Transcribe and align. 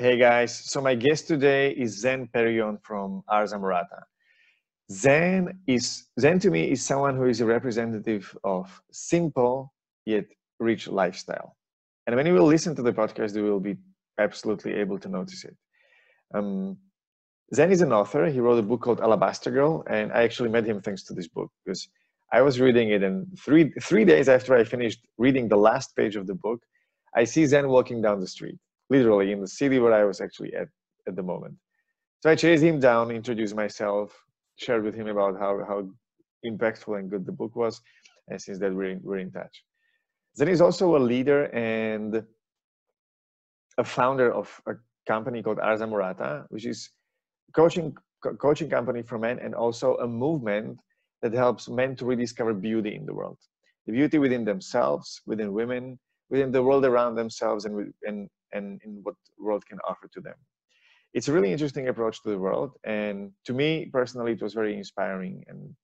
Hey 0.00 0.16
guys, 0.16 0.58
so 0.58 0.80
my 0.80 0.94
guest 0.94 1.28
today 1.28 1.72
is 1.72 2.00
Zen 2.00 2.26
Perrion 2.34 2.78
from 2.82 3.22
Ars 3.28 3.52
Amorata. 3.52 4.00
Zen 4.90 5.60
is 5.66 6.06
Zen 6.18 6.38
to 6.38 6.50
me 6.50 6.70
is 6.70 6.82
someone 6.82 7.14
who 7.14 7.26
is 7.26 7.42
a 7.42 7.44
representative 7.44 8.34
of 8.42 8.80
simple 8.90 9.74
yet 10.06 10.24
rich 10.58 10.88
lifestyle. 10.88 11.54
And 12.06 12.16
when 12.16 12.24
you 12.24 12.32
will 12.32 12.46
listen 12.46 12.74
to 12.76 12.82
the 12.82 12.94
podcast, 12.94 13.36
you 13.36 13.42
will 13.42 13.60
be 13.60 13.76
absolutely 14.18 14.72
able 14.72 14.98
to 15.00 15.08
notice 15.10 15.44
it. 15.44 15.54
Um, 16.32 16.78
Zen 17.54 17.70
is 17.70 17.82
an 17.82 17.92
author. 17.92 18.24
He 18.24 18.40
wrote 18.40 18.58
a 18.58 18.62
book 18.62 18.80
called 18.80 19.00
Alabaster 19.00 19.50
Girl, 19.50 19.84
and 19.86 20.10
I 20.12 20.22
actually 20.22 20.48
met 20.48 20.64
him 20.64 20.80
thanks 20.80 21.02
to 21.08 21.12
this 21.12 21.28
book 21.28 21.50
because 21.62 21.86
I 22.32 22.40
was 22.40 22.58
reading 22.58 22.88
it, 22.88 23.02
and 23.02 23.26
three 23.38 23.70
three 23.82 24.06
days 24.06 24.30
after 24.30 24.56
I 24.56 24.64
finished 24.64 25.06
reading 25.18 25.46
the 25.46 25.58
last 25.68 25.94
page 25.94 26.16
of 26.16 26.26
the 26.26 26.36
book, 26.46 26.60
I 27.14 27.24
see 27.24 27.44
Zen 27.44 27.68
walking 27.68 28.00
down 28.00 28.18
the 28.20 28.32
street, 28.36 28.58
literally 28.90 29.32
in 29.32 29.40
the 29.40 29.48
city 29.48 29.78
where 29.78 29.94
I 29.94 30.04
was 30.04 30.20
actually 30.20 30.54
at 30.54 30.68
at 31.08 31.16
the 31.16 31.22
moment. 31.22 31.54
So 32.20 32.30
I 32.30 32.34
chased 32.34 32.62
him 32.62 32.78
down, 32.80 33.10
introduced 33.10 33.54
myself, 33.56 34.12
shared 34.56 34.84
with 34.84 34.94
him 34.94 35.06
about 35.06 35.38
how 35.38 35.64
how 35.66 35.88
impactful 36.44 36.98
and 36.98 37.10
good 37.10 37.24
the 37.24 37.32
book 37.32 37.56
was, 37.56 37.80
and 38.28 38.40
since 38.40 38.58
that 38.58 38.74
we're 38.74 38.90
in, 38.90 39.00
we're 39.02 39.18
in 39.18 39.30
touch. 39.30 39.64
Zen 40.36 40.48
is 40.48 40.60
also 40.60 40.96
a 40.96 41.02
leader 41.12 41.44
and 41.54 42.22
a 43.78 43.84
founder 43.84 44.32
of 44.32 44.60
a 44.66 44.74
company 45.06 45.42
called 45.42 45.58
Ars 45.58 45.80
Amorata, 45.80 46.44
which 46.50 46.66
is 46.66 46.90
coaching 47.54 47.96
co- 48.22 48.36
coaching 48.36 48.70
company 48.70 49.02
for 49.02 49.18
men 49.18 49.38
and 49.38 49.54
also 49.54 49.96
a 49.96 50.06
movement 50.06 50.78
that 51.22 51.32
helps 51.32 51.68
men 51.68 51.96
to 51.96 52.04
rediscover 52.04 52.54
beauty 52.54 52.94
in 52.94 53.06
the 53.06 53.14
world, 53.14 53.38
the 53.86 53.92
beauty 53.92 54.18
within 54.18 54.44
themselves, 54.44 55.20
within 55.26 55.52
women, 55.52 55.98
within 56.30 56.50
the 56.52 56.62
world 56.62 56.84
around 56.84 57.14
themselves, 57.14 57.64
and 57.64 57.92
and 58.04 58.28
and 58.52 58.80
in 58.84 59.00
what 59.02 59.16
world 59.38 59.64
can 59.66 59.78
offer 59.88 60.08
to 60.08 60.20
them. 60.20 60.34
It's 61.12 61.28
a 61.28 61.32
really 61.32 61.52
interesting 61.52 61.88
approach 61.88 62.22
to 62.22 62.30
the 62.30 62.38
world, 62.38 62.72
and 62.84 63.32
to 63.44 63.52
me 63.52 63.86
personally, 63.92 64.32
it 64.32 64.42
was 64.42 64.54
very 64.54 64.76
inspiring, 64.76 65.44
and 65.48 65.74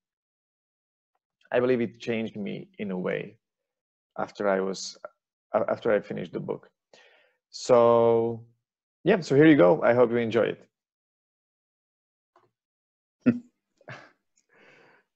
I 1.52 1.60
believe 1.60 1.80
it 1.80 2.00
changed 2.00 2.36
me 2.36 2.68
in 2.78 2.90
a 2.90 2.98
way 2.98 3.38
after 4.18 4.48
I 4.48 4.60
was 4.60 4.96
after 5.54 5.92
I 5.92 6.00
finished 6.00 6.32
the 6.32 6.40
book. 6.40 6.68
So 7.50 8.44
yeah, 9.04 9.20
so 9.20 9.34
here 9.34 9.46
you 9.46 9.56
go. 9.56 9.82
I 9.82 9.94
hope 9.94 10.10
you 10.10 10.18
enjoy 10.18 10.54
it. 10.54 10.68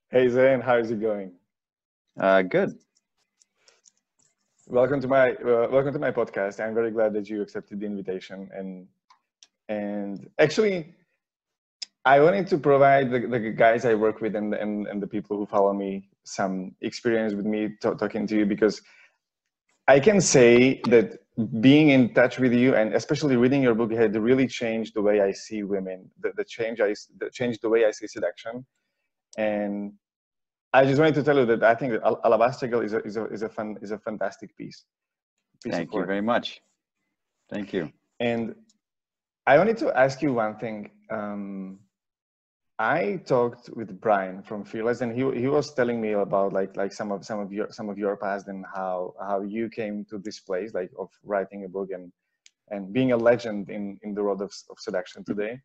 hey 0.09 0.29
Zen, 0.29 0.61
how 0.61 0.77
is 0.77 0.91
it 0.91 0.99
going? 1.01 1.33
Uh, 2.19 2.41
good. 2.41 2.77
Welcome 4.71 5.01
to 5.01 5.07
my 5.09 5.31
uh, 5.33 5.67
welcome 5.69 5.91
to 5.91 5.99
my 5.99 6.11
podcast. 6.11 6.61
I'm 6.61 6.73
very 6.73 6.91
glad 6.91 7.11
that 7.15 7.29
you 7.29 7.41
accepted 7.41 7.81
the 7.81 7.85
invitation 7.85 8.49
and 8.53 8.87
and 9.67 10.29
actually 10.39 10.95
I 12.05 12.21
wanted 12.21 12.47
to 12.47 12.57
provide 12.57 13.11
the, 13.11 13.19
the 13.19 13.39
guys 13.51 13.83
I 13.83 13.95
work 13.95 14.21
with 14.21 14.33
and, 14.33 14.53
and, 14.53 14.87
and 14.87 15.03
the 15.03 15.07
people 15.07 15.35
who 15.35 15.45
follow 15.45 15.73
me 15.73 16.07
some 16.23 16.73
experience 16.79 17.33
with 17.33 17.45
me 17.45 17.75
talking 17.81 18.25
to 18.27 18.37
you 18.37 18.45
because 18.45 18.81
I 19.89 19.99
can 19.99 20.21
say 20.21 20.79
that 20.87 21.19
being 21.59 21.89
in 21.89 22.13
touch 22.13 22.39
with 22.39 22.53
you 22.53 22.73
and 22.73 22.95
especially 22.95 23.35
reading 23.35 23.61
your 23.61 23.75
book 23.75 23.91
had 23.91 24.15
really 24.15 24.47
changed 24.47 24.93
the 24.95 25.01
way 25.01 25.19
I 25.19 25.33
see 25.33 25.63
women, 25.63 26.09
the, 26.21 26.31
the 26.37 26.45
change 26.45 26.79
I 26.79 26.95
the 27.17 27.29
changed 27.29 27.61
the 27.61 27.67
way 27.67 27.83
I 27.83 27.91
see 27.91 28.07
seduction. 28.07 28.65
And 29.37 29.95
I 30.73 30.85
just 30.85 30.99
wanted 30.99 31.15
to 31.15 31.23
tell 31.23 31.37
you 31.37 31.45
that 31.47 31.63
I 31.63 31.75
think 31.75 31.93
that 31.93 32.17
Alabaster 32.23 32.67
Girl 32.67 32.81
is 32.81 32.93
a, 32.93 32.99
is 33.03 33.17
a, 33.17 33.25
is 33.25 33.41
a, 33.41 33.49
fun, 33.49 33.77
is 33.81 33.91
a 33.91 33.99
fantastic 33.99 34.55
piece. 34.57 34.85
piece 35.63 35.73
Thank 35.73 35.93
you 35.93 36.05
very 36.05 36.21
much. 36.21 36.61
Thank 37.49 37.73
you. 37.73 37.91
And 38.19 38.55
I 39.45 39.57
wanted 39.57 39.77
to 39.77 39.97
ask 39.97 40.21
you 40.21 40.33
one 40.33 40.57
thing. 40.57 40.91
Um, 41.09 41.79
I 42.79 43.19
talked 43.25 43.69
with 43.75 43.99
Brian 43.99 44.41
from 44.41 44.63
Fearless, 44.63 45.01
and 45.01 45.11
he 45.13 45.39
he 45.39 45.47
was 45.47 45.73
telling 45.73 46.01
me 46.01 46.13
about 46.13 46.53
like 46.53 46.75
like 46.75 46.93
some 46.93 47.11
of 47.11 47.23
some 47.25 47.39
of 47.39 47.51
your 47.51 47.67
some 47.69 47.89
of 47.89 47.97
your 47.97 48.15
past 48.17 48.47
and 48.47 48.65
how 48.73 49.13
how 49.19 49.41
you 49.41 49.69
came 49.69 50.05
to 50.05 50.17
this 50.17 50.39
place 50.39 50.73
like 50.73 50.89
of 50.97 51.09
writing 51.23 51.65
a 51.65 51.69
book 51.69 51.89
and 51.91 52.11
and 52.69 52.91
being 52.91 53.11
a 53.11 53.17
legend 53.17 53.69
in 53.69 53.99
in 54.01 54.15
the 54.15 54.23
world 54.23 54.41
of, 54.41 54.51
of 54.69 54.79
seduction 54.79 55.23
today. 55.23 55.59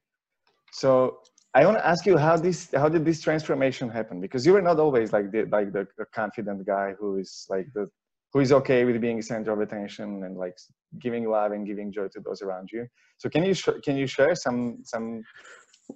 So 0.72 1.20
I 1.58 1.64
want 1.66 1.78
to 1.78 1.86
ask 1.92 2.04
you 2.06 2.16
how 2.26 2.36
this 2.46 2.58
how 2.80 2.88
did 2.94 3.04
this 3.04 3.20
transformation 3.26 3.88
happen? 3.98 4.20
Because 4.20 4.42
you 4.46 4.52
were 4.56 4.66
not 4.70 4.78
always 4.78 5.12
like 5.16 5.30
the 5.34 5.42
like 5.56 5.72
the, 5.76 5.84
the 5.98 6.06
confident 6.20 6.66
guy 6.66 6.88
who 6.98 7.16
is 7.16 7.30
like 7.54 7.66
the 7.76 7.84
who 8.32 8.40
is 8.40 8.52
okay 8.60 8.80
with 8.84 9.00
being 9.00 9.22
center 9.22 9.52
of 9.52 9.60
attention 9.60 10.08
and 10.24 10.36
like 10.44 10.56
giving 11.04 11.24
love 11.36 11.52
and 11.52 11.66
giving 11.66 11.88
joy 11.90 12.08
to 12.08 12.20
those 12.20 12.42
around 12.42 12.68
you. 12.72 12.86
So 13.20 13.28
can 13.28 13.42
you 13.48 13.54
can 13.86 13.96
you 13.96 14.06
share 14.06 14.34
some 14.34 14.60
some 14.92 15.22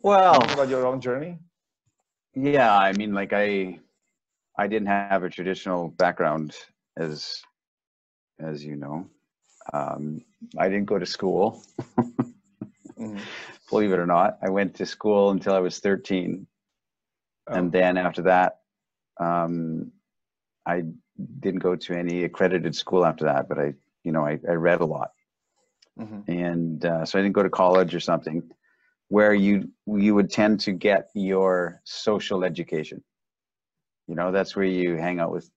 well 0.03 0.43
about 0.55 0.69
your 0.69 0.87
own 0.87 1.01
journey 1.01 1.39
yeah 2.35 2.77
i 2.79 2.93
mean 2.93 3.13
like 3.13 3.33
i 3.33 3.79
i 4.59 4.67
didn't 4.67 4.89
have 4.89 5.25
a 5.25 5.31
traditional 5.31 5.89
background 5.99 6.55
as 6.97 7.43
as 8.39 8.65
you 8.65 8.77
know 8.77 9.07
um, 9.73 10.23
i 10.59 10.69
didn't 10.69 10.87
go 10.87 10.99
to 10.99 11.07
school 11.07 11.63
mm-hmm. 12.99 13.19
Believe 13.71 13.93
it 13.93 13.99
or 13.99 14.07
not 14.07 14.39
i 14.43 14.51
went 14.51 14.75
to 14.75 14.85
school 14.85 15.31
until 15.31 15.55
i 15.55 15.59
was 15.59 15.79
13 15.79 16.47
oh. 17.49 17.55
and 17.55 17.73
then 17.73 17.97
after 17.97 18.23
that 18.23 18.59
um, 19.19 19.91
i 20.67 20.83
didn't 21.41 21.61
go 21.61 21.77
to 21.77 21.95
any 21.95 22.25
accredited 22.25 22.75
school 22.75 23.07
after 23.07 23.25
that 23.25 23.49
but 23.49 23.59
i 23.59 23.73
you 24.05 24.13
know 24.13 24.27
i, 24.27 24.39
I 24.49 24.53
read 24.53 24.81
a 24.81 24.85
lot 24.85 25.13
mm-hmm. 25.99 26.31
and 26.31 26.85
uh, 26.85 27.05
so 27.05 27.19
i 27.19 27.23
didn't 27.23 27.35
go 27.35 27.43
to 27.43 27.51
college 27.51 27.95
or 27.95 28.01
something 28.01 28.43
where 29.09 29.35
you 29.35 29.71
you 29.87 30.15
would 30.15 30.31
tend 30.31 30.61
to 30.61 30.73
get 30.73 31.11
your 31.15 31.81
social 31.85 32.45
education 32.45 33.03
you 34.07 34.15
know 34.15 34.33
that's 34.33 34.57
where 34.57 34.65
you 34.65 34.97
hang 34.97 35.21
out 35.21 35.33
with 35.33 35.51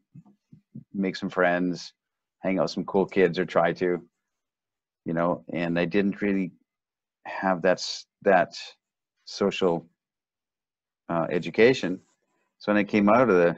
make 0.93 1.15
some 1.15 1.29
friends 1.29 1.93
hang 2.39 2.59
out 2.59 2.63
with 2.63 2.71
some 2.71 2.85
cool 2.85 3.05
kids 3.05 3.39
or 3.39 3.45
try 3.45 3.73
to 3.73 4.01
you 5.05 5.13
know 5.13 5.43
and 5.51 5.79
i 5.79 5.85
didn't 5.85 6.21
really 6.21 6.51
have 7.25 7.61
that 7.61 7.81
that 8.23 8.55
social 9.25 9.87
uh, 11.09 11.27
education 11.31 11.99
so 12.59 12.71
when 12.71 12.79
i 12.79 12.83
came 12.83 13.09
out 13.09 13.29
of 13.29 13.35
the 13.35 13.55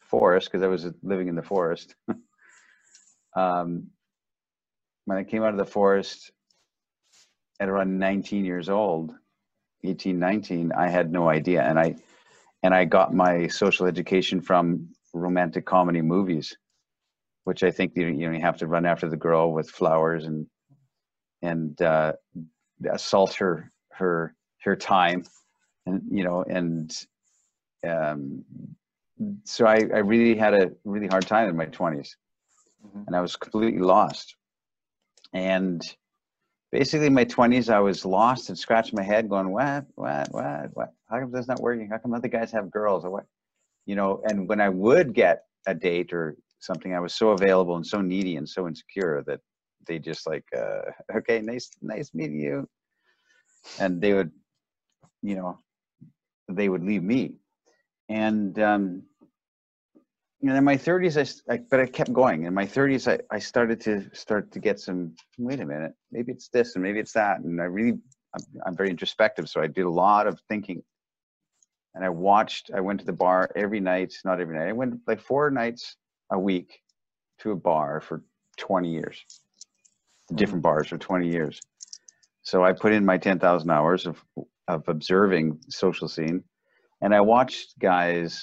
forest 0.00 0.50
because 0.50 0.62
i 0.62 0.68
was 0.68 0.86
living 1.02 1.28
in 1.28 1.34
the 1.34 1.42
forest 1.42 1.94
um, 3.36 3.86
when 5.04 5.18
i 5.18 5.24
came 5.24 5.42
out 5.42 5.50
of 5.50 5.58
the 5.58 5.64
forest 5.64 6.30
at 7.60 7.68
around 7.68 7.98
19 7.98 8.44
years 8.44 8.68
old 8.68 9.14
18, 9.84 10.18
19, 10.18 10.72
I 10.76 10.88
had 10.88 11.12
no 11.12 11.28
idea. 11.28 11.62
And 11.62 11.78
I, 11.78 11.96
and 12.62 12.74
I 12.74 12.84
got 12.84 13.14
my 13.14 13.46
social 13.48 13.86
education 13.86 14.40
from 14.40 14.88
romantic 15.12 15.66
comedy 15.66 16.00
movies, 16.00 16.56
which 17.44 17.62
I 17.64 17.70
think 17.70 17.92
you 17.96 18.12
know 18.12 18.32
you 18.32 18.40
have 18.40 18.58
to 18.58 18.66
run 18.66 18.86
after 18.86 19.08
the 19.08 19.16
girl 19.16 19.52
with 19.52 19.68
flowers 19.68 20.26
and 20.26 20.46
and 21.42 21.80
uh, 21.82 22.12
assault 22.90 23.34
her 23.34 23.70
her 23.92 24.34
her 24.64 24.76
time, 24.76 25.24
and 25.86 26.02
you 26.10 26.24
know 26.24 26.42
and 26.48 26.96
um, 27.86 28.44
so 29.44 29.66
I 29.66 29.76
I 29.94 29.98
really 29.98 30.36
had 30.36 30.54
a 30.54 30.72
really 30.84 31.08
hard 31.08 31.26
time 31.26 31.48
in 31.48 31.56
my 31.56 31.66
20s, 31.66 32.14
mm-hmm. 32.86 33.02
and 33.06 33.16
I 33.16 33.20
was 33.20 33.36
completely 33.36 33.80
lost, 33.80 34.36
and 35.32 35.82
basically 36.72 37.10
my 37.10 37.24
20s 37.24 37.72
i 37.72 37.78
was 37.78 38.04
lost 38.04 38.48
and 38.48 38.58
scratching 38.58 38.96
my 38.96 39.02
head 39.02 39.28
going 39.28 39.50
what 39.50 39.84
what 39.94 40.26
what 40.32 40.70
what? 40.72 40.92
How 41.08 41.20
come 41.20 41.30
that's 41.30 41.46
not 41.46 41.60
working? 41.60 41.88
How 41.88 41.98
come 41.98 42.14
other 42.14 42.28
guys 42.28 42.50
have 42.52 42.70
girls? 42.70 43.04
Or 43.04 43.10
what? 43.10 43.26
You 43.84 43.94
know 43.94 44.22
and 44.24 44.48
when 44.48 44.60
i 44.60 44.68
would 44.68 45.12
get 45.12 45.44
a 45.66 45.74
date 45.74 46.12
or 46.12 46.36
something 46.58 46.94
i 46.94 47.00
was 47.00 47.14
so 47.14 47.30
available 47.30 47.76
and 47.76 47.86
so 47.86 48.00
needy 48.00 48.36
and 48.36 48.48
so 48.48 48.66
insecure 48.66 49.22
that 49.26 49.40
they 49.86 49.98
just 49.98 50.26
like 50.26 50.44
uh, 50.56 50.82
okay 51.16 51.40
nice 51.40 51.70
nice 51.80 52.14
meeting 52.14 52.40
you. 52.40 52.68
And 53.78 54.00
they 54.00 54.12
would 54.12 54.32
you 55.22 55.36
know 55.36 55.58
they 56.48 56.68
would 56.68 56.84
leave 56.84 57.02
me. 57.02 57.34
And 58.08 58.58
um 58.58 59.02
and 60.42 60.56
in 60.56 60.64
my 60.64 60.76
30s 60.76 61.16
I, 61.48 61.52
I, 61.52 61.60
but 61.70 61.80
i 61.80 61.86
kept 61.86 62.12
going. 62.12 62.44
In 62.44 62.54
my 62.54 62.66
30s 62.66 63.10
I, 63.10 63.20
I 63.34 63.38
started 63.38 63.80
to 63.82 64.10
start 64.12 64.50
to 64.52 64.58
get 64.58 64.80
some 64.80 65.14
wait 65.38 65.60
a 65.60 65.66
minute 65.66 65.92
maybe 66.10 66.32
it's 66.32 66.48
this 66.48 66.74
and 66.74 66.82
maybe 66.82 66.98
it's 66.98 67.12
that. 67.12 67.40
And 67.40 67.60
i 67.60 67.64
really 67.64 67.98
I'm, 68.34 68.42
I'm 68.66 68.76
very 68.76 68.90
introspective 68.90 69.48
so 69.48 69.60
i 69.60 69.66
did 69.66 69.84
a 69.84 69.90
lot 69.90 70.26
of 70.26 70.40
thinking. 70.48 70.82
And 71.94 72.04
i 72.04 72.08
watched 72.08 72.70
i 72.74 72.80
went 72.80 73.00
to 73.00 73.06
the 73.06 73.12
bar 73.12 73.50
every 73.54 73.80
night 73.80 74.14
not 74.24 74.40
every 74.40 74.58
night 74.58 74.68
i 74.68 74.72
went 74.72 75.00
like 75.06 75.20
four 75.20 75.50
nights 75.50 75.96
a 76.30 76.38
week 76.38 76.80
to 77.42 77.50
a 77.50 77.56
bar 77.56 78.00
for 78.00 78.22
20 78.58 78.90
years. 78.90 79.24
Different 80.36 80.62
bars 80.62 80.88
for 80.88 80.98
20 80.98 81.28
years 81.28 81.60
so 82.42 82.64
i 82.64 82.72
put 82.72 82.92
in 82.92 83.04
my 83.04 83.18
10000 83.18 83.70
hours 83.70 84.06
of 84.06 84.22
of 84.68 84.88
observing 84.88 85.58
social 85.68 86.08
scene 86.08 86.44
and 87.02 87.14
i 87.14 87.20
watched 87.20 87.78
guys 87.78 88.42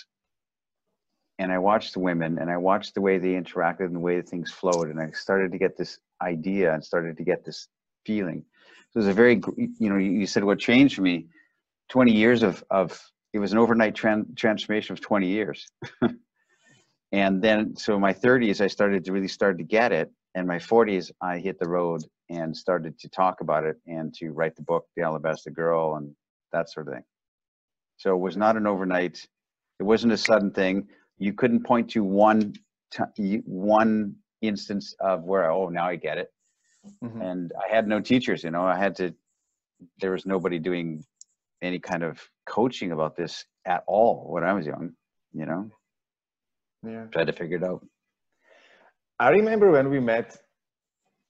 and 1.37 1.51
I 1.51 1.57
watched 1.57 1.93
the 1.93 1.99
women 1.99 2.37
and 2.39 2.49
I 2.49 2.57
watched 2.57 2.93
the 2.95 3.01
way 3.01 3.17
they 3.17 3.29
interacted 3.33 3.85
and 3.85 3.95
the 3.95 3.99
way 3.99 4.21
things 4.21 4.51
flowed. 4.51 4.89
And 4.89 4.99
I 5.01 5.11
started 5.11 5.51
to 5.51 5.57
get 5.57 5.77
this 5.77 5.99
idea 6.21 6.73
and 6.73 6.83
started 6.83 7.17
to 7.17 7.23
get 7.23 7.43
this 7.45 7.67
feeling 8.05 8.45
So 8.91 8.99
it 8.99 9.03
was 9.03 9.07
a 9.07 9.13
very, 9.13 9.41
you 9.57 9.89
know, 9.89 9.97
you 9.97 10.25
said 10.27 10.43
what 10.43 10.59
changed 10.59 10.95
for 10.95 11.01
me. 11.01 11.27
Twenty 11.89 12.13
years 12.13 12.43
of 12.43 12.63
of 12.71 12.99
it 13.33 13.39
was 13.39 13.51
an 13.51 13.59
overnight 13.59 13.95
tran- 13.95 14.35
transformation 14.37 14.93
of 14.93 15.01
twenty 15.01 15.27
years. 15.27 15.67
and 17.13 17.41
then, 17.41 17.75
so 17.75 17.95
in 17.95 18.01
my 18.01 18.13
thirties, 18.13 18.61
I 18.61 18.67
started 18.67 19.05
to 19.05 19.11
really 19.13 19.27
start 19.27 19.57
to 19.59 19.63
get 19.63 19.91
it. 19.91 20.11
And 20.35 20.47
my 20.47 20.59
forties, 20.59 21.11
I 21.21 21.39
hit 21.39 21.59
the 21.59 21.67
road 21.67 22.03
and 22.29 22.55
started 22.55 22.99
to 22.99 23.09
talk 23.09 23.41
about 23.41 23.63
it 23.63 23.77
and 23.87 24.13
to 24.15 24.29
write 24.29 24.55
the 24.55 24.61
book, 24.61 24.85
The 24.95 25.03
Alabaster 25.03 25.49
Girl, 25.49 25.95
and 25.95 26.15
that 26.51 26.69
sort 26.69 26.87
of 26.87 26.93
thing. 26.93 27.03
So 27.97 28.15
it 28.15 28.19
was 28.19 28.37
not 28.37 28.55
an 28.55 28.67
overnight. 28.67 29.25
It 29.79 29.83
wasn't 29.83 30.13
a 30.13 30.17
sudden 30.17 30.51
thing. 30.51 30.87
You 31.17 31.33
couldn't 31.33 31.65
point 31.65 31.89
to 31.91 32.03
one 32.03 32.53
t- 32.91 33.41
one 33.45 34.15
instance 34.41 34.95
of 34.99 35.23
where 35.23 35.51
oh 35.51 35.69
now 35.69 35.87
I 35.87 35.95
get 35.95 36.17
it. 36.17 36.31
Mm-hmm. 37.03 37.21
And 37.21 37.51
I 37.57 37.73
had 37.73 37.87
no 37.87 37.99
teachers. 37.99 38.43
You 38.43 38.51
know, 38.51 38.63
I 38.63 38.77
had 38.77 38.95
to. 38.97 39.13
There 39.99 40.11
was 40.11 40.25
nobody 40.25 40.59
doing 40.59 41.03
any 41.61 41.79
kind 41.79 42.03
of 42.03 42.21
coaching 42.45 42.91
about 42.91 43.15
this 43.15 43.45
at 43.65 43.83
all 43.87 44.27
when 44.29 44.43
I 44.43 44.53
was 44.53 44.65
young. 44.65 44.93
You 45.33 45.45
know. 45.45 45.71
Yeah. 46.83 47.05
Tried 47.11 47.27
to 47.27 47.33
figure 47.33 47.57
it 47.57 47.63
out. 47.63 47.85
I 49.19 49.29
remember 49.29 49.71
when 49.71 49.89
we 49.89 49.99
met 49.99 50.37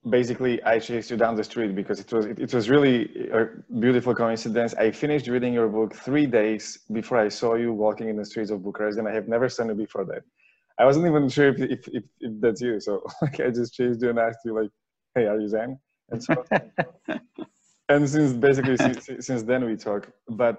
basically 0.09 0.63
I 0.63 0.80
chased 0.80 1.12
you 1.12 1.18
down 1.18 1.36
the 1.36 1.44
street 1.44 1.75
because 1.75 2.00
it 2.00 2.12
was 2.13 2.25
it, 2.25 2.39
it, 2.39 2.53
was 2.53 2.69
really 2.69 3.30
a 3.31 3.47
beautiful 3.80 4.15
coincidence. 4.15 4.74
I 4.75 4.91
finished 4.91 5.27
reading 5.27 5.53
your 5.53 5.68
book 5.68 5.95
three 5.95 6.25
days 6.25 6.80
before 6.91 7.18
I 7.18 7.27
saw 7.27 7.56
you 7.56 7.74
walking 7.74 8.07
in 8.07 8.15
the 8.15 8.25
streets 8.25 8.51
of 8.51 8.63
Bucharest, 8.63 8.97
and 8.97 9.07
I 9.07 9.13
have 9.13 9.27
never 9.27 9.50
seen 9.50 9.68
you 9.68 9.75
before 9.75 10.06
that. 10.06 10.21
I 10.77 10.86
wasn't 10.86 11.07
even 11.07 11.27
sure 11.27 11.50
if 11.50 11.59
if, 11.59 11.88
if, 11.89 12.03
if 12.21 12.31
that's 12.39 12.62
you, 12.62 12.80
so 12.80 13.03
like 13.21 13.39
I 13.39 13.50
just 13.50 13.74
chased 13.74 14.01
you 14.01 14.09
and 14.09 14.19
asked 14.19 14.39
you 14.45 14.53
like, 14.53 14.69
"Hey, 15.15 15.25
are 15.25 15.39
you 15.39 15.50
Zen?" 15.50 15.77
And 16.12 16.24
so, 16.24 16.45
and 17.89 18.09
since 18.09 18.33
basically 18.33 18.77
since, 18.77 19.09
since 19.19 19.44
then 19.44 19.65
we 19.65 19.75
talk. 19.75 20.09
But 20.30 20.57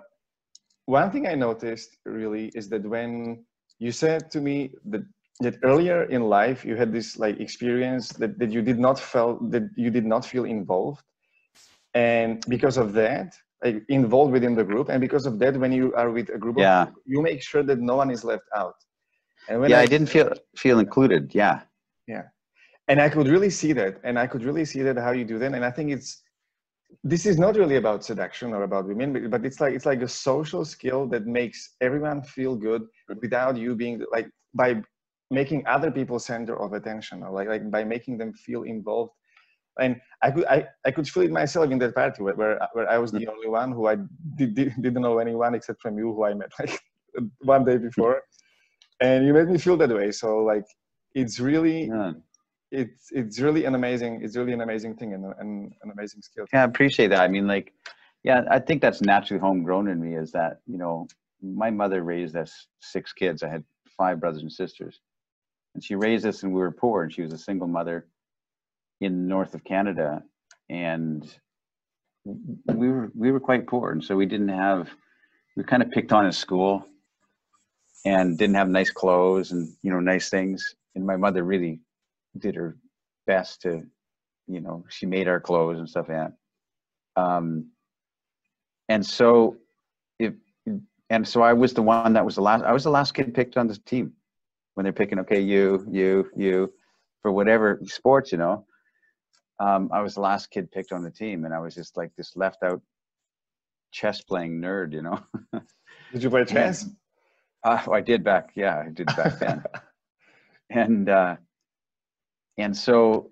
one 0.85 1.11
thing 1.11 1.27
I 1.27 1.35
noticed 1.35 1.97
really 2.05 2.51
is 2.55 2.69
that 2.69 2.85
when 2.85 3.45
you 3.79 3.93
said 3.93 4.31
to 4.33 4.41
me 4.41 4.73
that 4.87 5.03
that 5.41 5.57
earlier 5.63 6.05
in 6.05 6.23
life 6.23 6.65
you 6.65 6.77
had 6.77 6.93
this 6.93 7.19
like 7.19 7.41
experience 7.41 8.09
that, 8.21 8.39
that 8.39 8.51
you 8.51 8.63
did 8.63 8.79
not 8.79 8.99
felt 8.99 9.51
that 9.51 9.65
you 9.77 9.91
did 9.91 10.07
not 10.07 10.25
feel 10.25 10.45
involved. 10.45 11.03
And 11.95 12.45
because 12.49 12.77
of 12.77 12.93
that 12.93 13.35
like 13.65 13.83
involved 13.89 14.33
within 14.33 14.55
the 14.55 14.65
group. 14.65 14.89
And 14.89 15.01
because 15.01 15.27
of 15.27 15.39
that 15.41 15.57
when 15.57 15.73
you 15.73 15.95
are 15.95 16.11
with 16.11 16.29
a 16.31 16.39
group 16.39 16.57
yeah. 16.59 16.83
of 16.83 16.89
people, 16.89 17.03
you 17.07 17.23
make 17.23 17.43
sure 17.43 17.63
that 17.63 17.79
no 17.79 17.97
one 17.97 18.11
is 18.11 18.25
left 18.25 18.49
out. 18.57 18.75
And 19.49 19.61
when 19.61 19.71
yeah 19.71 19.81
I, 19.81 19.83
I 19.83 19.87
didn't 19.87 20.09
feel 20.09 20.33
feel 20.57 20.79
included. 20.79 21.35
Yeah. 21.35 21.63
Yeah. 22.07 22.25
And 22.89 23.01
i 23.01 23.09
could 23.09 23.29
really 23.29 23.51
see 23.51 23.73
that. 23.75 24.01
And 24.05 24.19
i 24.19 24.27
could 24.27 24.45
really 24.45 24.65
see 24.65 24.83
that 24.83 24.97
how 24.97 25.13
you 25.13 25.25
do 25.25 25.39
that. 25.39 25.53
And 25.55 25.65
i 25.65 25.71
think 25.71 25.91
it's 25.91 26.23
this 27.05 27.25
is 27.25 27.39
not 27.39 27.55
really 27.57 27.77
about 27.77 28.05
seduction 28.05 28.53
or 28.53 28.65
about 28.65 28.85
women 28.85 29.31
but 29.31 29.45
it's 29.45 29.61
like 29.61 29.75
it's 29.75 29.87
like 29.87 30.03
a 30.03 30.09
social 30.09 30.65
skill 30.65 31.07
that 31.07 31.25
makes 31.25 31.77
everyone 31.81 32.21
feel 32.21 32.57
good. 32.57 32.83
without 33.23 33.57
you 33.57 33.77
being 33.77 34.03
like 34.13 34.29
by 34.55 34.83
making 35.31 35.67
other 35.67 35.91
people 35.91 36.19
center 36.19 36.61
of 36.61 36.73
attention 36.73 37.23
or 37.23 37.31
like, 37.31 37.49
like 37.49 37.71
by 37.71 37.85
making 37.85 38.19
them 38.19 38.33
feel 38.33 38.65
involved. 38.65 39.13
And 39.79 40.01
I 40.23 40.31
could 40.33 40.45
I, 40.47 40.67
I 40.85 40.91
could 40.91 41.09
feel 41.09 41.23
it 41.23 41.31
myself 41.31 41.71
in 41.71 41.79
that 41.79 41.95
party 41.95 42.23
where, 42.23 42.35
where, 42.35 42.59
where 42.73 42.91
I 42.91 42.99
was 42.99 43.13
the 43.13 43.21
mm-hmm. 43.21 43.31
only 43.31 43.49
one 43.49 43.73
who 43.73 43.87
I 43.87 43.97
did, 44.37 44.55
did, 44.55 44.75
didn't 44.83 45.03
know 45.03 45.19
anyone 45.19 45.55
except 45.55 45.81
from 45.81 45.97
you 45.97 46.13
who 46.13 46.25
I 46.25 46.35
met 46.35 46.51
like 46.59 46.79
one 47.41 47.65
day 47.65 47.79
before. 47.79 48.23
And 49.01 49.25
you 49.25 49.33
made 49.33 49.49
me 49.49 49.59
feel 49.59 49.77
that 49.79 49.89
way. 49.89 50.11
So 50.11 50.39
like 50.39 50.65
it's 51.15 51.39
really 51.39 51.87
yeah. 51.87 52.13
it's 52.73 53.07
it's 53.13 53.39
really 53.39 53.65
an 53.65 53.75
amazing 53.75 54.21
it's 54.23 54.37
really 54.37 54.53
an 54.53 54.61
amazing 54.61 54.97
thing 54.97 55.15
and, 55.15 55.25
and 55.39 55.73
an 55.83 55.91
amazing 55.93 56.23
skill. 56.23 56.47
Yeah 56.53 56.63
I 56.63 56.65
appreciate 56.65 57.09
that. 57.09 57.21
I 57.21 57.29
mean 57.29 57.47
like 57.47 57.73
yeah 58.25 58.43
I 58.51 58.59
think 58.59 58.83
that's 58.83 59.01
naturally 59.01 59.41
homegrown 59.41 59.89
in 59.89 60.01
me 60.01 60.17
is 60.17 60.33
that 60.33 60.61
you 60.67 60.77
know 60.77 61.07
my 61.41 61.71
mother 61.71 62.03
raised 62.03 62.37
us 62.37 62.67
six 62.81 63.13
kids. 63.13 63.43
I 63.45 63.49
had 63.49 63.65
five 63.97 64.21
brothers 64.21 64.43
and 64.43 64.53
sisters 64.53 65.01
and 65.75 65.85
she 65.85 65.95
raised 65.95 66.27
us 66.27 66.43
and 66.43 66.53
we 66.53 66.61
were 66.61 66.71
poor 66.71 67.03
and 67.03 67.13
she 67.13 67.23
was 67.23 67.33
a 67.33 67.39
single 67.39 67.69
mother 67.69 68.07
in 69.01 69.27
north 69.27 69.55
of 69.55 69.65
canada. 69.65 70.23
And 70.69 71.25
we 72.25 72.89
were 72.89 73.11
we 73.15 73.33
were 73.33 73.41
quite 73.41 73.67
poor 73.67 73.93
and 73.93 74.05
so 74.05 74.15
we 74.17 74.27
didn't 74.27 74.49
have 74.49 74.91
we 75.57 75.65
kind 75.65 75.83
of 75.83 75.91
picked 75.91 76.13
on 76.13 76.27
at 76.27 76.35
school 76.35 76.87
and 78.05 78.39
didn't 78.39 78.57
have 78.57 78.69
nice 78.69 78.91
clothes 78.91 79.53
and 79.53 79.69
you 79.83 79.91
know 79.91 80.01
nice 80.01 80.29
things. 80.29 80.75
And 80.95 81.07
my 81.07 81.17
mother 81.17 81.45
really 81.45 81.81
did 82.39 82.55
her 82.55 82.77
best 83.27 83.63
to 83.63 83.83
you 84.47 84.61
know 84.61 84.85
she 84.89 85.07
made 85.07 85.29
our 85.29 85.41
clothes 85.41 85.79
and 85.79 85.89
stuff 85.89 86.09
like 86.09 86.19
that. 86.19 87.21
Um 87.21 87.71
and 88.89 89.05
so 89.07 89.57
if 90.19 90.35
and 91.09 91.27
so 91.27 91.43
i 91.43 91.53
was 91.53 91.73
the 91.73 91.83
one 91.83 92.13
that 92.13 92.25
was 92.25 92.35
the 92.35 92.43
last 92.43 92.65
i 92.65 92.73
was 92.73 92.85
the 92.85 92.91
last 92.91 93.13
kid 93.13 93.33
picked 93.33 93.57
on 93.57 93.67
the 93.67 93.77
team 93.87 94.13
when 94.75 94.85
they're 94.85 94.93
picking, 94.93 95.19
okay, 95.21 95.41
you, 95.41 95.87
you, 95.91 96.31
you, 96.37 96.73
for 97.23 97.33
whatever 97.33 97.81
sports, 97.85 98.33
you 98.33 98.39
know. 98.39 98.65
Um, 99.59 99.91
I 99.93 100.01
was 100.01 100.15
the 100.15 100.21
last 100.21 100.51
kid 100.51 100.71
picked 100.71 100.93
on 100.93 101.03
the 101.03 101.11
team, 101.11 101.45
and 101.45 101.53
I 101.53 101.59
was 101.59 101.75
just 101.75 101.97
like 101.97 102.11
this 102.17 102.35
left 102.35 102.63
out 102.63 102.81
chess 103.93 104.23
playing 104.23 104.61
nerd, 104.61 104.93
you 104.93 105.03
know. 105.03 105.21
did 106.13 106.23
you 106.23 106.31
play 106.31 106.45
chess? 106.45 106.89
uh, 107.65 107.83
I 107.93 108.01
did 108.01 108.25
back, 108.25 108.51
yeah, 108.55 108.83
I 108.87 108.91
did 108.91 109.07
back 109.07 109.39
then. 109.39 109.63
and 110.71 111.09
uh, 111.09 111.37
and 112.57 112.77
so 112.77 113.31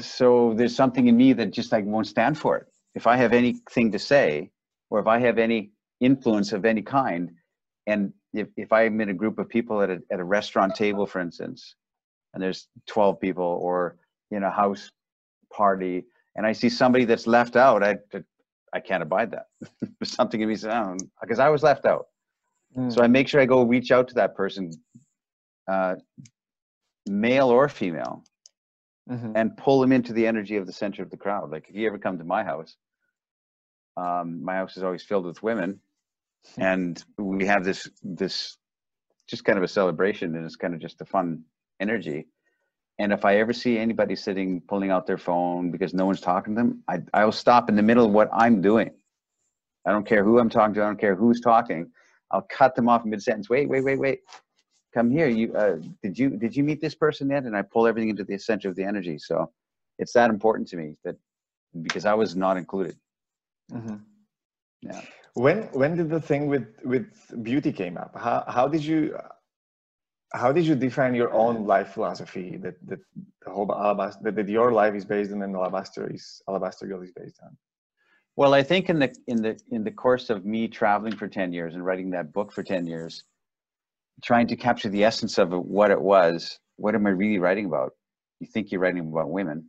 so 0.00 0.54
there's 0.56 0.74
something 0.74 1.06
in 1.06 1.16
me 1.16 1.32
that 1.34 1.52
just 1.52 1.72
like 1.72 1.84
won't 1.84 2.06
stand 2.06 2.38
for 2.38 2.56
it. 2.56 2.66
If 2.94 3.06
I 3.06 3.16
have 3.16 3.32
anything 3.32 3.92
to 3.92 3.98
say, 3.98 4.50
or 4.90 5.00
if 5.00 5.06
I 5.06 5.18
have 5.18 5.38
any 5.38 5.70
influence 6.00 6.52
of 6.52 6.64
any 6.64 6.82
kind, 6.82 7.30
and 7.86 8.12
if, 8.36 8.48
if 8.56 8.72
I'm 8.72 9.00
in 9.00 9.08
a 9.08 9.14
group 9.14 9.38
of 9.38 9.48
people 9.48 9.82
at 9.82 9.90
a, 9.90 10.02
at 10.10 10.20
a 10.20 10.24
restaurant 10.24 10.74
table, 10.74 11.06
for 11.06 11.20
instance, 11.20 11.74
and 12.34 12.42
there's 12.42 12.68
12 12.86 13.20
people 13.20 13.58
or 13.62 13.96
in 14.30 14.42
a 14.42 14.50
house 14.50 14.90
party, 15.52 16.04
and 16.34 16.46
I 16.46 16.52
see 16.52 16.68
somebody 16.68 17.04
that's 17.04 17.26
left 17.26 17.56
out, 17.56 17.82
I, 17.82 17.96
I 18.72 18.80
can't 18.80 19.02
abide 19.02 19.30
that. 19.30 19.46
There's 19.80 20.12
something 20.12 20.40
in 20.40 20.48
me 20.48 20.56
saying, 20.56 21.00
because 21.20 21.38
I 21.38 21.48
was 21.48 21.62
left 21.62 21.86
out. 21.86 22.06
Mm. 22.76 22.92
So 22.92 23.02
I 23.02 23.06
make 23.06 23.26
sure 23.26 23.40
I 23.40 23.46
go 23.46 23.62
reach 23.62 23.90
out 23.90 24.08
to 24.08 24.14
that 24.16 24.34
person, 24.34 24.70
uh, 25.66 25.94
male 27.08 27.48
or 27.48 27.68
female, 27.70 28.22
mm-hmm. 29.10 29.32
and 29.34 29.56
pull 29.56 29.80
them 29.80 29.92
into 29.92 30.12
the 30.12 30.26
energy 30.26 30.56
of 30.56 30.66
the 30.66 30.72
center 30.72 31.02
of 31.02 31.10
the 31.10 31.16
crowd. 31.16 31.50
Like 31.50 31.66
if 31.70 31.74
you 31.74 31.86
ever 31.86 31.98
come 31.98 32.18
to 32.18 32.24
my 32.24 32.44
house, 32.44 32.76
um, 33.96 34.44
my 34.44 34.56
house 34.56 34.76
is 34.76 34.82
always 34.82 35.02
filled 35.02 35.24
with 35.24 35.42
women 35.42 35.80
and 36.58 37.04
we 37.18 37.46
have 37.46 37.64
this 37.64 37.88
this 38.02 38.56
just 39.28 39.44
kind 39.44 39.58
of 39.58 39.64
a 39.64 39.68
celebration 39.68 40.34
and 40.36 40.44
it's 40.44 40.56
kind 40.56 40.74
of 40.74 40.80
just 40.80 41.00
a 41.00 41.04
fun 41.04 41.42
energy. 41.80 42.26
And 42.98 43.12
if 43.12 43.24
i 43.24 43.36
ever 43.36 43.52
see 43.52 43.78
anybody 43.78 44.16
sitting 44.16 44.62
pulling 44.66 44.90
out 44.90 45.06
their 45.06 45.18
phone 45.18 45.70
because 45.70 45.92
no 45.92 46.06
one's 46.06 46.20
talking 46.20 46.54
to 46.54 46.60
them 46.62 46.82
i 46.88 46.98
i'll 47.12 47.32
stop 47.32 47.68
in 47.68 47.76
the 47.76 47.82
middle 47.82 48.06
of 48.06 48.12
what 48.12 48.30
i'm 48.32 48.60
doing. 48.62 48.90
I 49.86 49.92
don't 49.92 50.06
care 50.06 50.24
who 50.24 50.38
i'm 50.38 50.48
talking 50.50 50.74
to 50.74 50.82
i 50.82 50.86
don't 50.86 51.00
care 51.00 51.14
who's 51.14 51.40
talking. 51.40 51.90
I'll 52.30 52.46
cut 52.50 52.74
them 52.74 52.88
off 52.88 53.04
in 53.04 53.10
mid 53.10 53.22
sentence 53.22 53.50
wait 53.50 53.68
wait 53.68 53.84
wait 53.84 53.98
wait. 53.98 54.20
Come 54.94 55.10
here 55.10 55.28
you 55.28 55.54
uh, 55.54 55.76
did 56.02 56.18
you 56.18 56.30
did 56.30 56.56
you 56.56 56.64
meet 56.64 56.80
this 56.80 56.94
person 56.94 57.28
yet? 57.28 57.44
And 57.44 57.56
i 57.56 57.62
pull 57.62 57.86
everything 57.86 58.08
into 58.08 58.24
the 58.24 58.38
center 58.38 58.68
of 58.70 58.76
the 58.76 58.84
energy. 58.84 59.18
So 59.18 59.50
it's 59.98 60.12
that 60.14 60.30
important 60.30 60.68
to 60.68 60.76
me 60.76 60.96
that 61.04 61.16
because 61.82 62.06
i 62.06 62.14
was 62.14 62.34
not 62.34 62.56
included. 62.56 62.96
Mm-hmm. 63.72 63.96
yeah 64.82 65.02
when 65.36 65.64
when 65.72 65.96
did 65.96 66.08
the 66.08 66.20
thing 66.20 66.46
with 66.46 66.66
with 66.82 67.06
beauty 67.42 67.70
came 67.70 67.98
up? 67.98 68.12
How 68.16 68.42
how 68.48 68.66
did 68.66 68.82
you 68.82 69.16
how 70.32 70.50
did 70.50 70.66
you 70.66 70.74
define 70.74 71.14
your 71.14 71.32
own 71.32 71.66
life 71.66 71.88
philosophy 71.92 72.56
that 72.62 72.76
that 72.86 73.00
the 73.44 73.50
whole 73.50 73.70
alabaster 73.70 74.20
that, 74.24 74.34
that 74.36 74.48
your 74.48 74.72
life 74.72 74.94
is 74.94 75.04
based 75.04 75.32
on 75.32 75.42
and 75.42 75.54
alabaster 75.54 76.10
is 76.12 76.40
alabaster 76.48 76.86
girl 76.86 77.02
is 77.02 77.12
based 77.12 77.38
on? 77.42 77.54
Well, 78.36 78.54
I 78.54 78.62
think 78.62 78.88
in 78.88 78.98
the 78.98 79.14
in 79.26 79.42
the 79.42 79.60
in 79.70 79.84
the 79.84 79.90
course 79.90 80.30
of 80.30 80.46
me 80.46 80.68
traveling 80.68 81.16
for 81.16 81.28
ten 81.28 81.52
years 81.52 81.74
and 81.74 81.84
writing 81.84 82.10
that 82.10 82.32
book 82.32 82.50
for 82.50 82.62
ten 82.62 82.86
years, 82.86 83.22
trying 84.24 84.46
to 84.46 84.56
capture 84.56 84.88
the 84.88 85.04
essence 85.04 85.36
of 85.36 85.50
what 85.52 85.90
it 85.90 86.00
was, 86.00 86.58
what 86.76 86.94
am 86.94 87.06
I 87.06 87.10
really 87.10 87.38
writing 87.38 87.66
about? 87.66 87.92
You 88.40 88.46
think 88.46 88.72
you're 88.72 88.80
writing 88.80 89.06
about 89.06 89.28
women, 89.28 89.68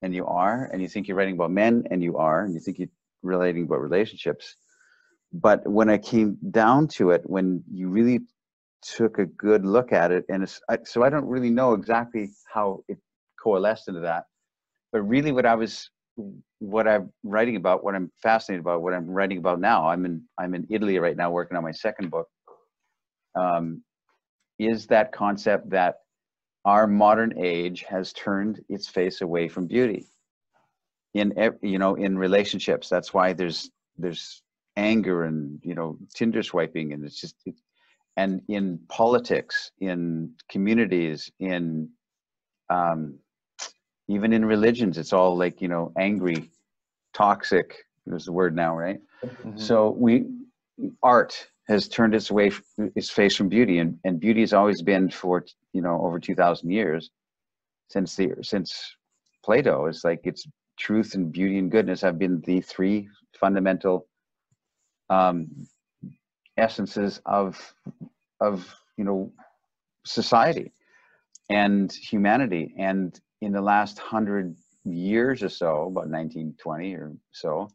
and 0.00 0.14
you 0.14 0.24
are, 0.26 0.70
and 0.72 0.80
you 0.80 0.88
think 0.88 1.06
you're 1.06 1.18
writing 1.18 1.34
about 1.34 1.50
men, 1.50 1.84
and 1.90 2.02
you 2.02 2.16
are, 2.16 2.44
and 2.44 2.54
you 2.54 2.60
think 2.60 2.78
you 2.78 2.88
relating 3.26 3.64
about 3.64 3.80
relationships. 3.80 4.56
But 5.32 5.66
when 5.68 5.90
I 5.90 5.98
came 5.98 6.38
down 6.50 6.88
to 6.88 7.10
it, 7.10 7.22
when 7.24 7.62
you 7.70 7.88
really 7.88 8.20
took 8.82 9.18
a 9.18 9.26
good 9.26 9.64
look 9.64 9.92
at 9.92 10.12
it, 10.12 10.24
and 10.28 10.48
I, 10.68 10.78
so 10.84 11.02
I 11.02 11.10
don't 11.10 11.26
really 11.26 11.50
know 11.50 11.74
exactly 11.74 12.30
how 12.52 12.82
it 12.88 12.98
coalesced 13.42 13.88
into 13.88 14.00
that. 14.00 14.24
But 14.92 15.02
really, 15.02 15.32
what 15.32 15.46
I 15.46 15.54
was, 15.54 15.90
what 16.58 16.86
I'm 16.86 17.12
writing 17.22 17.56
about, 17.56 17.84
what 17.84 17.94
I'm 17.94 18.10
fascinated 18.22 18.60
about, 18.60 18.82
what 18.82 18.94
I'm 18.94 19.06
writing 19.06 19.38
about 19.38 19.60
now, 19.60 19.88
I'm 19.88 20.06
in 20.06 20.22
I'm 20.38 20.54
in 20.54 20.66
Italy 20.70 20.98
right 20.98 21.16
now 21.16 21.30
working 21.30 21.56
on 21.56 21.64
my 21.64 21.72
second 21.72 22.10
book. 22.10 22.28
Um, 23.34 23.82
is 24.58 24.86
that 24.86 25.12
concept 25.12 25.68
that 25.70 25.96
our 26.64 26.86
modern 26.86 27.34
age 27.38 27.84
has 27.88 28.12
turned 28.12 28.60
its 28.68 28.88
face 28.88 29.20
away 29.20 29.48
from 29.48 29.66
beauty 29.66 30.06
in 31.16 31.32
you 31.62 31.78
know 31.78 31.94
in 31.94 32.18
relationships. 32.18 32.88
That's 32.88 33.12
why 33.14 33.32
there's 33.32 33.70
there's 33.98 34.42
anger 34.76 35.24
and 35.24 35.58
you 35.62 35.74
know 35.74 35.96
tinder 36.14 36.42
swiping 36.42 36.92
and 36.92 37.04
it's 37.04 37.20
just 37.20 37.36
it, 37.46 37.54
and 38.16 38.42
in 38.48 38.78
politics 38.88 39.70
in 39.80 40.30
communities 40.50 41.30
in 41.40 41.88
um 42.68 43.18
even 44.08 44.32
in 44.32 44.44
religions 44.44 44.98
it's 44.98 45.14
all 45.14 45.36
like 45.36 45.62
you 45.62 45.68
know 45.68 45.92
angry 45.98 46.50
toxic 47.14 47.74
is 48.08 48.26
the 48.26 48.32
word 48.32 48.54
now 48.54 48.76
right? 48.76 49.00
Mhm. 49.46 49.58
so 49.58 49.90
we 49.98 50.24
art 51.02 51.34
has 51.68 51.88
turned 51.88 52.14
its 52.14 52.30
way 52.30 52.50
its 52.94 53.10
face 53.10 53.34
from 53.34 53.48
beauty 53.48 53.78
and, 53.78 53.98
and 54.04 54.20
beauty 54.20 54.40
has 54.40 54.52
always 54.52 54.82
been 54.82 55.08
for 55.10 55.44
you 55.72 55.80
know 55.80 56.00
over 56.02 56.18
2000 56.18 56.70
years 56.70 57.10
since 57.88 58.14
the 58.16 58.34
since 58.42 58.96
plato. 59.44 59.86
It's 59.86 60.04
like 60.04 60.20
it's 60.24 60.46
truth 60.76 61.14
and 61.14 61.32
beauty 61.32 61.58
and 61.58 61.70
goodness 61.70 62.00
have 62.00 62.18
been 62.18 62.40
the 62.42 62.60
three 62.60 63.08
fundamental 63.40 64.06
um 65.10 65.48
essences 66.56 67.20
of 67.26 67.74
of 68.40 68.74
you 68.96 69.04
know 69.04 69.32
society 70.04 70.72
and 71.50 71.92
humanity. 71.92 72.74
And 72.78 73.18
in 73.40 73.52
the 73.52 73.60
last 73.60 73.98
hundred 73.98 74.56
years 74.84 75.42
or 75.42 75.48
so 75.48 75.82
about 75.82 76.08
1920 76.08 76.94
or 76.94 77.12
so 77.32 77.68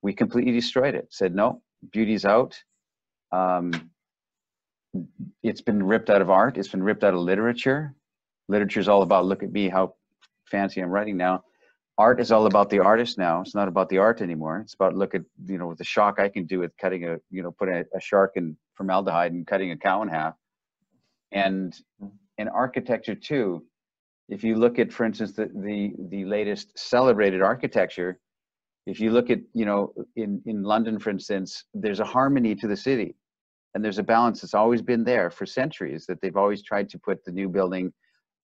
we 0.00 0.12
completely 0.12 0.52
destroyed 0.52 0.94
it. 0.94 1.08
Said 1.10 1.34
no 1.34 1.62
beauty's 1.92 2.24
out. 2.24 2.56
Um, 3.32 3.90
it's 5.42 5.60
been 5.60 5.82
ripped 5.82 6.10
out 6.10 6.22
of 6.22 6.30
art. 6.30 6.58
It's 6.58 6.68
been 6.68 6.82
ripped 6.82 7.02
out 7.02 7.14
of 7.14 7.20
literature. 7.20 7.94
Literature 8.48 8.80
is 8.80 8.88
all 8.88 9.02
about 9.02 9.24
look 9.24 9.42
at 9.42 9.52
me 9.52 9.68
how 9.68 9.94
fancy 10.50 10.82
i'm 10.82 10.90
writing 10.90 11.16
now 11.16 11.42
art 11.98 12.20
is 12.20 12.32
all 12.32 12.46
about 12.46 12.70
the 12.70 12.78
artist 12.78 13.18
now. 13.18 13.40
It's 13.40 13.54
not 13.54 13.68
about 13.68 13.88
the 13.88 13.98
art 13.98 14.20
anymore. 14.20 14.60
It's 14.60 14.74
about 14.74 14.96
look 14.96 15.14
at 15.14 15.22
you 15.46 15.58
know 15.58 15.74
the 15.74 15.84
shock 15.84 16.18
i 16.18 16.28
can 16.28 16.46
do 16.46 16.58
with 16.58 16.76
cutting 16.78 17.06
a 17.06 17.18
you 17.30 17.42
know 17.42 17.52
putting 17.52 17.76
a, 17.76 17.84
a 17.94 18.00
shark 18.00 18.32
in 18.36 18.56
formaldehyde 18.74 19.32
and 19.32 19.46
cutting 19.46 19.70
a 19.70 19.76
cow 19.76 20.02
in 20.02 20.08
half. 20.08 20.34
And 21.32 21.72
mm-hmm. 22.02 22.14
in 22.38 22.48
architecture 22.48 23.14
too 23.14 23.64
if 24.28 24.42
you 24.42 24.54
look 24.56 24.78
at 24.78 24.92
for 24.92 25.04
instance 25.04 25.32
the 25.32 25.50
the, 25.54 25.92
the 26.10 26.24
latest 26.24 26.78
celebrated 26.78 27.42
architecture 27.42 28.18
if 28.86 28.98
you 29.00 29.10
look 29.10 29.30
at 29.30 29.40
you 29.52 29.66
know 29.66 29.92
in 30.16 30.42
in 30.46 30.62
london 30.62 30.98
for 30.98 31.10
instance 31.10 31.64
there's 31.74 32.00
a 32.00 32.04
harmony 32.04 32.54
to 32.54 32.66
the 32.66 32.76
city. 32.76 33.14
And 33.74 33.82
there's 33.82 33.98
a 33.98 34.02
balance 34.02 34.42
that's 34.42 34.52
always 34.52 34.82
been 34.82 35.02
there 35.02 35.30
for 35.30 35.46
centuries 35.46 36.04
that 36.04 36.20
they've 36.20 36.36
always 36.36 36.62
tried 36.62 36.90
to 36.90 36.98
put 36.98 37.24
the 37.24 37.32
new 37.32 37.48
building 37.48 37.90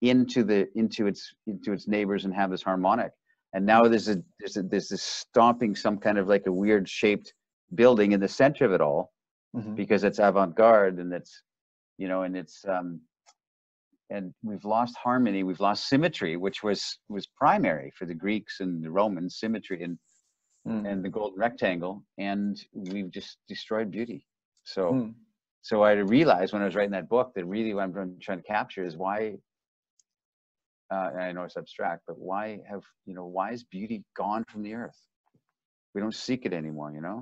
into 0.02 0.44
the 0.44 0.68
into 0.76 1.08
its 1.08 1.34
into 1.48 1.72
its 1.72 1.88
neighbors 1.88 2.26
and 2.26 2.34
have 2.34 2.52
this 2.52 2.62
harmonic 2.62 3.14
and 3.54 3.66
now 3.66 3.84
there's 3.84 4.10
a 4.10 4.22
there's 4.40 4.58
a 4.58 4.64
there's 4.64 4.90
this 4.90 5.02
stomping 5.04 5.76
some 5.76 5.98
kind 5.98 6.18
of 6.18 6.28
like 6.28 6.46
a 6.48 6.52
weird 6.52 6.88
shaped 6.90 7.34
building 7.76 8.12
in 8.12 8.20
the 8.20 8.28
center 8.28 8.66
of 8.66 8.72
it 8.74 8.82
all 8.82 9.12
Mhm. 9.56 9.76
because 9.76 10.04
it's 10.04 10.20
avant-garde 10.20 10.98
and 11.00 11.14
it's 11.14 11.44
you 11.98 12.08
know 12.08 12.24
and 12.24 12.36
it's 12.36 12.66
um 12.68 13.02
and 14.10 14.34
we've 14.44 14.66
lost 14.66 14.96
harmony 14.98 15.44
we've 15.44 15.60
lost 15.60 15.88
symmetry 15.88 16.38
which 16.38 16.64
was 16.64 17.00
was 17.10 17.28
primary 17.28 17.92
for 17.98 18.06
the 18.06 18.14
greeks 18.14 18.60
and 18.60 18.84
the 18.84 18.92
romans 18.92 19.38
symmetry 19.40 19.84
and 19.84 19.98
Mm. 20.66 20.90
and 20.90 21.04
the 21.04 21.10
golden 21.10 21.38
rectangle 21.40 22.06
and 22.18 22.66
we've 22.74 23.12
just 23.12 23.38
destroyed 23.50 23.92
beauty 23.92 24.26
so 24.64 24.94
Mm. 24.94 25.14
so 25.62 25.84
i 25.84 25.92
realized 25.92 26.54
when 26.54 26.62
i 26.62 26.66
was 26.66 26.74
writing 26.76 26.92
that 26.98 27.10
book 27.10 27.34
that 27.36 27.44
really 27.46 27.74
what 27.74 27.84
i'm 27.84 28.18
trying 28.22 28.38
to 28.42 28.48
capture 28.48 28.86
is 28.86 28.96
why 28.96 29.38
uh, 30.94 31.08
and 31.14 31.22
i 31.28 31.32
know 31.32 31.44
it's 31.48 31.58
abstract 31.64 32.02
but 32.08 32.18
why 32.30 32.46
have 32.72 32.84
you 33.08 33.16
know 33.18 33.28
why 33.38 33.48
is 33.56 33.62
beauty 33.78 33.98
gone 34.24 34.44
from 34.52 34.62
the 34.66 34.74
earth 34.82 35.00
we 35.94 36.02
don't 36.04 36.20
seek 36.28 36.42
it 36.48 36.54
anymore 36.62 36.92
you 36.98 37.04
know 37.08 37.20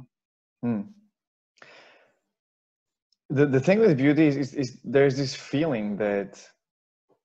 Mm. 0.63 0.87
The, 3.29 3.45
the 3.45 3.59
thing 3.59 3.79
with 3.79 3.97
beauty 3.97 4.27
is, 4.27 4.35
is, 4.37 4.53
is 4.53 4.79
there's 4.83 5.17
this 5.17 5.33
feeling 5.33 5.97
that 5.97 6.45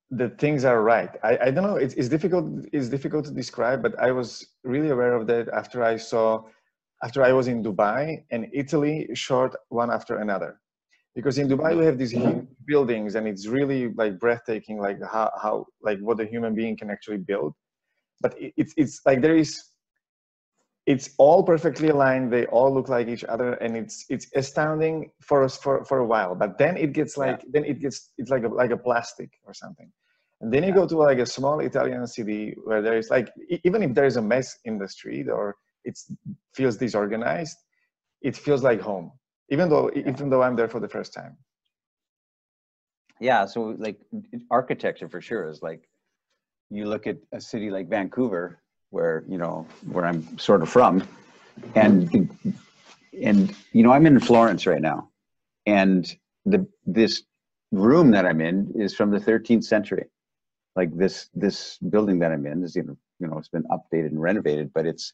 that 0.09 0.39
things 0.39 0.63
are 0.63 0.81
right. 0.81 1.09
I, 1.21 1.37
I 1.37 1.51
don't 1.51 1.65
know. 1.65 1.75
It's, 1.75 1.93
it's 1.95 2.07
difficult. 2.07 2.45
It's 2.71 2.87
difficult 2.87 3.25
to 3.25 3.31
describe, 3.31 3.83
but 3.83 3.99
I 3.99 4.11
was 4.11 4.53
really 4.63 4.89
aware 4.89 5.13
of 5.13 5.27
that 5.27 5.49
after 5.49 5.83
I 5.83 5.97
saw, 5.97 6.43
after 7.03 7.21
I 7.23 7.33
was 7.33 7.49
in 7.49 7.61
Dubai 7.61 8.23
and 8.31 8.47
Italy, 8.53 9.09
short 9.13 9.53
one 9.67 9.91
after 9.91 10.19
another, 10.19 10.61
because 11.17 11.39
in 11.39 11.47
Dubai 11.49 11.75
we 11.75 11.83
have 11.83 11.97
these 11.97 12.11
huge 12.11 12.45
buildings 12.67 13.15
and 13.15 13.27
it's 13.27 13.47
really 13.47 13.81
like 14.01 14.19
breathtaking, 14.19 14.77
like 14.77 14.99
how, 15.13 15.31
how 15.43 15.65
like 15.81 15.97
what 15.99 16.19
a 16.19 16.25
human 16.25 16.53
being 16.53 16.77
can 16.77 16.91
actually 16.91 17.17
build. 17.17 17.53
But 18.21 18.35
it's 18.37 18.73
it's 18.77 19.01
like 19.03 19.19
there 19.23 19.35
is 19.35 19.51
it's 20.85 21.09
all 21.17 21.41
perfectly 21.43 21.89
aligned 21.89 22.31
they 22.31 22.45
all 22.57 22.71
look 22.77 22.87
like 22.87 23.07
each 23.15 23.25
other 23.33 23.49
and 23.63 23.75
it's 23.75 24.05
it's 24.13 24.27
astounding 24.35 25.09
for 25.29 25.43
us 25.43 25.57
for, 25.57 25.83
for 25.85 25.97
a 26.05 26.05
while. 26.05 26.35
But 26.35 26.59
then 26.59 26.77
it 26.77 26.93
gets 26.93 27.17
like 27.17 27.39
then 27.51 27.65
it 27.65 27.79
gets 27.79 27.97
it's 28.19 28.29
like 28.29 28.43
a 28.43 28.51
like 28.61 28.73
a 28.77 28.81
plastic 28.87 29.31
or 29.43 29.53
something. 29.55 29.91
And 30.41 30.53
then 30.53 30.63
you 30.63 30.71
go 30.71 30.85
to 30.85 30.97
like 31.09 31.17
a 31.17 31.25
small 31.25 31.61
italian 31.61 32.05
city 32.05 32.55
where 32.63 32.83
there 32.83 32.97
is 33.01 33.09
like 33.09 33.27
even 33.63 33.81
if 33.81 33.95
there 33.95 34.05
is 34.05 34.17
a 34.17 34.25
mess 34.33 34.47
in 34.65 34.77
the 34.77 34.87
street 34.87 35.27
or 35.29 35.55
it 35.83 35.97
feels 36.53 36.77
disorganized 36.77 37.57
it 38.21 38.35
feels 38.35 38.61
like 38.61 38.81
home 38.81 39.11
even 39.49 39.69
though 39.69 39.89
even 39.95 40.29
though 40.29 40.43
i'm 40.43 40.55
there 40.55 40.67
for 40.67 40.79
the 40.79 40.89
first 40.89 41.13
time. 41.13 41.37
Yeah 43.19 43.45
so 43.45 43.75
like 43.77 43.99
architecture 44.51 45.09
for 45.09 45.21
sure 45.21 45.47
is 45.49 45.61
like 45.61 45.87
you 46.69 46.85
look 46.85 47.07
at 47.07 47.17
a 47.31 47.41
city 47.41 47.69
like 47.71 47.89
vancouver 47.89 48.61
where 48.89 49.23
you 49.27 49.37
know 49.37 49.65
where 49.91 50.05
i'm 50.05 50.37
sort 50.37 50.61
of 50.61 50.69
from 50.69 51.03
and 51.75 52.29
and 53.23 53.55
you 53.73 53.83
know 53.83 53.91
i'm 53.91 54.05
in 54.05 54.19
florence 54.19 54.65
right 54.65 54.81
now. 54.81 55.09
And 55.65 56.07
the 56.45 56.65
this 56.85 57.23
room 57.71 58.11
that 58.11 58.25
i'm 58.25 58.41
in 58.41 58.71
is 58.75 58.95
from 58.95 59.11
the 59.11 59.19
13th 59.19 59.63
century. 59.63 60.05
Like 60.75 60.95
this 60.95 61.29
this 61.33 61.77
building 61.77 62.19
that 62.19 62.31
i'm 62.31 62.45
in 62.45 62.63
is 62.63 62.75
you 62.75 62.83
know 62.83 62.97
you 63.19 63.27
know 63.27 63.37
it's 63.37 63.49
been 63.49 63.65
updated 63.75 64.07
and 64.07 64.21
renovated 64.21 64.71
but 64.73 64.85
it's 64.85 65.13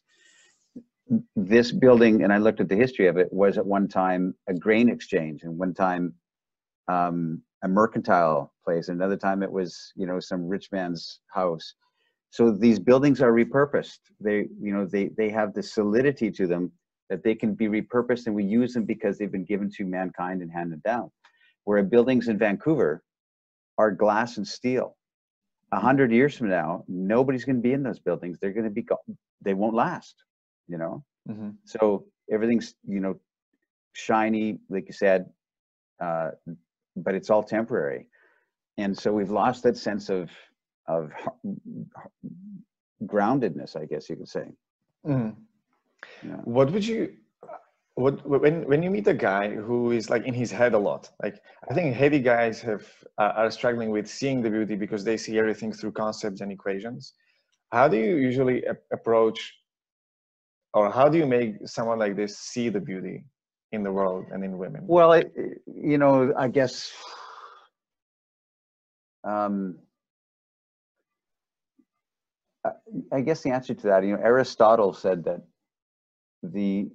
this 1.36 1.70
building 1.70 2.22
and 2.22 2.32
i 2.32 2.38
looked 2.38 2.60
at 2.60 2.68
the 2.68 2.76
history 2.76 3.06
of 3.06 3.16
it 3.16 3.30
was 3.32 3.58
at 3.58 3.66
one 3.66 3.86
time 3.86 4.34
a 4.48 4.54
grain 4.54 4.88
exchange 4.88 5.42
and 5.42 5.58
one 5.58 5.74
time 5.74 6.14
um, 6.88 7.42
a 7.62 7.68
mercantile 7.68 8.52
place 8.64 8.88
and 8.88 9.00
another 9.00 9.16
time 9.16 9.42
it 9.42 9.50
was 9.50 9.92
you 9.96 10.06
know 10.06 10.20
some 10.20 10.46
rich 10.46 10.70
man's 10.70 11.20
house. 11.32 11.74
So 12.30 12.50
these 12.50 12.78
buildings 12.78 13.22
are 13.22 13.32
repurposed. 13.32 14.00
They 14.20 14.48
you 14.60 14.74
know 14.74 14.86
they 14.86 15.10
they 15.16 15.30
have 15.30 15.54
the 15.54 15.62
solidity 15.62 16.30
to 16.32 16.46
them 16.46 16.72
that 17.10 17.22
they 17.22 17.34
can 17.34 17.54
be 17.54 17.68
repurposed 17.68 18.26
and 18.26 18.34
we 18.34 18.44
use 18.44 18.74
them 18.74 18.84
because 18.84 19.18
they've 19.18 19.32
been 19.32 19.44
given 19.44 19.70
to 19.76 19.84
mankind 19.84 20.42
and 20.42 20.50
handed 20.50 20.82
down. 20.82 21.10
Where 21.64 21.82
buildings 21.82 22.28
in 22.28 22.38
vancouver 22.38 23.02
are 23.78 23.90
glass 23.90 24.36
and 24.36 24.46
steel. 24.46 24.96
A 25.72 25.80
hundred 25.80 26.12
years 26.12 26.36
from 26.36 26.50
now 26.50 26.84
nobody's 26.86 27.44
going 27.44 27.56
to 27.56 27.62
be 27.62 27.72
in 27.72 27.82
those 27.82 27.98
buildings. 27.98 28.38
They're 28.40 28.52
going 28.52 28.64
to 28.64 28.70
be 28.70 28.82
gone. 28.82 29.18
They 29.42 29.54
won't 29.54 29.74
last 29.74 30.16
you 30.68 30.78
know 30.78 31.04
mm-hmm. 31.28 31.50
so 31.64 32.04
everything's 32.30 32.74
you 32.86 33.00
know 33.00 33.14
shiny 33.92 34.58
like 34.68 34.86
you 34.86 34.92
said 34.92 35.26
uh, 36.00 36.30
but 36.96 37.14
it's 37.14 37.30
all 37.30 37.42
temporary 37.42 38.08
and 38.78 38.96
so 38.96 39.12
we've 39.12 39.30
lost 39.30 39.62
that 39.62 39.76
sense 39.76 40.08
of 40.08 40.30
of 40.88 41.10
groundedness 43.06 43.76
i 43.76 43.84
guess 43.84 44.08
you 44.08 44.16
could 44.16 44.28
say 44.28 44.46
mm-hmm. 45.06 45.30
yeah. 46.28 46.36
what 46.44 46.70
would 46.72 46.86
you 46.86 47.12
what 47.94 48.26
when 48.28 48.66
when 48.66 48.82
you 48.82 48.90
meet 48.90 49.06
a 49.06 49.14
guy 49.14 49.48
who 49.50 49.92
is 49.92 50.10
like 50.10 50.24
in 50.24 50.34
his 50.34 50.50
head 50.50 50.74
a 50.74 50.78
lot 50.78 51.10
like 51.22 51.40
i 51.70 51.74
think 51.74 51.94
heavy 51.94 52.18
guys 52.18 52.60
have 52.60 52.84
uh, 53.18 53.32
are 53.36 53.50
struggling 53.50 53.90
with 53.90 54.08
seeing 54.08 54.42
the 54.42 54.50
beauty 54.50 54.74
because 54.74 55.04
they 55.04 55.16
see 55.16 55.38
everything 55.38 55.72
through 55.72 55.92
concepts 55.92 56.40
and 56.40 56.50
equations 56.50 57.14
how 57.70 57.86
do 57.86 57.96
you 57.96 58.16
usually 58.16 58.64
a- 58.64 58.76
approach 58.92 59.54
or 60.74 60.90
how 60.90 61.08
do 61.08 61.16
you 61.18 61.26
make 61.26 61.54
someone 61.66 61.98
like 61.98 62.16
this 62.16 62.38
see 62.38 62.68
the 62.68 62.80
beauty 62.80 63.24
in 63.72 63.82
the 63.82 63.92
world 63.92 64.26
and 64.32 64.44
in 64.44 64.58
women 64.58 64.82
well 64.86 65.12
it, 65.12 65.32
you 65.66 65.98
know 65.98 66.32
i 66.36 66.48
guess 66.48 66.92
um 69.24 69.76
I 73.12 73.20
guess 73.20 73.42
the 73.42 73.50
answer 73.50 73.74
to 73.74 73.86
that, 73.88 74.04
you 74.04 74.16
know, 74.16 74.22
Aristotle 74.22 74.94
said 74.94 75.24
that 75.24 75.42
the 76.42 76.88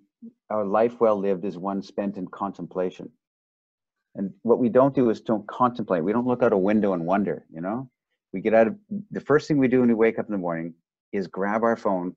our 0.49 0.65
life 0.65 0.99
well 0.99 1.17
lived 1.17 1.45
is 1.45 1.57
one 1.57 1.81
spent 1.81 2.17
in 2.17 2.27
contemplation. 2.27 3.09
And 4.15 4.33
what 4.41 4.59
we 4.59 4.69
don't 4.69 4.95
do 4.95 5.09
is 5.11 5.21
don't 5.21 5.47
contemplate. 5.47 6.03
We 6.03 6.11
don't 6.11 6.27
look 6.27 6.43
out 6.43 6.51
a 6.51 6.57
window 6.57 6.93
and 6.93 7.05
wonder, 7.05 7.45
you 7.53 7.61
know? 7.61 7.89
We 8.33 8.41
get 8.41 8.53
out 8.53 8.67
of 8.67 8.75
the 9.11 9.21
first 9.21 9.47
thing 9.47 9.59
we 9.59 9.67
do 9.67 9.79
when 9.79 9.89
we 9.89 9.95
wake 9.95 10.19
up 10.19 10.25
in 10.25 10.31
the 10.31 10.37
morning 10.37 10.73
is 11.13 11.27
grab 11.27 11.63
our 11.63 11.77
phone 11.77 12.15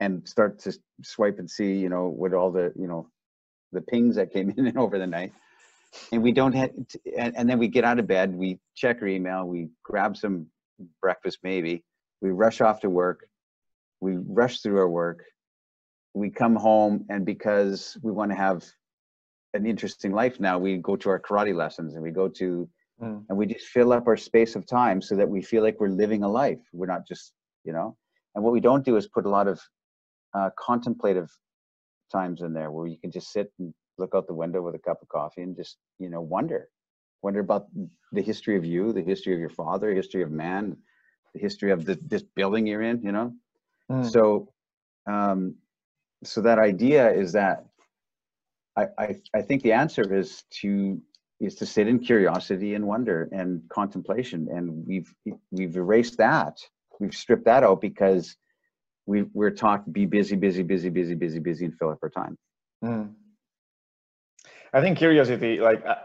and 0.00 0.26
start 0.26 0.58
to 0.60 0.76
swipe 1.02 1.38
and 1.38 1.50
see, 1.50 1.74
you 1.74 1.88
know, 1.88 2.08
what 2.08 2.34
all 2.34 2.50
the, 2.50 2.72
you 2.76 2.86
know, 2.86 3.08
the 3.72 3.82
pings 3.82 4.16
that 4.16 4.32
came 4.32 4.50
in 4.56 4.76
over 4.76 4.98
the 4.98 5.06
night. 5.06 5.32
And 6.12 6.22
we 6.22 6.32
don't 6.32 6.52
have, 6.54 6.70
and, 7.18 7.36
and 7.36 7.50
then 7.50 7.58
we 7.58 7.68
get 7.68 7.84
out 7.84 7.98
of 7.98 8.06
bed, 8.06 8.34
we 8.34 8.58
check 8.76 9.02
our 9.02 9.08
email, 9.08 9.44
we 9.44 9.68
grab 9.82 10.16
some 10.16 10.46
breakfast 11.02 11.38
maybe, 11.42 11.84
we 12.20 12.30
rush 12.30 12.60
off 12.60 12.80
to 12.80 12.90
work 12.90 13.26
we 14.00 14.16
rush 14.16 14.60
through 14.60 14.78
our 14.78 14.88
work 14.88 15.24
we 16.14 16.28
come 16.28 16.56
home 16.56 17.04
and 17.08 17.24
because 17.24 17.96
we 18.02 18.10
want 18.10 18.30
to 18.30 18.36
have 18.36 18.64
an 19.54 19.66
interesting 19.66 20.12
life 20.12 20.40
now 20.40 20.58
we 20.58 20.76
go 20.78 20.96
to 20.96 21.08
our 21.08 21.20
karate 21.20 21.54
lessons 21.54 21.94
and 21.94 22.02
we 22.02 22.10
go 22.10 22.28
to 22.28 22.68
mm. 23.02 23.24
and 23.28 23.38
we 23.38 23.46
just 23.46 23.66
fill 23.66 23.92
up 23.92 24.06
our 24.06 24.16
space 24.16 24.56
of 24.56 24.66
time 24.66 25.00
so 25.00 25.14
that 25.14 25.28
we 25.28 25.42
feel 25.42 25.62
like 25.62 25.78
we're 25.78 25.88
living 25.88 26.22
a 26.22 26.28
life 26.28 26.60
we're 26.72 26.86
not 26.86 27.06
just 27.06 27.32
you 27.64 27.72
know 27.72 27.96
and 28.34 28.42
what 28.42 28.52
we 28.52 28.60
don't 28.60 28.84
do 28.84 28.96
is 28.96 29.06
put 29.06 29.26
a 29.26 29.28
lot 29.28 29.46
of 29.46 29.60
uh, 30.34 30.50
contemplative 30.58 31.30
times 32.12 32.42
in 32.42 32.52
there 32.52 32.70
where 32.70 32.86
you 32.86 32.98
can 32.98 33.10
just 33.10 33.32
sit 33.32 33.52
and 33.58 33.72
look 33.98 34.14
out 34.14 34.26
the 34.26 34.34
window 34.34 34.62
with 34.62 34.74
a 34.74 34.78
cup 34.78 35.00
of 35.02 35.08
coffee 35.08 35.42
and 35.42 35.56
just 35.56 35.76
you 35.98 36.08
know 36.08 36.20
wonder 36.20 36.68
wonder 37.22 37.40
about 37.40 37.66
the 38.12 38.22
history 38.22 38.56
of 38.56 38.64
you 38.64 38.92
the 38.92 39.02
history 39.02 39.32
of 39.34 39.40
your 39.40 39.50
father 39.50 39.94
history 39.94 40.22
of 40.22 40.30
man 40.30 40.76
the 41.34 41.40
history 41.40 41.70
of 41.70 41.84
the, 41.84 41.98
this 42.06 42.22
building 42.22 42.66
you're 42.66 42.82
in 42.82 43.00
you 43.02 43.12
know? 43.12 43.32
Mm. 43.90 44.10
so 44.10 44.48
um 45.06 45.54
so 46.24 46.40
that 46.40 46.58
idea 46.58 47.12
is 47.12 47.32
that 47.32 47.66
I, 48.76 48.86
I 48.98 49.16
i 49.34 49.42
think 49.42 49.62
the 49.62 49.72
answer 49.72 50.14
is 50.14 50.44
to 50.62 51.00
is 51.40 51.54
to 51.54 51.66
sit 51.66 51.88
in 51.88 51.98
curiosity 51.98 52.74
and 52.74 52.86
wonder 52.86 53.28
and 53.32 53.62
contemplation. 53.70 54.48
And 54.50 54.86
we've 54.86 55.12
we've 55.50 55.76
erased 55.76 56.18
that. 56.18 56.58
We've 57.00 57.14
stripped 57.14 57.46
that 57.46 57.64
out 57.64 57.80
because 57.80 58.36
we 59.10 59.18
we're 59.38 59.56
taught 59.62 59.80
be 59.98 60.04
busy 60.16 60.36
busy 60.46 60.62
busy 60.72 60.90
busy 60.98 61.14
busy 61.24 61.40
busy 61.48 61.64
and 61.66 61.74
fill 61.78 61.90
up 61.94 62.00
our 62.04 62.12
time 62.20 62.34
mm. 62.84 63.06
i 64.76 64.80
think 64.82 64.96
curiosity 65.04 65.52
like 65.68 65.80
I, 65.92 65.96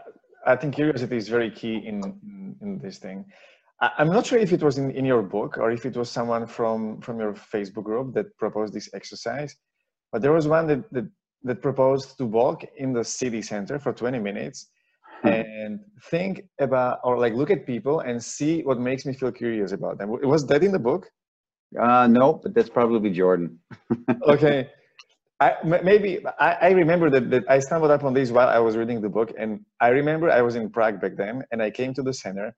I 0.52 0.56
think 0.56 0.74
curiosity 0.80 1.16
is 1.22 1.28
very 1.36 1.50
key 1.60 1.76
in 1.90 1.96
in, 2.28 2.56
in 2.62 2.70
this 2.84 2.98
thing 3.06 3.18
I'm 3.80 4.08
not 4.08 4.24
sure 4.26 4.38
if 4.38 4.52
it 4.52 4.62
was 4.62 4.78
in, 4.78 4.90
in 4.92 5.04
your 5.04 5.22
book 5.22 5.58
or 5.58 5.70
if 5.70 5.84
it 5.84 5.96
was 5.96 6.10
someone 6.10 6.46
from, 6.46 7.00
from 7.02 7.20
your 7.20 7.34
Facebook 7.34 7.84
group 7.84 8.14
that 8.14 8.36
proposed 8.38 8.72
this 8.72 8.88
exercise, 8.94 9.54
but 10.12 10.22
there 10.22 10.32
was 10.32 10.48
one 10.48 10.66
that, 10.68 10.90
that, 10.92 11.06
that 11.42 11.60
proposed 11.60 12.16
to 12.18 12.24
walk 12.24 12.64
in 12.78 12.94
the 12.94 13.04
city 13.04 13.42
center 13.42 13.78
for 13.78 13.92
20 13.92 14.18
minutes 14.18 14.70
hmm. 15.20 15.28
and 15.28 15.80
think 16.04 16.42
about 16.58 17.00
or 17.04 17.18
like 17.18 17.34
look 17.34 17.50
at 17.50 17.66
people 17.66 18.00
and 18.00 18.22
see 18.22 18.62
what 18.62 18.80
makes 18.80 19.04
me 19.04 19.12
feel 19.12 19.30
curious 19.30 19.72
about 19.72 19.98
them. 19.98 20.08
Was 20.08 20.46
that 20.46 20.64
in 20.64 20.72
the 20.72 20.78
book? 20.78 21.10
Uh, 21.78 22.06
no, 22.06 22.34
but 22.34 22.54
that's 22.54 22.70
probably 22.70 23.10
Jordan. 23.10 23.58
okay. 24.22 24.70
I, 25.38 25.54
maybe 25.64 26.24
I, 26.40 26.52
I 26.62 26.70
remember 26.70 27.10
that, 27.10 27.30
that 27.30 27.44
I 27.50 27.58
stumbled 27.58 27.90
upon 27.90 28.14
this 28.14 28.30
while 28.30 28.48
I 28.48 28.58
was 28.58 28.76
reading 28.76 29.02
the 29.02 29.10
book, 29.10 29.32
and 29.38 29.64
I 29.80 29.88
remember 29.88 30.30
I 30.30 30.40
was 30.40 30.56
in 30.56 30.70
Prague 30.70 31.00
back 31.00 31.16
then, 31.16 31.44
and 31.50 31.60
I 31.60 31.70
came 31.70 31.92
to 31.94 32.02
the 32.02 32.14
center, 32.14 32.54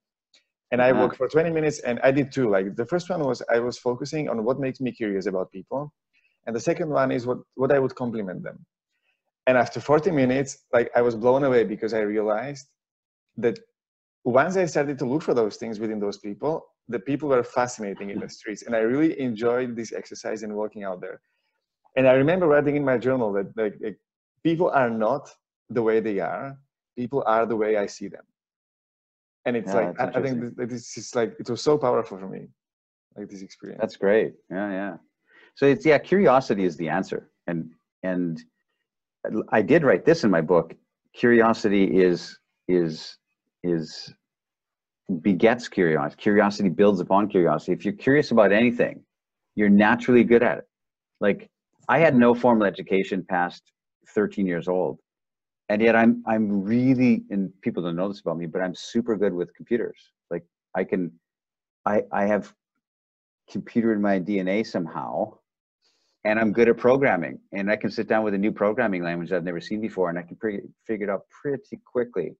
and 0.70 0.82
I 0.82 0.90
uh-huh. 0.90 1.00
walked 1.00 1.16
for 1.16 1.28
20 1.28 1.50
minutes 1.50 1.80
and 1.80 1.98
I 2.02 2.10
did 2.10 2.32
two. 2.32 2.50
Like 2.50 2.76
the 2.76 2.86
first 2.86 3.08
one 3.08 3.24
was 3.24 3.42
I 3.50 3.58
was 3.58 3.78
focusing 3.78 4.28
on 4.28 4.44
what 4.44 4.60
makes 4.60 4.80
me 4.80 4.92
curious 4.92 5.26
about 5.26 5.50
people. 5.50 5.92
And 6.46 6.54
the 6.54 6.60
second 6.60 6.90
one 6.90 7.10
is 7.10 7.26
what, 7.26 7.38
what 7.54 7.72
I 7.72 7.78
would 7.78 7.94
compliment 7.94 8.42
them. 8.42 8.64
And 9.46 9.56
after 9.56 9.80
40 9.80 10.10
minutes, 10.10 10.58
like 10.72 10.90
I 10.94 11.02
was 11.02 11.16
blown 11.16 11.44
away 11.44 11.64
because 11.64 11.94
I 11.94 12.00
realized 12.00 12.66
that 13.38 13.58
once 14.24 14.56
I 14.56 14.66
started 14.66 14.98
to 14.98 15.06
look 15.06 15.22
for 15.22 15.32
those 15.32 15.56
things 15.56 15.80
within 15.80 16.00
those 16.00 16.18
people, 16.18 16.66
the 16.88 16.98
people 16.98 17.28
were 17.28 17.44
fascinating 17.44 18.10
in 18.10 18.18
the 18.18 18.28
streets. 18.28 18.62
And 18.62 18.74
I 18.74 18.80
really 18.80 19.18
enjoyed 19.20 19.76
this 19.76 19.92
exercise 19.92 20.42
and 20.42 20.54
walking 20.54 20.84
out 20.84 21.00
there. 21.00 21.20
And 21.96 22.08
I 22.08 22.12
remember 22.12 22.46
writing 22.46 22.76
in 22.76 22.84
my 22.84 22.98
journal 22.98 23.32
that 23.32 23.56
like, 23.56 23.74
like 23.80 23.98
people 24.42 24.70
are 24.70 24.90
not 24.90 25.30
the 25.68 25.82
way 25.82 26.00
they 26.00 26.18
are, 26.20 26.56
people 26.96 27.22
are 27.26 27.44
the 27.44 27.56
way 27.56 27.76
I 27.76 27.86
see 27.86 28.08
them. 28.08 28.24
And 29.44 29.56
it's 29.56 29.68
yeah, 29.68 29.80
like 29.80 30.00
I, 30.00 30.18
I, 30.18 30.22
think 30.22 30.56
this 30.56 30.96
is 30.96 31.14
like 31.14 31.34
it 31.38 31.48
was 31.48 31.62
so 31.62 31.78
powerful 31.78 32.18
for 32.18 32.28
me 32.28 32.48
like 33.16 33.28
this 33.28 33.42
experience. 33.42 33.80
That's 33.80 33.96
great. 33.96 34.34
Yeah 34.50 34.70
yeah. 34.70 34.96
So 35.54 35.66
it's 35.66 35.84
yeah 35.86 35.98
curiosity 35.98 36.64
is 36.64 36.76
the 36.76 36.88
answer. 36.88 37.30
And 37.46 37.70
and 38.02 38.42
i 39.50 39.60
did 39.60 39.82
write 39.82 40.04
this 40.04 40.24
in 40.24 40.30
my 40.30 40.40
book. 40.40 40.74
Curiosity 41.14 42.00
is 42.00 42.38
is 42.68 43.16
is 43.62 44.12
begets 45.22 45.68
curiosity 45.68 46.20
curiosity 46.20 46.68
builds 46.68 47.00
upon 47.00 47.28
curiosity. 47.28 47.72
If 47.72 47.84
you're 47.84 47.94
curious 47.94 48.30
about 48.30 48.52
anything 48.52 49.02
you're 49.58 49.68
naturally 49.68 50.22
good 50.22 50.42
at 50.42 50.58
it. 50.58 50.68
Like 51.20 51.50
i 51.88 51.98
had 51.98 52.14
no 52.14 52.34
formal 52.34 52.66
education 52.66 53.24
past 53.28 53.62
13 54.14 54.46
years 54.46 54.68
old 54.68 54.98
and 55.68 55.82
yet 55.82 55.96
i'm 55.96 56.22
i'm 56.26 56.62
really 56.62 57.24
and 57.30 57.50
people 57.62 57.82
don't 57.82 57.96
know 57.96 58.08
this 58.08 58.20
about 58.20 58.38
me 58.38 58.46
but 58.46 58.62
i'm 58.62 58.74
super 58.74 59.16
good 59.16 59.34
with 59.34 59.52
computers. 59.54 59.98
Like 60.30 60.44
i 60.76 60.84
can 60.84 61.10
i 61.86 62.02
i 62.12 62.24
have 62.26 62.52
computer 63.50 63.92
in 63.92 64.00
my 64.00 64.20
dna 64.20 64.64
somehow 64.64 65.32
and 66.24 66.38
i'm 66.38 66.52
good 66.52 66.68
at 66.68 66.76
programming 66.76 67.38
and 67.52 67.70
i 67.70 67.76
can 67.76 67.90
sit 67.90 68.06
down 68.06 68.22
with 68.22 68.34
a 68.34 68.38
new 68.38 68.52
programming 68.52 69.02
language 69.02 69.32
i've 69.32 69.44
never 69.44 69.60
seen 69.60 69.80
before 69.80 70.10
and 70.10 70.18
i 70.18 70.22
can 70.22 70.36
pre- 70.36 70.60
figure 70.86 71.06
it 71.08 71.10
out 71.10 71.22
pretty 71.42 71.80
quickly 71.90 72.36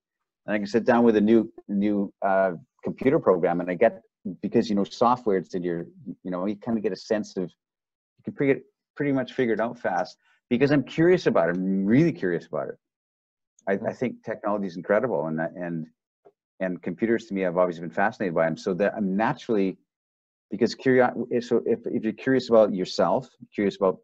and 0.48 0.54
i 0.54 0.58
can 0.58 0.66
sit 0.66 0.84
down 0.84 1.04
with 1.04 1.16
a 1.16 1.20
new 1.20 1.50
new 1.68 2.12
uh, 2.26 2.52
computer 2.82 3.20
program 3.20 3.61
and 3.61 3.70
i 3.70 3.74
get 3.74 4.02
because 4.42 4.68
you 4.68 4.74
know 4.74 4.84
software 4.84 5.37
it's 5.37 5.54
in 5.54 5.62
your 5.62 5.87
you 6.24 6.30
know 6.30 6.44
you 6.46 6.56
kind 6.56 6.76
of 6.76 6.82
get 6.82 6.92
a 6.92 6.96
sense 6.96 7.37
of 7.37 7.44
you 7.44 8.24
can 8.24 8.32
pretty, 8.32 8.61
pretty 8.96 9.12
much 9.12 9.34
figure 9.34 9.54
it 9.54 9.61
out 9.61 9.78
fast 9.78 10.16
because 10.50 10.72
i'm 10.72 10.82
curious 10.82 11.26
about 11.26 11.48
it 11.48 11.56
i'm 11.56 11.87
really 11.87 12.12
curious 12.12 12.46
about 12.46 12.68
it 12.68 12.74
I, 13.68 13.78
I 13.87 13.92
think 13.92 14.24
technology 14.24 14.66
is 14.66 14.76
incredible, 14.76 15.26
and 15.26 15.40
and 15.40 15.87
and 16.61 16.82
computers 16.82 17.26
to 17.26 17.34
me, 17.34 17.44
I've 17.44 17.56
always 17.56 17.78
been 17.78 17.90
fascinated 17.90 18.34
by 18.34 18.46
them. 18.46 18.56
So 18.56 18.74
that 18.74 18.94
I'm 18.96 19.16
naturally 19.16 19.76
because 20.50 20.74
curious. 20.74 21.11
So 21.42 21.62
if 21.66 21.80
if 21.84 22.02
you're 22.02 22.12
curious 22.14 22.48
about 22.48 22.74
yourself, 22.74 23.28
curious 23.54 23.76
about 23.76 23.98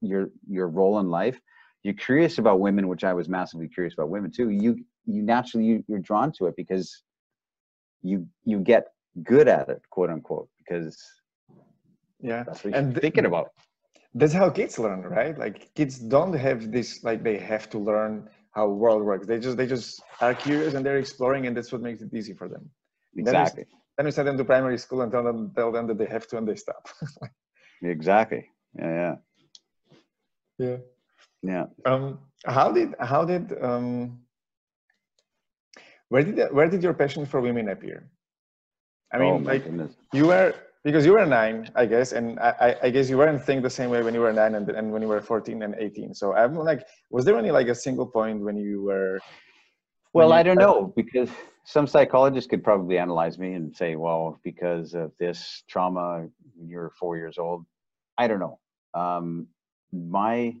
your 0.00 0.30
your 0.48 0.68
role 0.68 0.98
in 0.98 1.08
life, 1.08 1.40
you're 1.84 1.94
curious 1.94 2.38
about 2.38 2.60
women, 2.60 2.88
which 2.88 3.04
I 3.04 3.14
was 3.14 3.28
massively 3.28 3.68
curious 3.68 3.94
about 3.94 4.10
women 4.10 4.30
too. 4.30 4.50
You 4.50 4.84
you 5.08 5.22
naturally 5.22 5.66
you, 5.66 5.84
you're 5.88 6.04
drawn 6.10 6.30
to 6.32 6.46
it 6.46 6.54
because 6.56 7.02
you 8.02 8.26
you 8.44 8.60
get 8.60 8.84
good 9.22 9.48
at 9.48 9.68
it, 9.68 9.82
quote 9.90 10.10
unquote, 10.10 10.48
because 10.58 10.96
yeah, 12.20 12.42
that's 12.44 12.64
what 12.64 12.74
and 12.74 12.92
you're 12.92 13.00
thinking 13.00 13.26
about. 13.26 13.48
That's 14.14 14.32
how 14.32 14.50
kids 14.50 14.78
learn, 14.78 15.02
right? 15.02 15.38
Like 15.38 15.74
kids 15.74 15.98
don't 15.98 16.32
have 16.34 16.70
this 16.72 17.02
like 17.04 17.22
they 17.22 17.38
have 17.38 17.68
to 17.70 17.78
learn 17.78 18.28
how 18.52 18.68
world 18.68 19.02
works. 19.02 19.26
They 19.26 19.38
just 19.38 19.56
they 19.56 19.66
just 19.66 20.02
are 20.20 20.34
curious 20.34 20.74
and 20.74 20.84
they're 20.84 20.98
exploring, 20.98 21.46
and 21.46 21.56
that's 21.56 21.72
what 21.72 21.82
makes 21.82 22.02
it 22.02 22.12
easy 22.12 22.34
for 22.34 22.48
them. 22.48 22.70
Exactly. 23.16 23.64
Then 23.64 23.72
we, 23.72 23.94
then 23.96 24.06
we 24.06 24.10
send 24.10 24.28
them 24.28 24.38
to 24.38 24.44
primary 24.44 24.78
school 24.78 25.02
and 25.02 25.10
tell 25.12 25.24
them 25.24 25.52
tell 25.54 25.72
them 25.72 25.86
that 25.88 25.98
they 25.98 26.06
have 26.06 26.26
to 26.28 26.38
and 26.38 26.46
they 26.46 26.56
stop. 26.56 26.88
exactly. 27.82 28.48
Yeah. 28.78 29.14
Yeah. 30.58 30.66
Yeah. 30.66 30.76
Yeah. 31.42 31.66
Um, 31.86 32.18
how 32.44 32.72
did 32.72 32.94
how 33.00 33.24
did 33.24 33.52
um, 33.62 34.20
where 36.08 36.22
did 36.22 36.52
where 36.52 36.68
did 36.68 36.82
your 36.82 36.94
passion 36.94 37.26
for 37.26 37.40
women 37.40 37.68
appear? 37.68 38.08
I 39.12 39.18
mean, 39.18 39.34
oh, 39.34 39.50
like 39.50 39.64
goodness. 39.64 39.94
you 40.12 40.26
were 40.26 40.54
because 40.84 41.04
you 41.04 41.12
were 41.12 41.26
nine, 41.26 41.70
I 41.74 41.86
guess, 41.86 42.12
and 42.12 42.38
I, 42.40 42.76
I 42.84 42.90
guess 42.90 43.10
you 43.10 43.18
weren't 43.18 43.44
think 43.44 43.62
the 43.62 43.70
same 43.70 43.90
way 43.90 44.02
when 44.02 44.14
you 44.14 44.20
were 44.20 44.32
nine 44.32 44.54
and, 44.54 44.68
and 44.70 44.92
when 44.92 45.02
you 45.02 45.08
were 45.08 45.20
14 45.20 45.62
and 45.62 45.74
18. 45.74 46.14
So 46.14 46.34
I'm 46.34 46.54
like, 46.54 46.86
was 47.10 47.24
there 47.24 47.36
any 47.36 47.50
like 47.50 47.68
a 47.68 47.74
single 47.74 48.06
point 48.06 48.40
when 48.40 48.56
you 48.56 48.82
were? 48.82 49.18
Well, 50.14 50.28
you 50.28 50.34
I 50.34 50.42
don't 50.42 50.58
know 50.58 50.92
because 50.96 51.30
some 51.64 51.86
psychologists 51.86 52.48
could 52.48 52.64
probably 52.64 52.96
analyze 52.98 53.38
me 53.38 53.54
and 53.54 53.74
say, 53.76 53.96
well, 53.96 54.38
because 54.42 54.94
of 54.94 55.12
this 55.18 55.62
trauma, 55.68 56.28
you're 56.58 56.90
four 56.98 57.16
years 57.16 57.38
old. 57.38 57.66
I 58.16 58.26
don't 58.26 58.40
know. 58.40 58.58
Um, 58.94 59.48
my 59.92 60.54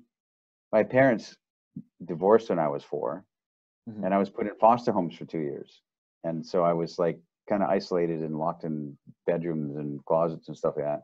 my 0.72 0.82
parents 0.82 1.36
divorced 2.04 2.50
when 2.50 2.58
I 2.58 2.68
was 2.68 2.84
4 2.84 3.24
mm-hmm. 3.88 4.04
and 4.04 4.12
I 4.14 4.18
was 4.18 4.30
put 4.30 4.46
in 4.46 4.54
foster 4.56 4.92
homes 4.92 5.16
for 5.16 5.24
two 5.24 5.38
years, 5.38 5.80
and 6.24 6.44
so 6.46 6.62
I 6.62 6.72
was 6.72 6.98
like 6.98 7.18
kind 7.48 7.62
of 7.62 7.70
isolated 7.70 8.20
and 8.20 8.38
locked 8.38 8.64
in 8.64 8.96
bedrooms 9.26 9.76
and 9.76 10.04
closets 10.04 10.48
and 10.48 10.56
stuff 10.56 10.74
like 10.76 10.84
that 10.84 11.02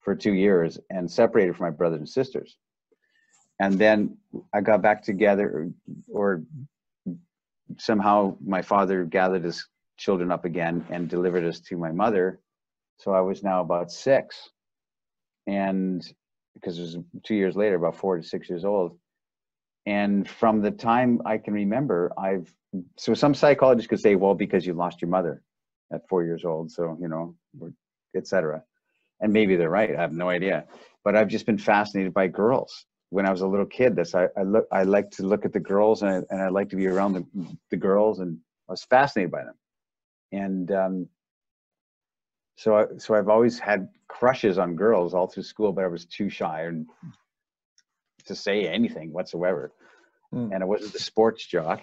for 0.00 0.14
two 0.14 0.34
years 0.34 0.78
and 0.90 1.10
separated 1.10 1.56
from 1.56 1.66
my 1.66 1.70
brothers 1.70 1.98
and 1.98 2.08
sisters. 2.08 2.58
And 3.60 3.78
then 3.78 4.18
I 4.52 4.60
got 4.60 4.82
back 4.82 5.02
together, 5.02 5.48
or, 5.48 5.70
or 6.12 6.42
somehow 7.78 8.36
my 8.44 8.60
father 8.60 9.04
gathered 9.04 9.44
his 9.44 9.66
children 9.96 10.30
up 10.30 10.44
again 10.44 10.84
and 10.90 11.08
delivered 11.08 11.44
us 11.44 11.60
to 11.60 11.76
my 11.76 11.92
mother. 11.92 12.40
So 12.98 13.12
I 13.12 13.20
was 13.20 13.42
now 13.42 13.60
about 13.60 13.90
six. 13.90 14.50
And 15.46 16.04
because 16.54 16.78
it 16.78 16.82
was 16.82 16.98
two 17.22 17.34
years 17.34 17.56
later, 17.56 17.76
about 17.76 17.96
four 17.96 18.16
to 18.16 18.22
six 18.22 18.50
years 18.50 18.64
old. 18.64 18.98
And 19.86 20.28
from 20.28 20.62
the 20.62 20.70
time 20.70 21.20
I 21.24 21.38
can 21.38 21.52
remember, 21.54 22.12
I've 22.18 22.52
so 22.96 23.14
some 23.14 23.34
psychologists 23.34 23.88
could 23.88 24.00
say, 24.00 24.14
well, 24.16 24.34
because 24.34 24.66
you 24.66 24.74
lost 24.74 25.00
your 25.00 25.10
mother 25.10 25.42
at 25.92 26.08
four 26.08 26.24
years 26.24 26.44
old. 26.44 26.70
So, 26.70 26.96
you 27.00 27.08
know, 27.08 27.36
etc. 28.16 28.62
And 29.20 29.32
maybe 29.32 29.56
they're 29.56 29.70
right. 29.70 29.94
I 29.94 30.00
have 30.00 30.12
no 30.12 30.28
idea. 30.28 30.64
But 31.04 31.16
I've 31.16 31.28
just 31.28 31.46
been 31.46 31.58
fascinated 31.58 32.14
by 32.14 32.28
girls. 32.28 32.86
When 33.10 33.26
I 33.26 33.30
was 33.30 33.42
a 33.42 33.46
little 33.46 33.66
kid, 33.66 33.94
that's 33.94 34.14
I, 34.14 34.28
I 34.36 34.42
look 34.42 34.66
I 34.72 34.82
like 34.82 35.10
to 35.12 35.22
look 35.22 35.44
at 35.44 35.52
the 35.52 35.60
girls 35.60 36.02
and 36.02 36.10
I, 36.10 36.14
and 36.30 36.42
I 36.42 36.48
like 36.48 36.70
to 36.70 36.76
be 36.76 36.88
around 36.88 37.12
the, 37.12 37.56
the 37.70 37.76
girls 37.76 38.18
and 38.18 38.38
I 38.68 38.72
was 38.72 38.84
fascinated 38.84 39.30
by 39.30 39.44
them. 39.44 39.54
And 40.32 40.72
um, 40.72 41.08
so 42.56 42.76
I, 42.76 42.84
so 42.98 43.14
I've 43.14 43.28
always 43.28 43.58
had 43.58 43.88
crushes 44.08 44.58
on 44.58 44.74
girls 44.74 45.14
all 45.14 45.28
through 45.28 45.44
school, 45.44 45.72
but 45.72 45.84
I 45.84 45.88
was 45.88 46.06
too 46.06 46.28
shy 46.28 46.62
and 46.62 46.86
to 48.26 48.34
say 48.34 48.66
anything 48.66 49.12
whatsoever. 49.12 49.72
Mm. 50.34 50.52
And 50.52 50.62
I 50.62 50.66
wasn't 50.66 50.92
the 50.92 50.98
sports 50.98 51.46
jock, 51.46 51.82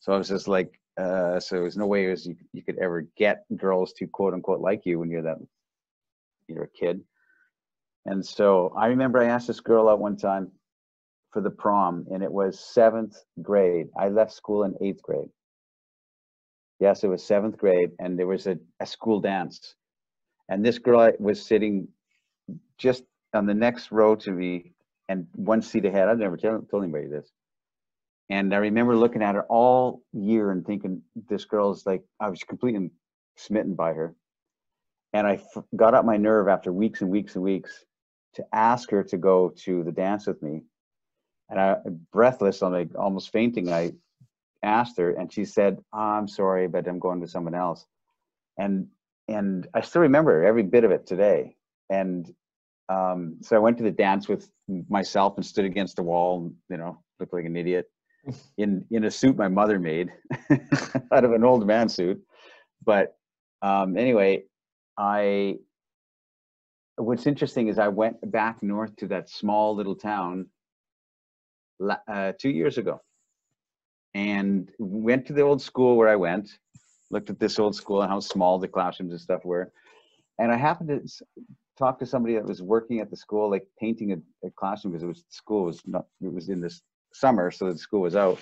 so 0.00 0.12
I 0.12 0.18
was 0.18 0.28
just 0.28 0.48
like, 0.48 0.78
uh, 0.98 1.40
so 1.40 1.56
there's 1.56 1.76
no 1.76 1.86
way 1.86 2.08
was 2.08 2.26
you, 2.26 2.36
you 2.52 2.62
could 2.62 2.78
ever 2.78 3.06
get 3.16 3.44
girls 3.56 3.92
to 3.94 4.06
quote 4.06 4.34
unquote 4.34 4.60
like 4.60 4.84
you 4.84 4.98
when 4.98 5.10
you're 5.10 5.22
that 5.22 5.38
you're 6.48 6.64
a 6.64 6.68
kid. 6.68 7.00
And 8.04 8.24
so 8.24 8.74
I 8.76 8.86
remember 8.86 9.20
I 9.20 9.26
asked 9.26 9.46
this 9.46 9.60
girl 9.60 9.88
out 9.88 10.00
one 10.00 10.16
time 10.16 10.50
for 11.30 11.40
the 11.40 11.50
prom, 11.50 12.06
and 12.10 12.22
it 12.22 12.30
was 12.30 12.58
seventh 12.60 13.16
grade. 13.40 13.86
I 13.98 14.08
left 14.08 14.32
school 14.32 14.64
in 14.64 14.74
eighth 14.80 15.02
grade. 15.02 15.30
Yes, 16.78 17.04
it 17.04 17.08
was 17.08 17.22
seventh 17.24 17.56
grade, 17.56 17.92
and 18.00 18.18
there 18.18 18.26
was 18.26 18.46
a, 18.46 18.58
a 18.80 18.86
school 18.86 19.20
dance. 19.20 19.74
And 20.48 20.64
this 20.64 20.78
girl 20.78 21.12
was 21.18 21.40
sitting 21.40 21.88
just 22.76 23.04
on 23.32 23.46
the 23.46 23.54
next 23.54 23.92
row 23.92 24.14
to 24.16 24.30
me 24.30 24.72
and 25.08 25.26
one 25.34 25.62
seat 25.62 25.84
ahead. 25.84 26.08
I've 26.08 26.18
never 26.18 26.36
tell, 26.36 26.60
told 26.70 26.82
anybody 26.82 27.06
this. 27.06 27.30
And 28.30 28.54
I 28.54 28.58
remember 28.58 28.96
looking 28.96 29.22
at 29.22 29.34
her 29.34 29.44
all 29.44 30.02
year 30.12 30.52
and 30.52 30.64
thinking, 30.64 31.02
this 31.28 31.44
girl's 31.44 31.84
like, 31.84 32.02
I 32.20 32.28
was 32.28 32.42
completely 32.42 32.90
smitten 33.36 33.74
by 33.74 33.92
her. 33.92 34.14
And 35.12 35.26
I 35.26 35.34
f- 35.34 35.64
got 35.76 35.94
up 35.94 36.04
my 36.04 36.16
nerve 36.16 36.48
after 36.48 36.72
weeks 36.72 37.02
and 37.02 37.10
weeks 37.10 37.34
and 37.34 37.44
weeks 37.44 37.84
to 38.34 38.44
ask 38.52 38.90
her 38.90 39.02
to 39.04 39.18
go 39.18 39.52
to 39.64 39.84
the 39.84 39.92
dance 39.92 40.26
with 40.26 40.42
me. 40.42 40.62
And 41.50 41.60
I, 41.60 41.76
breathless, 42.12 42.62
I'm 42.62 42.72
like 42.72 42.90
almost 42.98 43.30
fainting. 43.30 43.70
I 43.70 43.92
asked 44.62 44.96
her, 44.98 45.10
and 45.10 45.30
she 45.30 45.44
said, 45.44 45.78
"I'm 45.92 46.26
sorry, 46.28 46.66
but 46.68 46.86
I'm 46.88 46.98
going 46.98 47.20
with 47.20 47.30
someone 47.30 47.54
else." 47.54 47.84
And 48.58 48.88
and 49.28 49.66
I 49.74 49.82
still 49.82 50.02
remember 50.02 50.44
every 50.44 50.62
bit 50.62 50.84
of 50.84 50.90
it 50.90 51.06
today. 51.06 51.56
And 51.90 52.32
um, 52.92 53.36
so 53.40 53.56
I 53.56 53.58
went 53.58 53.78
to 53.78 53.84
the 53.84 53.90
dance 53.90 54.28
with 54.28 54.50
myself 54.88 55.36
and 55.36 55.46
stood 55.46 55.64
against 55.64 55.96
the 55.96 56.02
wall. 56.02 56.52
You 56.68 56.76
know, 56.76 57.02
looked 57.18 57.32
like 57.32 57.44
an 57.44 57.56
idiot 57.56 57.90
in 58.58 58.84
in 58.90 59.04
a 59.04 59.10
suit 59.10 59.36
my 59.36 59.48
mother 59.48 59.78
made 59.78 60.12
out 61.12 61.24
of 61.24 61.32
an 61.32 61.44
old 61.44 61.66
man 61.66 61.88
suit. 61.88 62.20
But 62.84 63.16
um, 63.62 63.96
anyway, 63.96 64.44
I 64.98 65.56
what's 66.96 67.26
interesting 67.26 67.68
is 67.68 67.78
I 67.78 67.88
went 67.88 68.30
back 68.30 68.62
north 68.62 68.94
to 68.96 69.06
that 69.08 69.30
small 69.30 69.74
little 69.74 69.96
town 69.96 70.46
uh, 72.06 72.32
two 72.38 72.50
years 72.50 72.78
ago 72.78 73.00
and 74.14 74.70
went 74.78 75.26
to 75.26 75.32
the 75.32 75.40
old 75.40 75.62
school 75.62 75.96
where 75.96 76.08
I 76.08 76.16
went, 76.16 76.50
looked 77.10 77.30
at 77.30 77.40
this 77.40 77.58
old 77.58 77.74
school 77.74 78.02
and 78.02 78.10
how 78.10 78.20
small 78.20 78.58
the 78.58 78.68
classrooms 78.68 79.12
and 79.12 79.20
stuff 79.20 79.44
were. 79.44 79.72
And 80.38 80.52
I 80.52 80.56
happened 80.56 80.88
to 80.90 81.24
talk 81.82 81.98
to 81.98 82.06
somebody 82.06 82.34
that 82.34 82.44
was 82.44 82.62
working 82.62 83.00
at 83.00 83.10
the 83.10 83.16
school, 83.16 83.50
like 83.50 83.66
painting 83.80 84.12
a, 84.12 84.46
a 84.46 84.50
classroom 84.52 84.92
because 84.92 85.02
it 85.02 85.08
was 85.08 85.24
school 85.30 85.64
was 85.64 85.80
not, 85.86 86.06
it 86.20 86.32
was 86.32 86.48
in 86.48 86.60
this 86.60 86.80
summer, 87.12 87.50
so 87.50 87.72
the 87.72 87.78
school 87.78 88.02
was 88.02 88.14
out. 88.14 88.38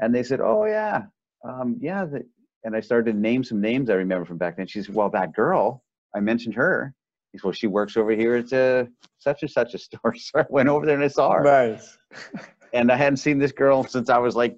And 0.00 0.14
they 0.14 0.22
said, 0.22 0.40
oh 0.40 0.64
yeah, 0.64 1.02
um, 1.46 1.76
yeah. 1.80 2.04
The, 2.06 2.22
and 2.64 2.74
I 2.74 2.80
started 2.80 3.12
to 3.12 3.18
name 3.18 3.44
some 3.44 3.60
names 3.60 3.90
I 3.90 3.94
remember 3.94 4.24
from 4.24 4.38
back 4.38 4.56
then. 4.56 4.66
She 4.66 4.82
said, 4.82 4.94
well, 4.94 5.10
that 5.10 5.34
girl, 5.34 5.84
I 6.16 6.20
mentioned 6.20 6.54
her. 6.54 6.94
He 7.32 7.38
said, 7.38 7.44
well, 7.44 7.52
she 7.52 7.66
works 7.66 7.96
over 7.96 8.12
here 8.12 8.36
at 8.36 8.52
uh, 8.52 8.86
such 9.18 9.42
and 9.42 9.50
such 9.50 9.74
a 9.74 9.78
store. 9.86 10.14
So 10.16 10.40
I 10.40 10.46
went 10.48 10.68
over 10.68 10.86
there 10.86 10.94
and 10.94 11.04
I 11.04 11.08
saw 11.08 11.32
her. 11.32 11.42
Nice. 11.42 11.98
and 12.72 12.90
I 12.90 12.96
hadn't 12.96 13.18
seen 13.18 13.38
this 13.38 13.52
girl 13.52 13.84
since 13.84 14.08
I 14.08 14.18
was 14.18 14.34
like, 14.34 14.56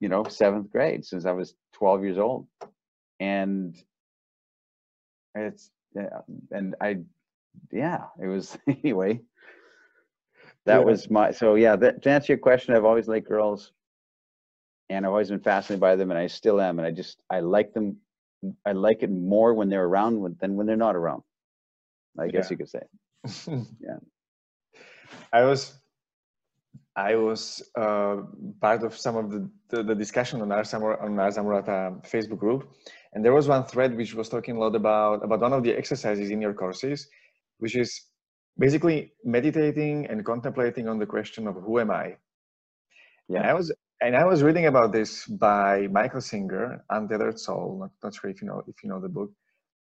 you 0.00 0.08
know, 0.08 0.24
seventh 0.24 0.70
grade, 0.70 1.04
since 1.04 1.26
I 1.26 1.32
was 1.32 1.54
12 1.74 2.02
years 2.02 2.18
old. 2.18 2.48
And 3.20 3.76
it's, 5.36 5.70
yeah, 5.94 6.20
and 6.50 6.74
I, 6.80 6.98
yeah, 7.70 8.04
it 8.20 8.26
was, 8.26 8.56
anyway, 8.66 9.20
that 10.66 10.78
Yeah. 10.80 10.84
was 10.84 11.10
my, 11.10 11.30
so 11.32 11.54
yeah, 11.54 11.76
that, 11.76 12.02
to 12.02 12.10
answer 12.10 12.32
your 12.32 12.38
question, 12.38 12.74
I've 12.74 12.84
always 12.84 13.08
liked 13.08 13.28
girls 13.28 13.72
and 14.90 15.04
I've 15.04 15.10
always 15.12 15.30
been 15.30 15.40
fascinated 15.40 15.80
by 15.80 15.96
them 15.96 16.10
and 16.10 16.18
I 16.18 16.26
still 16.26 16.60
am. 16.60 16.78
And 16.78 16.86
I 16.86 16.90
just, 16.90 17.20
I 17.30 17.40
like 17.40 17.72
them. 17.74 17.96
I 18.66 18.72
like 18.72 19.02
it 19.02 19.10
more 19.10 19.54
when 19.54 19.68
they're 19.68 19.84
around 19.84 20.18
when- 20.20 20.36
than 20.40 20.56
when 20.56 20.66
they're 20.66 20.76
not 20.76 20.96
around. 20.96 21.22
I 22.18 22.28
guess 22.28 22.46
Yeah. 22.46 22.50
you 22.50 22.56
could 22.58 22.68
say. 22.68 22.82
Yeah. 23.80 23.98
I 25.32 25.44
was 25.44 25.78
I 26.96 27.16
was 27.16 27.62
uh, 27.78 28.16
part 28.60 28.82
of 28.82 28.96
some 28.96 29.16
of 29.16 29.30
the, 29.30 29.48
the, 29.70 29.82
the 29.82 29.94
discussion 29.94 30.42
on 30.42 30.48
Arsamur, 30.48 31.00
on 31.02 31.18
Ars 31.18 31.38
Amorata 31.38 32.02
Facebook 32.06 32.38
group, 32.38 32.68
and 33.12 33.24
there 33.24 33.32
was 33.32 33.48
one 33.48 33.64
thread 33.64 33.96
which 33.96 34.14
was 34.14 34.28
talking 34.28 34.56
a 34.56 34.60
lot 34.60 34.74
about 34.74 35.24
about 35.24 35.40
one 35.40 35.52
of 35.52 35.62
the 35.62 35.72
exercises 35.74 36.30
in 36.30 36.40
your 36.40 36.54
courses, 36.54 37.08
which 37.58 37.76
is 37.76 37.90
basically 38.58 39.12
meditating 39.24 40.06
and 40.06 40.24
contemplating 40.24 40.88
on 40.88 40.98
the 40.98 41.06
question 41.06 41.46
of 41.46 41.54
who 41.56 41.80
am 41.80 41.90
I. 41.90 42.16
And 43.34 43.44
Yeah. 43.44 43.50
I 43.50 43.54
was 43.54 43.72
and 44.00 44.16
I 44.16 44.24
was 44.24 44.42
reading 44.42 44.66
about 44.66 44.92
this 44.92 45.26
by 45.26 45.86
Michael 45.88 46.20
Singer, 46.20 46.84
Untethered 46.90 47.38
Soul. 47.38 47.78
Not, 47.80 47.90
not 48.02 48.14
sure 48.14 48.30
if 48.30 48.42
you 48.42 48.48
know 48.48 48.62
if 48.66 48.82
you 48.82 48.88
know 48.90 49.00
the 49.00 49.08
book. 49.08 49.30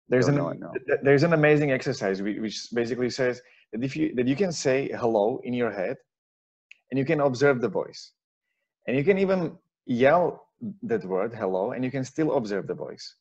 There's 0.09 0.29
an 0.29 0.37
no. 0.37 0.55
there's 1.03 1.25
an 1.25 1.33
amazing 1.33 1.73
exercise 1.73 2.23
which 2.23 2.69
basically 2.75 3.11
says 3.11 3.43
that 3.73 3.83
if 3.85 3.97
you 3.97 4.15
that 4.15 4.27
you 4.29 4.37
can 4.37 4.53
say 4.53 4.91
hello 5.01 5.41
in 5.45 5.53
your 5.53 5.73
head, 5.73 5.97
and 6.91 6.99
you 6.99 7.05
can 7.05 7.21
observe 7.21 7.61
the 7.61 7.69
voice, 7.69 8.13
and 8.87 8.97
you 8.97 9.05
can 9.05 9.19
even 9.19 9.59
yell 9.87 10.46
that 10.83 11.05
word 11.05 11.35
hello, 11.35 11.73
and 11.73 11.85
you 11.85 11.91
can 11.91 12.05
still 12.05 12.37
observe 12.37 12.67
the 12.67 12.75
voice. 12.75 13.15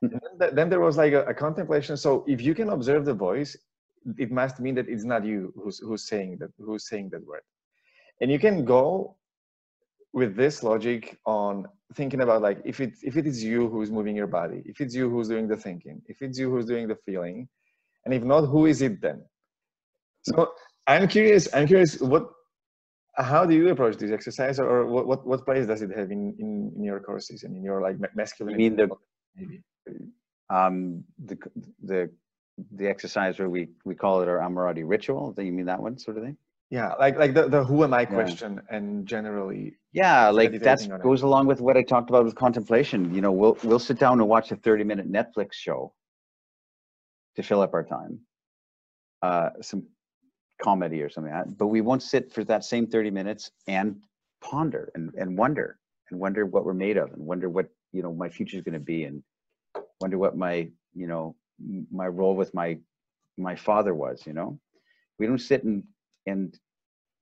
Hmm. 0.00 0.08
Then, 0.08 0.20
th- 0.40 0.52
then 0.54 0.68
there 0.70 0.80
was 0.80 0.96
like 0.96 1.12
a, 1.12 1.24
a 1.24 1.34
contemplation. 1.34 1.96
So 1.96 2.24
if 2.28 2.40
you 2.40 2.54
can 2.54 2.68
observe 2.68 3.04
the 3.04 3.14
voice, 3.14 3.56
it 4.18 4.30
must 4.30 4.60
mean 4.60 4.74
that 4.74 4.88
it's 4.88 5.04
not 5.04 5.24
you 5.24 5.52
who's 5.56 5.78
who's 5.78 6.06
saying 6.06 6.38
that 6.40 6.50
who's 6.58 6.88
saying 6.88 7.10
that 7.10 7.26
word, 7.26 7.42
and 8.20 8.30
you 8.30 8.38
can 8.38 8.64
go 8.64 9.16
with 10.14 10.36
this 10.36 10.62
logic 10.62 11.18
on 11.26 11.66
thinking 11.94 12.20
about 12.20 12.40
like 12.40 12.60
if 12.64 12.80
it 12.80 12.94
if 13.02 13.16
it 13.16 13.26
is 13.26 13.42
you 13.42 13.68
who's 13.68 13.90
moving 13.90 14.16
your 14.16 14.26
body 14.26 14.62
if 14.64 14.80
it's 14.80 14.94
you 14.94 15.10
who's 15.10 15.28
doing 15.28 15.48
the 15.48 15.56
thinking 15.56 16.00
if 16.06 16.22
it's 16.22 16.38
you 16.38 16.50
who's 16.50 16.64
doing 16.64 16.88
the 16.88 16.96
feeling 17.04 17.48
and 18.04 18.14
if 18.14 18.22
not 18.22 18.42
who 18.42 18.66
is 18.66 18.80
it 18.80 19.00
then 19.00 19.22
so 20.22 20.52
i'm 20.86 21.06
curious 21.08 21.52
i'm 21.52 21.66
curious 21.66 22.00
what 22.00 22.30
how 23.16 23.44
do 23.46 23.54
you 23.54 23.68
approach 23.68 23.96
this 23.96 24.10
exercise 24.10 24.58
or 24.58 24.86
what 24.86 25.06
what, 25.06 25.26
what 25.26 25.44
place 25.44 25.66
does 25.66 25.82
it 25.82 25.90
have 25.96 26.10
in, 26.10 26.34
in 26.38 26.72
in 26.76 26.82
your 26.84 27.00
courses 27.00 27.44
and 27.44 27.56
in 27.56 27.62
your 27.62 27.80
like 27.80 27.98
ma- 28.00 28.08
masculine 28.14 28.56
mean 28.56 28.76
the- 28.76 28.90
maybe 29.36 29.62
Um, 30.50 31.04
the, 31.30 31.36
the, 31.90 32.00
the 32.78 32.86
exercise 32.86 33.38
where 33.38 33.48
we, 33.48 33.62
we 33.88 33.94
call 33.94 34.20
it 34.22 34.28
our 34.28 34.38
Amorati 34.46 34.84
ritual. 34.94 35.32
Do 35.32 35.42
you 35.42 35.52
mean 35.52 35.66
that 35.66 35.80
one 35.80 35.96
sort 35.98 36.16
of 36.18 36.24
thing? 36.24 36.36
yeah 36.70 36.90
like 37.04 37.16
like 37.22 37.32
the, 37.38 37.44
the 37.54 37.60
who 37.68 37.76
am 37.86 37.92
i 37.92 38.02
Yeah. 38.02 38.14
question 38.18 38.52
and 38.74 38.86
generally 39.14 39.62
Yeah, 39.92 40.30
like 40.40 40.52
that 40.68 40.80
on 40.90 41.00
it. 41.00 41.02
goes 41.08 41.22
along 41.28 41.44
with 41.50 41.60
what 41.66 41.76
I 41.80 41.82
talked 41.92 42.08
about 42.12 42.24
with 42.26 42.34
contemplation. 42.46 43.00
You 43.16 43.20
know, 43.24 43.32
we'll 43.40 43.56
we'll 43.66 43.84
sit 43.90 43.98
down 44.04 44.14
and 44.20 44.28
watch 44.34 44.48
a 44.54 44.56
30 44.56 44.84
minute 44.90 45.08
Netflix 45.18 45.50
show 45.66 45.78
to 47.36 47.40
fill 47.48 47.60
up 47.66 47.72
our 47.78 47.84
time. 47.96 48.12
Uh 49.26 49.50
some 49.68 49.82
comedy 50.62 51.02
or 51.02 51.08
something 51.08 51.32
like 51.32 51.44
that. 51.44 51.58
But 51.58 51.68
we 51.68 51.80
won't 51.80 52.02
sit 52.02 52.32
for 52.32 52.44
that 52.44 52.64
same 52.64 52.86
30 52.86 53.10
minutes 53.10 53.50
and 53.66 54.02
ponder 54.40 54.90
and, 54.94 55.12
and 55.16 55.36
wonder 55.36 55.78
and 56.10 56.20
wonder 56.20 56.46
what 56.46 56.64
we're 56.64 56.74
made 56.74 56.96
of 56.96 57.12
and 57.12 57.24
wonder 57.24 57.48
what, 57.48 57.66
you 57.92 58.02
know, 58.02 58.12
my 58.12 58.28
future 58.28 58.56
is 58.56 58.62
gonna 58.62 58.78
be 58.78 59.04
and 59.04 59.22
wonder 60.00 60.18
what 60.18 60.36
my, 60.36 60.68
you 60.94 61.06
know, 61.06 61.34
my 61.90 62.06
role 62.06 62.36
with 62.36 62.52
my 62.54 62.78
my 63.36 63.56
father 63.56 63.94
was, 63.94 64.26
you 64.26 64.32
know. 64.32 64.58
We 65.18 65.26
don't 65.26 65.38
sit 65.38 65.64
and 65.64 65.84
and 66.26 66.58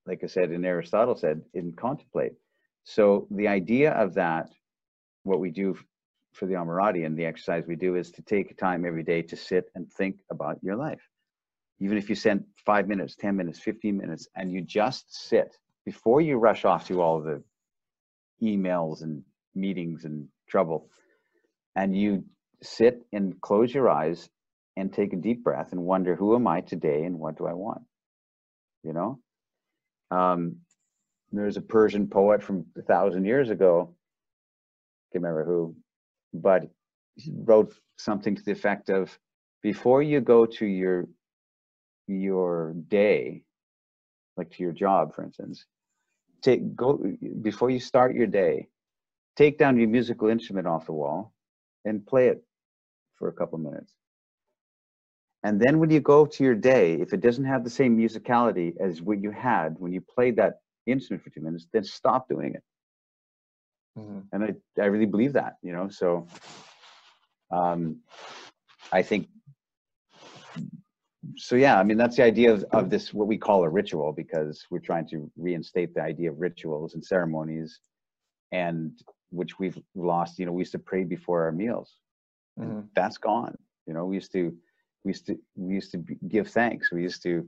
like 0.05 0.23
I 0.23 0.27
said, 0.27 0.49
and 0.49 0.65
Aristotle 0.65 1.15
said, 1.15 1.41
and 1.53 1.75
contemplate. 1.77 2.33
So 2.83 3.27
the 3.31 3.47
idea 3.47 3.91
of 3.91 4.13
that, 4.15 4.51
what 5.23 5.39
we 5.39 5.49
do 5.49 5.77
for 6.33 6.45
the 6.45 6.55
Amorati 6.55 7.05
and 7.05 7.17
the 7.17 7.25
exercise 7.25 7.63
we 7.67 7.75
do 7.75 7.95
is 7.95 8.11
to 8.11 8.21
take 8.21 8.57
time 8.57 8.85
every 8.85 9.03
day 9.03 9.21
to 9.21 9.35
sit 9.37 9.69
and 9.75 9.91
think 9.91 10.19
about 10.29 10.59
your 10.61 10.75
life. 10.75 11.01
Even 11.83 11.97
if 11.97 12.07
you 12.07 12.15
spend 12.15 12.45
five 12.65 12.87
minutes, 12.87 13.17
10 13.17 13.35
minutes, 13.35 13.59
15 13.59 13.97
minutes, 13.97 14.29
and 14.37 14.49
you 14.49 14.61
just 14.61 15.13
sit 15.13 15.57
before 15.85 16.21
you 16.21 16.37
rush 16.37 16.63
off 16.63 16.87
to 16.87 17.01
all 17.01 17.19
the 17.19 17.43
emails 18.41 19.01
and 19.01 19.21
meetings 19.53 20.05
and 20.05 20.29
trouble, 20.47 20.89
and 21.75 21.93
you 21.93 22.23
sit 22.61 23.05
and 23.11 23.39
close 23.41 23.73
your 23.73 23.89
eyes 23.89 24.29
and 24.77 24.93
take 24.93 25.11
a 25.11 25.17
deep 25.17 25.43
breath 25.43 25.73
and 25.73 25.81
wonder, 25.81 26.15
who 26.15 26.35
am 26.35 26.47
I 26.47 26.61
today 26.61 27.03
and 27.03 27.19
what 27.19 27.37
do 27.37 27.47
I 27.47 27.53
want? 27.53 27.81
You 28.83 28.93
know? 28.93 29.19
Um, 30.09 30.59
there's 31.33 31.57
a 31.57 31.61
Persian 31.61 32.07
poet 32.07 32.41
from 32.41 32.65
a 32.77 32.81
thousand 32.81 33.25
years 33.25 33.49
ago, 33.49 33.93
can't 35.11 35.21
remember 35.21 35.43
who, 35.43 35.75
but 36.33 36.63
he 37.15 37.33
wrote 37.35 37.73
something 37.97 38.37
to 38.37 38.43
the 38.45 38.53
effect 38.53 38.89
of, 38.89 39.19
before 39.61 40.01
you 40.01 40.21
go 40.21 40.45
to 40.45 40.65
your 40.65 41.07
your 42.07 42.73
day, 42.87 43.43
like 44.37 44.51
to 44.51 44.63
your 44.63 44.71
job, 44.71 45.13
for 45.15 45.23
instance, 45.23 45.65
take 46.41 46.75
go 46.75 46.99
before 47.41 47.69
you 47.69 47.79
start 47.79 48.15
your 48.15 48.27
day, 48.27 48.67
take 49.35 49.57
down 49.57 49.77
your 49.77 49.87
musical 49.87 50.27
instrument 50.29 50.67
off 50.67 50.85
the 50.85 50.91
wall 50.91 51.33
and 51.85 52.05
play 52.05 52.27
it 52.27 52.43
for 53.15 53.27
a 53.29 53.33
couple 53.33 53.57
minutes. 53.57 53.93
And 55.43 55.59
then 55.59 55.79
when 55.79 55.89
you 55.89 55.99
go 55.99 56.25
to 56.25 56.43
your 56.43 56.55
day, 56.55 56.93
if 56.95 57.13
it 57.13 57.19
doesn't 57.19 57.43
have 57.43 57.63
the 57.63 57.69
same 57.69 57.97
musicality 57.97 58.73
as 58.79 59.01
what 59.01 59.21
you 59.21 59.31
had 59.31 59.75
when 59.77 59.91
you 59.91 60.01
played 60.01 60.37
that 60.37 60.59
instrument 60.85 61.23
for 61.23 61.29
two 61.29 61.41
minutes, 61.41 61.67
then 61.73 61.83
stop 61.83 62.29
doing 62.29 62.55
it. 62.55 62.63
Mm-hmm. 63.97 64.19
And 64.31 64.43
I, 64.43 64.81
I 64.81 64.85
really 64.85 65.05
believe 65.05 65.33
that, 65.33 65.57
you 65.61 65.73
know, 65.73 65.89
so 65.89 66.27
um, 67.51 67.97
I 68.91 69.01
think, 69.01 69.27
so 71.35 71.55
yeah, 71.55 71.79
I 71.79 71.83
mean, 71.83 71.97
that's 71.97 72.17
the 72.17 72.23
idea 72.23 72.51
of, 72.53 72.65
of 72.71 72.89
this, 72.89 73.13
what 73.13 73.27
we 73.27 73.37
call 73.37 73.63
a 73.63 73.69
ritual, 73.69 74.11
because 74.11 74.65
we're 74.69 74.79
trying 74.79 75.07
to 75.09 75.31
reinstate 75.37 75.93
the 75.93 76.01
idea 76.01 76.31
of 76.31 76.39
rituals 76.39 76.93
and 76.93 77.03
ceremonies 77.03 77.79
and 78.51 78.91
which 79.31 79.57
we've 79.57 79.79
lost, 79.95 80.37
you 80.37 80.45
know, 80.45 80.51
we 80.51 80.61
used 80.61 80.73
to 80.73 80.79
pray 80.79 81.03
before 81.03 81.43
our 81.43 81.51
meals. 81.51 81.97
Mm-hmm. 82.59 82.81
That's 82.95 83.17
gone. 83.17 83.57
You 83.87 83.93
know, 83.93 84.05
we 84.05 84.15
used 84.15 84.31
to, 84.33 84.55
we 85.03 85.09
used 85.09 85.25
to, 85.27 85.39
we 85.55 85.73
used 85.73 85.91
to 85.93 85.97
give 86.27 86.49
thanks. 86.49 86.91
We 86.91 87.01
used 87.01 87.23
to, 87.23 87.47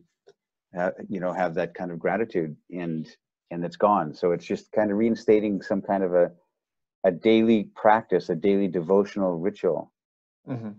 have, 0.73 0.93
you 1.07 1.19
know, 1.19 1.31
have 1.31 1.53
that 1.55 1.73
kind 1.73 1.91
of 1.91 1.99
gratitude 1.99 2.55
and, 2.71 3.07
and 3.51 3.63
it's 3.63 3.77
gone. 3.77 4.13
So 4.13 4.31
it's 4.31 4.45
just 4.45 4.71
kind 4.71 4.91
of 4.91 4.97
reinstating 4.97 5.61
some 5.61 5.81
kind 5.81 6.03
of 6.03 6.15
a, 6.15 6.31
a 7.03 7.11
daily 7.11 7.69
practice, 7.75 8.29
a 8.29 8.35
daily 8.35 8.67
devotional 8.67 9.37
ritual, 9.37 9.91
mm-hmm. 10.49 10.71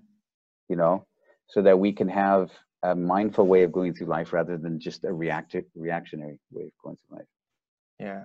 you 0.68 0.76
know, 0.76 1.06
so 1.46 1.62
that 1.62 1.78
we 1.78 1.92
can 1.92 2.08
have 2.08 2.50
a 2.82 2.94
mindful 2.94 3.46
way 3.46 3.62
of 3.62 3.72
going 3.72 3.94
through 3.94 4.06
life 4.06 4.32
rather 4.32 4.56
than 4.56 4.78
just 4.78 5.04
a 5.04 5.12
reactive, 5.12 5.64
reactionary 5.74 6.38
way 6.50 6.64
of 6.64 6.72
going 6.82 6.96
through 6.96 7.18
life. 7.18 7.26
Yeah. 7.98 8.24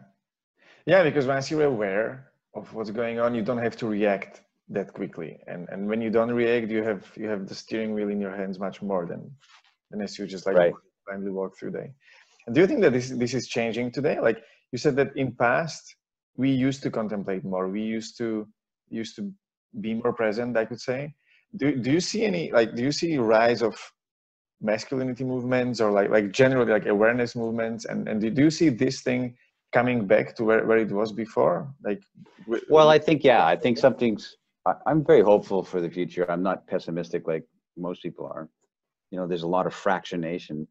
Yeah, 0.86 1.04
because 1.04 1.28
once 1.28 1.50
you're 1.50 1.64
aware 1.64 2.32
of 2.54 2.74
what's 2.74 2.92
going 2.92 3.20
on, 3.20 3.36
you 3.36 3.42
don't 3.42 3.60
have 3.60 3.78
to 3.78 3.88
react 3.88 4.42
that 4.70 4.94
quickly. 4.94 5.40
And 5.48 5.68
and 5.70 5.88
when 5.88 6.02
you 6.02 6.10
don't 6.10 6.32
react, 6.32 6.70
you 6.72 6.84
have 6.84 7.12
you 7.16 7.28
have 7.28 7.48
the 7.48 7.56
steering 7.56 7.94
wheel 7.94 8.10
in 8.10 8.20
your 8.20 8.36
hands 8.36 8.60
much 8.60 8.82
more 8.82 9.06
than 9.06 9.32
than 9.90 10.02
as 10.02 10.18
you 10.18 10.26
just 10.26 10.46
like 10.46 10.56
right. 10.56 10.74
blindly 11.06 11.32
walk 11.32 11.58
through 11.58 11.72
day. 11.72 11.92
And 12.46 12.56
do 12.56 12.62
you 12.62 12.68
think 12.68 12.82
that 12.82 12.94
this 12.94 13.10
this 13.10 13.34
is 13.34 13.48
changing 13.48 13.92
today? 13.92 14.20
Like 14.20 14.40
you 14.72 14.78
said 14.78 14.96
that 14.96 15.16
in 15.16 15.34
past 15.34 15.96
we 16.36 16.50
used 16.50 16.82
to 16.84 16.90
contemplate 16.90 17.44
more. 17.44 17.68
We 17.68 17.82
used 17.84 18.18
to 18.18 18.48
used 18.90 19.16
to 19.18 19.32
be 19.80 19.94
more 19.94 20.14
present. 20.14 20.58
I 20.58 20.66
could 20.66 20.82
say. 20.82 21.14
Do 21.58 21.76
do 21.76 21.92
you 21.92 22.00
see 22.00 22.24
any 22.26 22.52
like 22.52 22.76
do 22.76 22.82
you 22.82 22.92
see 22.92 23.18
rise 23.18 23.62
of 23.62 23.76
masculinity 24.62 25.24
movements 25.24 25.82
or 25.82 25.91
like 25.91 26.10
like 26.10 26.32
generally 26.32 26.71
like 26.71 26.86
awareness 26.86 27.36
movements 27.36 27.86
and 27.86 28.08
and 28.08 28.21
do 28.21 28.41
you 28.41 28.52
see 28.52 28.69
this 28.69 29.02
thing 29.02 29.36
coming 29.74 30.06
back 30.06 30.36
to 30.36 30.43
where, 30.43 30.65
where 30.65 30.78
it 30.78 30.91
was 30.91 31.12
before? 31.12 31.74
Like 31.84 32.04
well 32.69 32.89
i 32.89 33.00
think 33.00 33.24
yeah 33.24 33.45
i 33.45 33.56
think 33.56 33.78
something's 33.78 34.38
i'm 34.86 35.04
very 35.04 35.21
hopeful 35.21 35.63
for 35.63 35.82
the 35.82 35.89
future. 35.89 36.30
I'm 36.30 36.43
not 36.43 36.67
pessimistic 36.67 37.28
like 37.28 37.45
most 37.78 38.02
people 38.02 38.26
are. 38.28 38.47
You 39.10 39.17
know 39.17 39.28
there's 39.28 39.43
a 39.43 39.47
lot 39.47 39.67
of 39.67 39.74
fractionation 39.74 40.67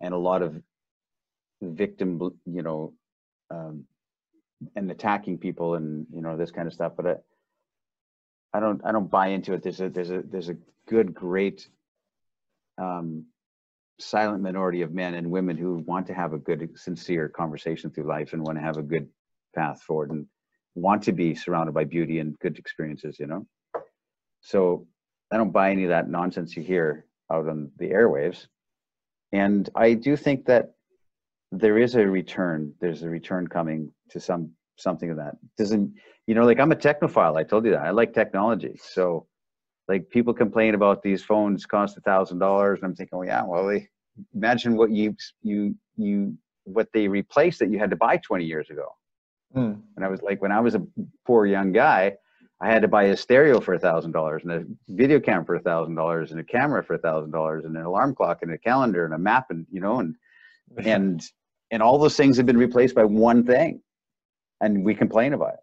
and 0.00 0.14
a 0.14 0.18
lot 0.18 0.42
of 0.42 0.60
victim 1.62 2.20
you 2.44 2.62
know 2.62 2.92
um, 3.50 3.84
and 4.74 4.90
attacking 4.90 5.38
people 5.38 5.74
and 5.76 6.06
you 6.12 6.20
know 6.20 6.36
this 6.36 6.50
kind 6.50 6.66
of 6.66 6.74
stuff 6.74 6.92
but 6.96 7.06
I, 7.06 7.16
I 8.54 8.60
don't 8.60 8.80
i 8.84 8.92
don't 8.92 9.10
buy 9.10 9.28
into 9.28 9.54
it. 9.54 9.62
There's 9.62 9.80
a 9.80 9.88
there's 9.88 10.10
a 10.10 10.22
there's 10.22 10.50
a 10.50 10.56
good 10.88 11.14
great 11.14 11.68
um 12.78 13.24
silent 13.98 14.42
minority 14.42 14.82
of 14.82 14.92
men 14.92 15.14
and 15.14 15.30
women 15.30 15.56
who 15.56 15.76
want 15.86 16.06
to 16.06 16.14
have 16.14 16.32
a 16.32 16.38
good 16.38 16.68
sincere 16.76 17.28
conversation 17.28 17.90
through 17.90 18.04
life 18.04 18.32
and 18.32 18.42
want 18.42 18.58
to 18.58 18.62
have 18.62 18.76
a 18.76 18.82
good 18.82 19.08
path 19.54 19.80
forward 19.82 20.10
and 20.10 20.26
want 20.74 21.02
to 21.02 21.12
be 21.12 21.34
surrounded 21.34 21.72
by 21.72 21.84
beauty 21.84 22.18
and 22.18 22.38
good 22.40 22.58
experiences 22.58 23.18
you 23.18 23.26
know? 23.26 23.46
So 24.40 24.86
i 25.32 25.36
don't 25.36 25.52
buy 25.52 25.70
any 25.70 25.84
of 25.84 25.90
that 25.90 26.08
nonsense 26.10 26.56
you 26.56 26.62
hear 26.62 27.06
out 27.32 27.48
on 27.48 27.70
the 27.78 27.90
airwaves. 27.90 28.46
And 29.32 29.68
i 29.74 29.94
do 29.94 30.16
think 30.16 30.44
that 30.46 30.72
there 31.52 31.78
is 31.78 31.94
a 31.94 32.06
return 32.06 32.74
there's 32.80 33.02
a 33.02 33.08
return 33.08 33.46
coming 33.46 33.92
to 34.10 34.20
some 34.20 34.50
something 34.76 35.10
of 35.10 35.16
that. 35.16 35.36
Doesn't 35.56 35.94
you 36.26 36.34
know 36.34 36.44
like 36.44 36.60
i'm 36.60 36.72
a 36.72 36.76
technophile 36.76 37.36
i 37.38 37.44
told 37.44 37.64
you 37.64 37.70
that. 37.72 37.80
I 37.86 37.90
like 37.90 38.12
technology. 38.12 38.78
So 38.82 39.26
like 39.88 40.08
people 40.10 40.34
complain 40.34 40.74
about 40.74 41.02
these 41.02 41.22
phones 41.22 41.66
cost 41.66 41.96
a 41.96 42.00
thousand 42.00 42.38
dollars 42.38 42.78
and 42.78 42.86
i'm 42.86 42.94
thinking 42.94 43.18
well 43.18 43.26
yeah 43.26 43.42
well 43.44 43.66
they, 43.66 43.88
imagine 44.34 44.76
what 44.76 44.90
you 44.90 45.14
you 45.42 45.74
you 45.96 46.36
what 46.64 46.88
they 46.92 47.06
replaced 47.06 47.58
that 47.58 47.70
you 47.70 47.78
had 47.78 47.90
to 47.90 47.96
buy 47.96 48.16
20 48.16 48.44
years 48.44 48.70
ago 48.70 48.88
mm. 49.56 49.80
and 49.96 50.04
i 50.04 50.08
was 50.08 50.22
like 50.22 50.40
when 50.42 50.52
i 50.52 50.60
was 50.60 50.74
a 50.74 50.82
poor 51.26 51.46
young 51.46 51.72
guy 51.72 52.12
i 52.60 52.68
had 52.68 52.82
to 52.82 52.88
buy 52.88 53.04
a 53.04 53.16
stereo 53.16 53.60
for 53.60 53.74
a 53.74 53.78
thousand 53.78 54.12
dollars 54.12 54.42
and 54.44 54.52
a 54.52 54.64
video 54.88 55.20
camera 55.20 55.44
for 55.44 55.54
a 55.56 55.60
thousand 55.60 55.94
dollars 55.94 56.30
and 56.32 56.40
a 56.40 56.44
camera 56.44 56.82
for 56.82 56.94
a 56.94 56.98
thousand 56.98 57.30
dollars 57.30 57.64
and 57.64 57.76
an 57.76 57.84
alarm 57.84 58.14
clock 58.14 58.42
and 58.42 58.52
a 58.52 58.58
calendar 58.58 59.04
and 59.04 59.14
a 59.14 59.18
map 59.18 59.46
and 59.50 59.66
you 59.70 59.80
know 59.80 60.00
and 60.00 60.16
and 60.84 61.22
and 61.70 61.82
all 61.82 61.98
those 61.98 62.16
things 62.16 62.36
have 62.36 62.46
been 62.46 62.56
replaced 62.56 62.94
by 62.94 63.04
one 63.04 63.44
thing 63.44 63.80
and 64.60 64.84
we 64.84 64.94
complain 64.94 65.32
about 65.32 65.54
it 65.54 65.60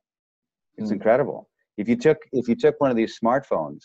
it's 0.77 0.89
mm. 0.89 0.93
incredible 0.93 1.49
if 1.77 1.89
you 1.89 1.95
took 1.95 2.19
if 2.31 2.47
you 2.47 2.55
took 2.55 2.79
one 2.79 2.91
of 2.91 2.97
these 2.97 3.19
smartphones 3.19 3.83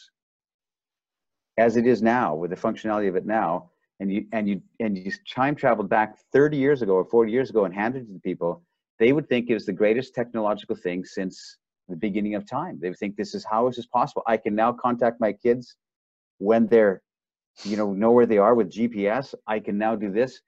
as 1.59 1.77
it 1.77 1.87
is 1.87 2.03
now 2.03 2.35
with 2.35 2.51
the 2.51 2.57
functionality 2.57 3.09
of 3.09 3.17
it 3.17 3.27
now 3.27 3.71
and 4.01 4.13
you 4.13 4.27
and 4.33 4.49
you 4.49 4.63
and 4.81 4.97
you 4.97 5.11
time 5.29 5.55
traveled 5.55 5.89
back 5.89 6.19
30 6.33 6.57
years 6.57 6.83
ago 6.83 6.93
or 6.93 7.05
40 7.05 7.33
years 7.33 7.51
ago 7.51 7.65
and 7.65 7.75
handed 7.75 8.09
it 8.09 8.13
to 8.13 8.21
people 8.21 8.63
they 8.99 9.13
would 9.13 9.29
think 9.29 9.49
it 9.49 9.55
was 9.55 9.67
the 9.67 9.73
greatest 9.73 10.15
technological 10.15 10.77
thing 10.77 11.05
since 11.05 11.59
the 11.89 11.97
beginning 11.97 12.35
of 12.35 12.47
time. 12.47 12.79
They 12.81 12.89
would 12.89 12.99
think 12.99 13.17
this 13.17 13.35
is 13.35 13.45
how 13.45 13.67
is 13.69 13.77
this 13.77 13.87
possible? 13.87 14.23
I 14.27 14.37
can 14.37 14.55
now 14.55 14.73
contact 14.73 15.21
my 15.21 15.33
kids 15.33 15.77
when 16.39 16.67
they're 16.67 17.03
you 17.65 17.77
know 17.77 17.93
know 17.93 18.13
where 18.13 18.27
they 18.27 18.39
are 18.39 18.55
with 18.55 18.71
gps 18.71 19.35
i 19.49 19.59
can 19.59 19.77
now 19.77 19.97
do 19.97 20.13
this. 20.13 20.41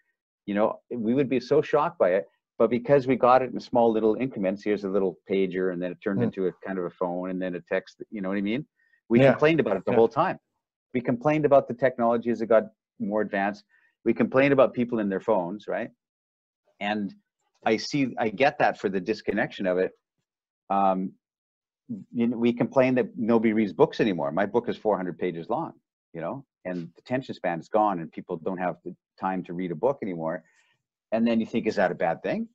You 0.46 0.55
know 0.55 0.81
we 0.90 1.14
would 1.14 1.29
be 1.29 1.40
so 1.40 1.61
shocked 1.62 1.99
by 1.99 2.11
it. 2.11 2.27
But 2.59 2.68
because 2.68 3.07
we 3.07 3.16
got 3.16 3.40
it 3.40 3.53
in 3.53 3.59
small 3.59 3.90
little 3.90 4.16
increments 4.16 4.62
here's 4.62 4.85
a 4.85 4.88
little 4.88 5.16
pager 5.29 5.73
and 5.73 5.83
then 5.83 5.92
it 5.92 5.99
turned 6.05 6.20
mm. 6.20 6.25
into 6.25 6.46
a 6.46 6.53
kind 6.64 6.79
of 6.79 6.85
a 6.85 6.90
phone 6.90 7.31
and 7.31 7.40
then 7.40 7.55
a 7.55 7.61
text 7.62 8.03
you 8.11 8.20
know 8.20 8.29
what 8.29 8.38
i 8.38 8.42
mean? 8.42 8.66
We 9.09 9.20
yeah. 9.20 9.31
complained 9.31 9.61
about 9.61 9.77
it 9.77 9.85
the 9.87 9.92
yeah. 9.92 9.96
whole 9.96 10.09
time 10.09 10.38
we 10.94 11.00
complained 11.00 11.44
about 11.44 11.68
the 11.68 11.74
technology 11.74 12.31
as 12.31 12.40
it 12.40 12.46
got 12.46 12.64
more 12.98 13.20
advanced. 13.20 13.64
We 14.05 14.14
complained 14.14 14.53
about 14.53 14.74
people 14.74 14.98
in 14.98 15.09
their 15.09 15.20
phones, 15.20 15.66
right? 15.68 15.90
And 16.81 17.14
I 17.64 17.76
see, 17.76 18.14
I 18.18 18.31
get 18.31 18.59
that 18.59 18.79
for 18.79 18.88
the 18.88 19.00
disconnection 19.00 19.66
of 19.66 19.79
it. 19.79 19.92
Um, 20.70 21.12
you 22.12 22.29
know, 22.29 22.37
we 22.37 22.53
complain 22.53 22.94
that 22.94 23.11
nobody 23.16 23.53
reads 23.53 23.72
books 23.72 24.00
anymore. 24.00 24.31
My 24.33 24.46
book 24.46 24.68
is 24.68 24.76
400 24.76 25.18
pages 25.18 25.48
long, 25.48 25.72
you 26.12 26.20
know, 26.20 26.44
and 26.64 26.88
the 26.94 27.00
attention 27.00 27.35
span 27.35 27.59
is 27.61 27.68
gone, 27.68 28.00
and 28.00 28.11
people 28.11 28.37
don't 28.37 28.59
have 28.59 28.76
the 28.85 28.94
time 29.20 29.42
to 29.44 29.53
read 29.53 29.72
a 29.72 29.74
book 29.74 29.98
anymore. 30.03 30.44
And 31.12 31.26
then 31.26 31.40
you 31.40 31.46
think, 31.46 31.66
is 31.66 31.76
that 31.76 31.90
a 31.90 31.94
bad 31.94 32.22
thing? 32.22 32.48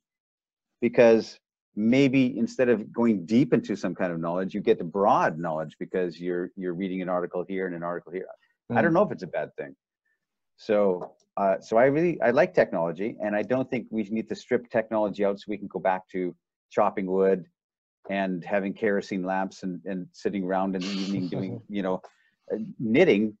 Because 0.80 1.38
maybe 1.76 2.36
instead 2.38 2.70
of 2.70 2.90
going 2.92 3.26
deep 3.26 3.52
into 3.52 3.76
some 3.76 3.94
kind 3.94 4.10
of 4.10 4.18
knowledge, 4.18 4.54
you 4.54 4.60
get 4.60 4.78
the 4.78 4.84
broad 4.84 5.38
knowledge 5.38 5.76
because 5.78 6.18
you're 6.18 6.50
you're 6.56 6.74
reading 6.74 7.02
an 7.02 7.08
article 7.08 7.44
here 7.46 7.66
and 7.66 7.76
an 7.76 7.82
article 7.82 8.12
here. 8.12 8.26
Mm. 8.72 8.78
I 8.78 8.82
don't 8.82 8.94
know 8.94 9.02
if 9.02 9.12
it's 9.12 9.22
a 9.22 9.28
bad 9.28 9.54
thing. 9.56 9.76
So 10.56 11.12
uh, 11.36 11.60
so 11.60 11.76
I 11.76 11.84
really 11.84 12.20
I 12.22 12.30
like 12.30 12.54
technology, 12.54 13.16
and 13.22 13.36
I 13.36 13.42
don't 13.42 13.70
think 13.70 13.86
we 13.90 14.02
need 14.04 14.28
to 14.30 14.34
strip 14.34 14.70
technology 14.70 15.24
out 15.24 15.38
so 15.38 15.44
we 15.48 15.58
can 15.58 15.68
go 15.68 15.78
back 15.78 16.08
to 16.12 16.34
chopping 16.70 17.06
wood 17.06 17.44
and 18.08 18.44
having 18.44 18.72
kerosene 18.72 19.22
lamps 19.22 19.62
and, 19.62 19.80
and 19.84 20.06
sitting 20.12 20.44
around 20.44 20.74
in 20.76 20.82
the 20.82 20.88
evening 20.88 21.28
doing 21.28 21.60
you 21.68 21.82
know 21.82 22.00
uh, 22.52 22.58
knitting 22.78 23.36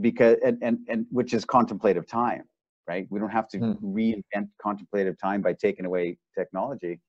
because 0.00 0.36
and, 0.44 0.58
and 0.62 0.78
and 0.88 1.06
which 1.10 1.32
is 1.34 1.44
contemplative 1.44 2.06
time 2.06 2.42
right 2.88 3.06
we 3.10 3.18
don't 3.18 3.30
have 3.30 3.48
to 3.48 3.58
mm. 3.58 3.76
reinvent 3.82 4.48
contemplative 4.60 5.18
time 5.18 5.40
by 5.40 5.52
taking 5.52 5.84
away 5.86 6.16
technology 6.36 7.00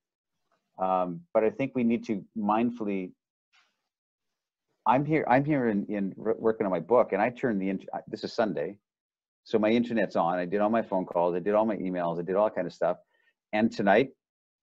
um, 0.80 1.22
but 1.34 1.44
I 1.44 1.50
think 1.50 1.74
we 1.76 1.84
need 1.84 2.06
to 2.06 2.24
mindfully. 2.38 3.12
I'm 4.86 5.06
here. 5.06 5.26
I'm 5.28 5.44
here 5.44 5.68
in, 5.68 5.86
in 5.88 6.14
working 6.16 6.66
on 6.66 6.72
my 6.72 6.80
book, 6.80 7.14
and 7.14 7.22
I 7.22 7.30
turned 7.30 7.62
the. 7.62 7.74
This 8.08 8.24
is 8.24 8.34
Sunday, 8.34 8.78
so 9.44 9.58
my 9.58 9.70
internet's 9.70 10.16
on. 10.16 10.38
I 10.38 10.46
did 10.46 10.62
all 10.62 10.70
my 10.70 10.84
phone 10.84 11.06
calls. 11.06 11.36
I 11.36 11.40
did 11.40 11.56
all 11.56 11.66
my 11.66 11.78
emails. 11.78 12.20
I 12.20 12.24
did 12.24 12.36
all 12.36 12.50
kind 12.50 12.68
of 12.68 12.74
stuff. 12.74 12.98
And 13.54 13.72
tonight, 13.72 14.10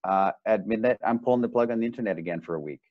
uh, 0.07 0.31
at 0.45 0.67
midnight, 0.67 0.97
I'm 1.05 1.19
pulling 1.19 1.41
the 1.41 1.49
plug 1.49 1.71
on 1.71 1.79
the 1.79 1.85
internet 1.85 2.17
again 2.17 2.41
for 2.41 2.55
a 2.55 2.59
week. 2.59 2.81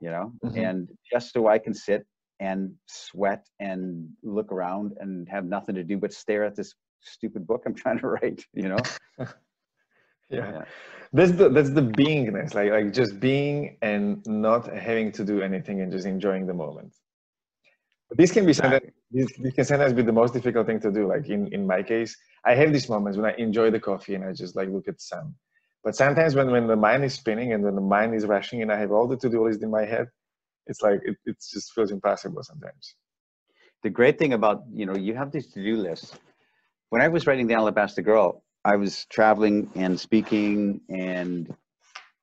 You 0.00 0.10
know, 0.10 0.32
mm-hmm. 0.44 0.58
and 0.58 0.88
just 1.10 1.32
so 1.32 1.48
I 1.48 1.58
can 1.58 1.74
sit 1.74 2.06
and 2.40 2.72
sweat 2.86 3.44
and 3.58 4.08
look 4.22 4.52
around 4.52 4.92
and 5.00 5.28
have 5.28 5.44
nothing 5.44 5.74
to 5.74 5.82
do 5.82 5.98
but 5.98 6.12
stare 6.12 6.44
at 6.44 6.54
this 6.54 6.72
stupid 7.00 7.46
book 7.46 7.62
I'm 7.66 7.74
trying 7.74 7.98
to 8.00 8.06
write. 8.22 8.44
You 8.54 8.70
know. 8.70 8.78
yeah. 10.30 10.52
yeah. 10.52 10.64
that's 11.12 11.32
the 11.32 11.48
that's 11.48 11.70
the 11.70 11.82
beingness 11.82 12.54
like 12.54 12.70
like 12.70 12.92
just 12.92 13.18
being 13.20 13.76
and 13.82 14.24
not 14.26 14.66
having 14.74 15.10
to 15.12 15.24
do 15.24 15.42
anything 15.42 15.80
and 15.80 15.90
just 15.92 16.06
enjoying 16.06 16.46
the 16.46 16.54
moment. 16.54 16.92
This 18.16 18.32
can 18.32 18.46
be 18.46 18.52
something 18.54 18.80
this, 19.10 19.28
this 19.38 19.54
can 19.54 19.64
sometimes 19.64 19.92
be 19.92 20.02
the 20.02 20.12
most 20.12 20.34
difficult 20.34 20.66
thing 20.66 20.80
to 20.80 20.90
do 20.90 21.06
like 21.06 21.28
in 21.28 21.52
in 21.52 21.66
my 21.66 21.82
case 21.82 22.16
i 22.44 22.54
have 22.54 22.72
these 22.72 22.88
moments 22.88 23.16
when 23.16 23.26
i 23.30 23.34
enjoy 23.38 23.70
the 23.70 23.80
coffee 23.80 24.14
and 24.14 24.24
i 24.24 24.32
just 24.32 24.54
like 24.56 24.68
look 24.68 24.88
at 24.88 24.96
the 24.96 25.00
sun. 25.00 25.34
But 25.84 25.94
sometimes 25.94 26.34
when 26.34 26.50
when 26.50 26.66
the 26.66 26.76
mind 26.76 27.04
is 27.04 27.14
spinning 27.14 27.52
and 27.52 27.62
when 27.62 27.74
the 27.74 27.88
mind 27.96 28.14
is 28.14 28.26
rushing 28.26 28.62
and 28.62 28.70
i 28.70 28.76
have 28.76 28.92
all 28.92 29.06
the 29.06 29.16
to-do 29.16 29.44
list 29.44 29.62
in 29.62 29.70
my 29.70 29.84
head 29.84 30.08
it's 30.66 30.82
like 30.82 31.00
it, 31.04 31.16
it 31.24 31.36
just 31.52 31.72
feels 31.72 31.90
impossible 31.90 32.42
sometimes. 32.42 32.94
The 33.82 33.90
great 33.90 34.18
thing 34.18 34.34
about 34.34 34.64
you 34.70 34.84
know 34.84 34.96
you 34.96 35.14
have 35.14 35.32
these 35.32 35.46
to-do 35.52 35.76
lists 35.76 36.12
when 36.90 37.00
i 37.00 37.08
was 37.08 37.26
writing 37.26 37.46
the 37.46 37.54
alabaster 37.54 38.02
girl 38.02 38.44
i 38.64 38.76
was 38.76 39.06
traveling 39.06 39.70
and 39.74 39.98
speaking 39.98 40.80
and 40.90 41.54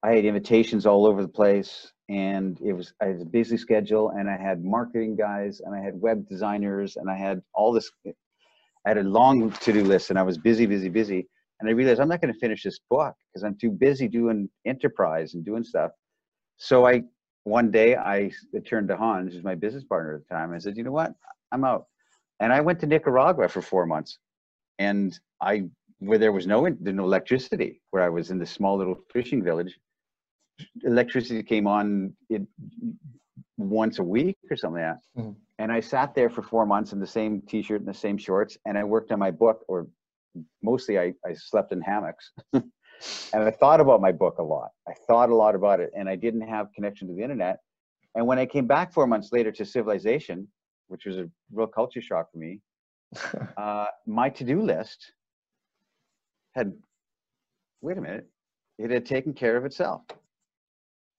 i 0.04 0.12
had 0.12 0.26
invitations 0.26 0.86
all 0.86 1.06
over 1.06 1.22
the 1.22 1.28
place 1.28 1.92
and 2.10 2.60
it 2.64 2.74
was 2.74 2.94
i 3.02 3.06
had 3.06 3.22
a 3.22 3.26
busy 3.26 3.58
schedule 3.58 4.12
and 4.12 4.30
i 4.30 4.38
had 4.38 4.64
marketing 4.64 5.16
guys 5.16 5.62
and 5.62 5.76
i 5.76 5.80
had 5.82 6.00
web 6.00 6.28
designers 6.30 6.98
and 6.98 7.10
i 7.10 7.16
had 7.16 7.42
all 7.54 7.72
this 7.72 7.90
i 8.86 8.90
had 8.90 8.98
a 8.98 9.04
long 9.04 9.52
to-do 9.52 9.84
list 9.84 10.10
and 10.10 10.20
i 10.20 10.24
was 10.24 10.38
busy 10.38 10.66
busy 10.66 10.90
busy. 10.90 11.28
And 11.60 11.70
i 11.70 11.74
realized 11.74 12.02
i'm 12.02 12.10
not 12.10 12.22
going 12.22 12.34
to 12.34 12.40
finish 12.40 12.64
this 12.64 12.80
book 12.90 13.16
because 13.34 13.44
i'm 13.44 13.58
too 13.58 13.72
busy 13.72 14.08
doing 14.08 14.50
enterprise 14.66 15.34
and 15.36 15.46
doing 15.46 15.64
stuff. 15.64 15.92
So 16.58 16.86
i 16.86 17.04
one 17.44 17.72
day 17.72 17.96
i 17.96 18.32
turned 18.68 18.88
to 18.90 18.98
hans 18.98 19.34
who's 19.34 19.44
my 19.44 19.56
business 19.56 19.84
partner 19.84 20.16
at 20.16 20.28
the 20.28 20.36
time 20.36 20.54
i 20.54 20.58
said 20.60 20.78
you 20.78 20.84
know 20.84 20.92
what? 20.92 21.14
I'm 21.52 21.64
out. 21.64 21.86
And 22.40 22.52
I 22.54 22.62
went 22.62 22.80
to 22.82 22.88
Nicaragua 22.88 23.48
for 23.48 23.62
four 23.62 23.86
months, 23.86 24.20
and 24.80 25.18
I 25.42 25.66
where 26.00 26.18
there 26.18 26.32
was 26.32 26.48
no 26.48 26.68
no 26.68 27.04
electricity, 27.04 27.82
where 27.92 28.04
I 28.04 28.10
was 28.10 28.32
in 28.32 28.40
this 28.40 28.52
small 28.52 28.78
little 28.78 28.98
fishing 29.12 29.44
village. 29.44 29.78
Electricity 30.84 31.44
came 31.44 31.68
on 31.68 32.14
it 32.30 32.44
once 33.58 34.00
a 34.00 34.04
week 34.04 34.38
or 34.50 34.58
something 34.58 34.82
like 34.82 34.94
that. 34.94 35.22
Mm-hmm. 35.22 35.32
And 35.60 35.72
I 35.72 35.80
sat 35.80 36.14
there 36.14 36.30
for 36.30 36.42
four 36.42 36.66
months 36.66 36.92
in 36.92 37.00
the 37.00 37.08
same 37.08 37.42
t-shirt 37.48 37.80
and 37.80 37.88
the 37.88 37.94
same 37.94 38.18
shorts, 38.18 38.58
and 38.66 38.78
I 38.78 38.84
worked 38.84 39.12
on 39.12 39.20
my 39.20 39.32
book, 39.32 39.64
or 39.68 39.88
mostly 40.62 41.00
I, 41.00 41.14
I 41.26 41.34
slept 41.34 41.72
in 41.72 41.82
hammocks. 41.82 42.32
and 42.54 42.64
I 43.34 43.52
thought 43.52 43.80
about 43.80 44.02
my 44.02 44.12
book 44.12 44.38
a 44.40 44.44
lot. 44.44 44.70
I 44.88 44.94
thought 45.08 45.30
a 45.30 45.36
lot 45.36 45.56
about 45.56 45.80
it, 45.80 45.92
and 45.98 46.10
I 46.10 46.16
didn't 46.16 46.42
have 46.42 46.68
connection 46.74 47.08
to 47.08 47.14
the 47.14 47.22
internet. 47.22 47.60
And 48.16 48.28
when 48.28 48.40
I 48.40 48.46
came 48.46 48.68
back 48.68 48.94
four 48.94 49.08
months 49.08 49.30
later 49.32 49.52
to 49.54 49.66
Civilization, 49.66 50.48
which 50.88 51.06
was 51.06 51.18
a 51.18 51.30
real 51.52 51.68
culture 51.68 52.02
shock 52.02 52.32
for 52.32 52.38
me. 52.38 52.60
uh, 53.58 53.86
my 54.06 54.30
to-do 54.30 54.62
list 54.62 55.14
had, 56.56 56.74
wait 57.82 57.98
a 57.98 58.02
minute, 58.02 58.28
it 58.78 58.90
had 58.90 59.06
taken 59.06 59.34
care 59.34 59.58
of 59.58 59.66
itself. 59.66 60.02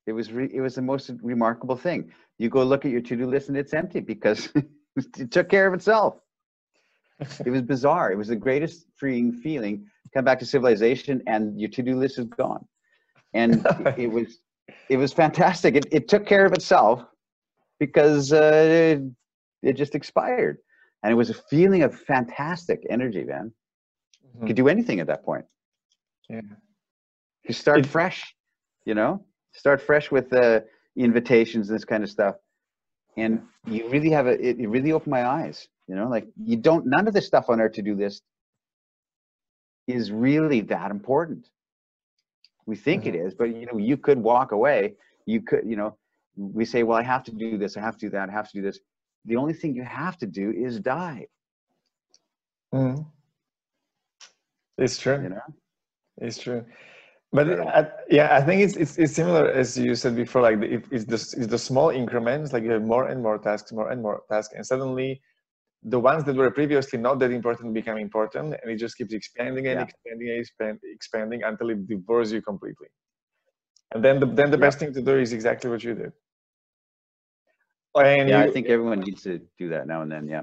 It 0.07 0.13
was 0.13 0.33
re- 0.33 0.51
it 0.53 0.61
was 0.61 0.75
the 0.75 0.83
most 0.83 1.11
remarkable 1.23 1.77
thing. 1.77 2.13
You 2.39 2.49
go 2.49 2.63
look 2.63 2.85
at 2.85 2.91
your 2.91 3.01
to-do 3.01 3.27
list 3.27 3.49
and 3.49 3.57
it's 3.57 3.75
empty 3.75 4.01
because 4.01 4.49
it 5.19 5.31
took 5.31 5.49
care 5.49 5.67
of 5.67 5.75
itself. 5.75 6.21
it 7.45 7.51
was 7.51 7.63
bizarre. 7.63 8.13
It 8.13 8.17
was 8.17 8.29
the 8.29 8.37
greatest 8.37 8.87
freeing 8.95 9.33
feeling. 9.33 9.87
Come 10.15 10.25
back 10.25 10.39
to 10.41 10.47
civilization 10.47 11.23
and 11.27 11.59
your 11.61 11.71
to-do 11.71 11.97
list 11.97 12.19
is 12.19 12.27
gone. 12.27 12.65
And 13.35 13.67
it, 13.67 13.95
it 13.99 14.07
was 14.07 14.39
it 14.89 14.97
was 14.97 15.13
fantastic. 15.13 15.75
It, 15.77 15.87
it 15.91 16.09
took 16.09 16.27
care 16.27 16.47
of 16.47 16.53
itself 16.53 17.05
because 17.79 18.33
uh, 18.33 18.99
it 19.63 19.73
just 19.75 19.95
expired. 19.95 20.59
And 21.03 21.13
it 21.13 21.17
was 21.17 21.31
a 21.31 21.35
feeling 21.35 21.83
of 21.83 21.95
fantastic 21.95 22.83
energy, 22.91 23.25
man. 23.25 23.53
Mm-hmm. 24.37 24.47
Could 24.47 24.57
do 24.57 24.69
anything 24.69 25.01
at 25.01 25.07
that 25.07 25.25
point. 25.25 25.45
Yeah. 26.29 26.41
You 27.45 27.55
start 27.55 27.81
it, 27.81 27.87
fresh, 27.87 28.35
you 28.85 28.95
know, 28.95 29.25
start 29.53 29.81
fresh 29.81 30.11
with 30.11 30.31
the 30.31 30.57
uh, 30.57 30.61
invitations 30.97 31.69
this 31.69 31.85
kind 31.85 32.03
of 32.03 32.11
stuff. 32.11 32.37
And 33.17 33.43
you 33.67 33.89
really 33.89 34.11
have 34.11 34.27
a, 34.27 34.33
it, 34.33 34.59
it 34.59 34.69
really 34.69 34.93
opened 34.93 35.13
my 35.13 35.25
eyes, 35.27 35.69
you 35.87 35.95
know, 35.95 36.09
like 36.09 36.27
you 36.43 36.57
don't, 36.57 36.87
none 36.87 37.09
of 37.09 37.15
the 37.15 37.23
stuff 37.23 37.49
on 37.49 37.61
our 37.61 37.69
to-do 37.69 37.95
list 37.95 38.23
is 39.87 40.11
really 40.11 40.61
that 40.63 40.91
important. 40.91 41.49
We 42.67 42.77
think 42.77 43.05
mm-hmm. 43.05 43.15
it 43.15 43.27
is, 43.27 43.35
but 43.35 43.55
you 43.55 43.67
know, 43.67 43.79
you 43.79 43.97
could 43.97 44.19
walk 44.19 44.53
away. 44.53 44.95
You 45.25 45.41
could, 45.41 45.63
you 45.65 45.77
know, 45.77 45.97
we 46.37 46.65
say, 46.65 46.83
well, 46.83 46.99
I 46.99 47.03
have 47.03 47.25
to 47.25 47.33
do 47.33 47.57
this. 47.57 47.77
I 47.77 47.81
have 47.81 47.97
to 47.99 48.07
do 48.07 48.11
that. 48.11 48.29
I 48.29 48.33
have 48.33 48.51
to 48.51 48.55
do 48.55 48.63
this 48.63 48.81
the 49.27 49.37
only 49.37 49.53
thing 49.53 49.75
you 49.75 49.83
have 49.83 50.17
to 50.19 50.27
do 50.27 50.53
is 50.53 50.81
die. 50.81 51.27
Mm. 52.73 53.07
It's 54.79 54.99
true. 54.99 55.21
You 55.23 55.31
know, 55.31 55.47
it's 56.19 56.39
true. 56.39 56.65
But 57.33 57.51
uh, 57.51 57.85
yeah, 58.09 58.37
I 58.37 58.41
think 58.41 58.63
it's, 58.63 58.77
it's, 58.77 58.99
it's 58.99 59.15
similar 59.15 59.51
as 59.51 59.77
you 59.77 59.95
said 59.95 60.17
before. 60.17 60.43
Like 60.43 60.61
the, 60.61 60.83
it's 60.91 61.05
the 61.05 61.41
it's 61.41 61.49
the 61.49 61.59
small 61.59 61.91
increments. 61.91 62.53
Like 62.53 62.63
you 62.63 62.71
have 62.71 62.83
more 62.83 63.09
and 63.09 63.23
more 63.23 63.39
tasks, 63.39 63.73
more 63.73 63.91
and 63.91 64.01
more 64.01 64.23
tasks, 64.31 64.55
and 64.55 64.65
suddenly 64.65 65.21
the 65.83 65.99
ones 65.99 66.25
that 66.25 66.37
were 66.37 66.51
previously 66.51 66.99
not 66.99 67.19
that 67.19 67.31
important 67.31 67.75
become 67.75 67.99
important, 67.99 68.55
and 68.61 68.71
it 68.71 68.77
just 68.77 68.97
keeps 68.97 69.13
expanding 69.13 69.67
and 69.67 69.79
yeah. 69.79 69.85
expanding 69.85 70.29
and 70.31 70.41
expand, 70.41 70.79
expanding 70.85 71.43
until 71.43 71.71
it 71.71 71.87
devours 71.87 72.33
you 72.33 72.43
completely. 72.43 72.89
And 73.93 74.05
then 74.05 74.21
the 74.21 74.27
then 74.27 74.51
the 74.51 74.57
yeah. 74.57 74.67
best 74.67 74.79
thing 74.79 74.93
to 74.95 75.03
do 75.03 75.19
is 75.19 75.33
exactly 75.33 75.69
what 75.71 75.83
you 75.83 75.95
did. 75.95 76.13
And 77.95 78.29
yeah, 78.29 78.43
you, 78.43 78.51
I 78.51 78.53
think 78.53 78.67
everyone 78.67 79.01
needs 79.01 79.23
to 79.23 79.41
do 79.59 79.69
that 79.71 79.87
now 79.87 80.03
and 80.03 80.13
then. 80.13 80.29
Yeah. 80.29 80.43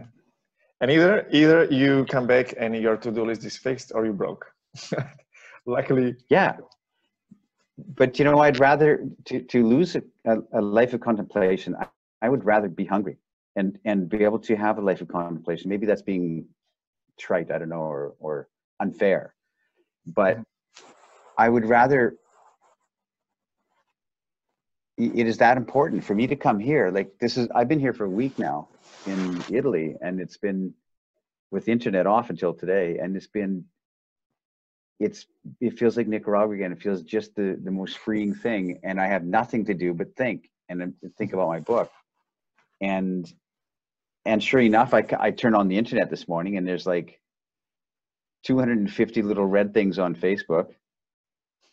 And 0.83 0.91
either 0.91 1.25
either 1.31 1.63
you 1.71 2.03
come 2.09 2.27
back 2.27 2.55
and 2.57 2.75
your 2.75 2.97
to-do 2.97 3.23
list 3.25 3.45
is 3.45 3.55
fixed, 3.55 3.93
or 3.95 4.05
you 4.05 4.11
broke. 4.11 4.45
Luckily. 5.65 6.17
Yeah. 6.27 6.57
But 7.95 8.19
you 8.19 8.25
know, 8.25 8.39
I'd 8.39 8.59
rather 8.59 9.07
to 9.27 9.39
to 9.43 9.65
lose 9.65 9.95
a, 9.95 10.03
a 10.51 10.61
life 10.61 10.91
of 10.93 10.99
contemplation. 10.99 11.73
I, 11.79 11.87
I 12.21 12.27
would 12.27 12.43
rather 12.43 12.67
be 12.67 12.83
hungry 12.83 13.15
and 13.55 13.79
and 13.85 14.09
be 14.09 14.25
able 14.25 14.39
to 14.39 14.57
have 14.57 14.77
a 14.77 14.81
life 14.81 14.99
of 14.99 15.07
contemplation. 15.07 15.69
Maybe 15.69 15.85
that's 15.85 16.01
being 16.01 16.47
trite, 17.17 17.49
I 17.49 17.59
don't 17.59 17.69
know, 17.69 17.87
or 17.95 18.15
or 18.19 18.49
unfair. 18.81 19.35
But 20.05 20.39
I 21.37 21.47
would 21.47 21.65
rather 21.65 22.17
it 24.97 25.27
is 25.27 25.37
that 25.37 25.55
important 25.55 26.03
for 26.03 26.13
me 26.13 26.27
to 26.27 26.35
come 26.35 26.59
here. 26.59 26.91
Like 26.91 27.17
this 27.19 27.37
is, 27.37 27.47
I've 27.55 27.69
been 27.69 27.79
here 27.79 27.93
for 27.93 28.03
a 28.03 28.09
week 28.09 28.37
now 28.37 28.67
in 29.05 29.43
Italy, 29.51 29.95
and 30.01 30.19
it's 30.19 30.37
been 30.37 30.73
with 31.51 31.67
internet 31.67 32.07
off 32.07 32.29
until 32.29 32.53
today, 32.53 32.97
and 33.01 33.15
it's 33.15 33.27
been, 33.27 33.65
it's, 34.99 35.25
it 35.59 35.77
feels 35.77 35.97
like 35.97 36.07
Nicaragua 36.07 36.55
again. 36.55 36.71
It 36.71 36.81
feels 36.81 37.03
just 37.03 37.35
the 37.35 37.59
the 37.61 37.71
most 37.71 37.97
freeing 37.97 38.33
thing, 38.33 38.79
and 38.83 38.99
I 38.99 39.07
have 39.07 39.23
nothing 39.23 39.65
to 39.65 39.73
do 39.73 39.93
but 39.93 40.15
think 40.15 40.49
and 40.69 40.93
think 41.17 41.33
about 41.33 41.49
my 41.49 41.59
book, 41.59 41.91
and 42.81 43.31
and 44.25 44.41
sure 44.41 44.61
enough, 44.61 44.93
I 44.93 45.05
I 45.19 45.31
turned 45.31 45.55
on 45.55 45.67
the 45.67 45.77
internet 45.77 46.09
this 46.09 46.27
morning, 46.27 46.57
and 46.57 46.67
there's 46.67 46.85
like 46.85 47.19
250 48.45 49.21
little 49.21 49.45
red 49.45 49.73
things 49.73 49.99
on 49.99 50.15
Facebook, 50.15 50.73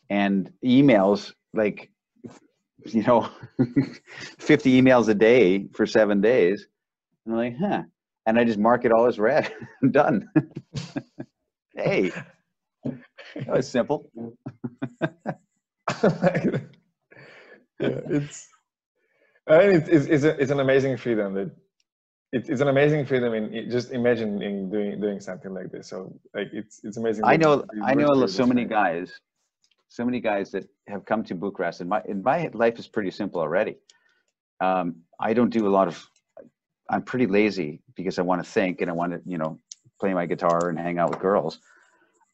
and 0.09 0.53
emails 0.65 1.33
like 1.55 1.91
you 2.85 3.03
know, 3.03 3.29
50 4.39 4.81
emails 4.81 5.09
a 5.09 5.15
day 5.15 5.67
for 5.75 5.87
seven 5.87 6.21
days. 6.21 6.67
And 7.31 7.41
I'm 7.41 7.45
like, 7.45 7.59
huh. 7.59 7.83
And 8.27 8.39
I 8.39 8.45
just 8.45 8.59
mark 8.59 8.85
it 8.85 8.93
all 8.93 9.07
as 9.07 9.19
red. 9.19 9.53
I'm 9.83 9.91
done. 9.91 10.29
hey, 11.75 12.13
that 12.85 13.47
was 13.47 13.69
simple. 13.69 14.11
yeah, 15.03 16.59
it's, 17.79 18.49
I 19.47 19.59
mean, 19.59 19.77
it's, 19.77 19.89
it's, 19.89 20.07
it's, 20.07 20.25
a, 20.25 20.41
it's 20.41 20.51
an 20.51 20.61
amazing 20.61 20.97
freedom 20.97 21.35
that 21.35 21.51
it, 22.33 22.49
it's 22.49 22.61
an 22.61 22.69
amazing 22.69 23.07
freedom 23.07 23.35
in 23.35 23.71
just 23.71 23.91
imagining 23.91 24.71
doing 24.71 25.01
doing 25.01 25.21
something 25.21 25.53
like 25.53 25.73
this. 25.73 25.89
So 25.89 26.15
like 26.35 26.49
it's 26.53 26.81
it's 26.85 26.97
amazing. 26.97 27.25
I 27.25 27.37
know 27.37 27.65
I 27.83 27.95
know 27.95 28.27
so 28.27 28.47
many 28.47 28.65
guys 28.65 29.11
so 29.91 30.05
many 30.05 30.21
guys 30.21 30.53
that 30.53 30.65
have 30.87 31.05
come 31.05 31.25
to 31.25 31.35
Bucharest, 31.35 31.81
and 31.81 31.91
my 31.91 32.01
and 32.09 32.23
my 32.23 32.49
life 32.55 32.79
is 32.79 32.87
pretty 32.87 33.11
simple 33.11 33.41
already. 33.41 33.77
Um, 34.61 35.03
I 35.19 35.35
don't 35.35 35.51
do 35.51 35.67
a 35.67 35.73
lot 35.79 35.89
of. 35.89 36.09
I'm 36.91 37.03
pretty 37.03 37.27
lazy 37.27 37.81
because 37.97 38.19
I 38.19 38.23
want 38.23 38.45
to 38.45 38.51
think 38.51 38.81
and 38.81 38.91
I 38.91 38.95
want 38.95 39.13
to, 39.13 39.21
you 39.25 39.39
know, 39.39 39.59
play 40.01 40.13
my 40.13 40.27
guitar 40.27 40.69
and 40.69 40.79
hang 40.79 40.99
out 40.99 41.11
with 41.11 41.21
girls. 41.21 41.61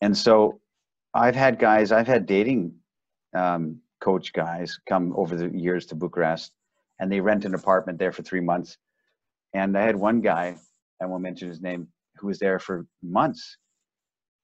And 0.01 0.17
so, 0.17 0.61
I've 1.15 1.35
had 1.35 1.59
guys, 1.59 1.93
I've 1.93 2.07
had 2.07 2.27
dating 2.27 2.75
um, 3.35 3.81
coach 4.01 4.33
guys 4.33 4.79
come 4.89 5.15
over 5.17 5.37
the 5.37 5.49
years 5.49 5.87
to 5.87 5.95
Bucharest, 5.95 6.53
and 7.01 7.11
they 7.11 7.21
rent 7.21 7.45
an 7.45 7.55
apartment 7.55 7.99
there 7.99 8.13
for 8.13 8.23
three 8.23 8.41
months. 8.41 8.77
And 9.55 9.79
I 9.79 9.83
had 9.83 9.97
one 9.97 10.21
guy, 10.21 10.57
I 11.01 11.07
won't 11.07 11.23
mention 11.23 11.49
his 11.49 11.63
name, 11.63 11.89
who 12.19 12.27
was 12.27 12.39
there 12.39 12.59
for 12.59 12.87
months, 13.03 13.57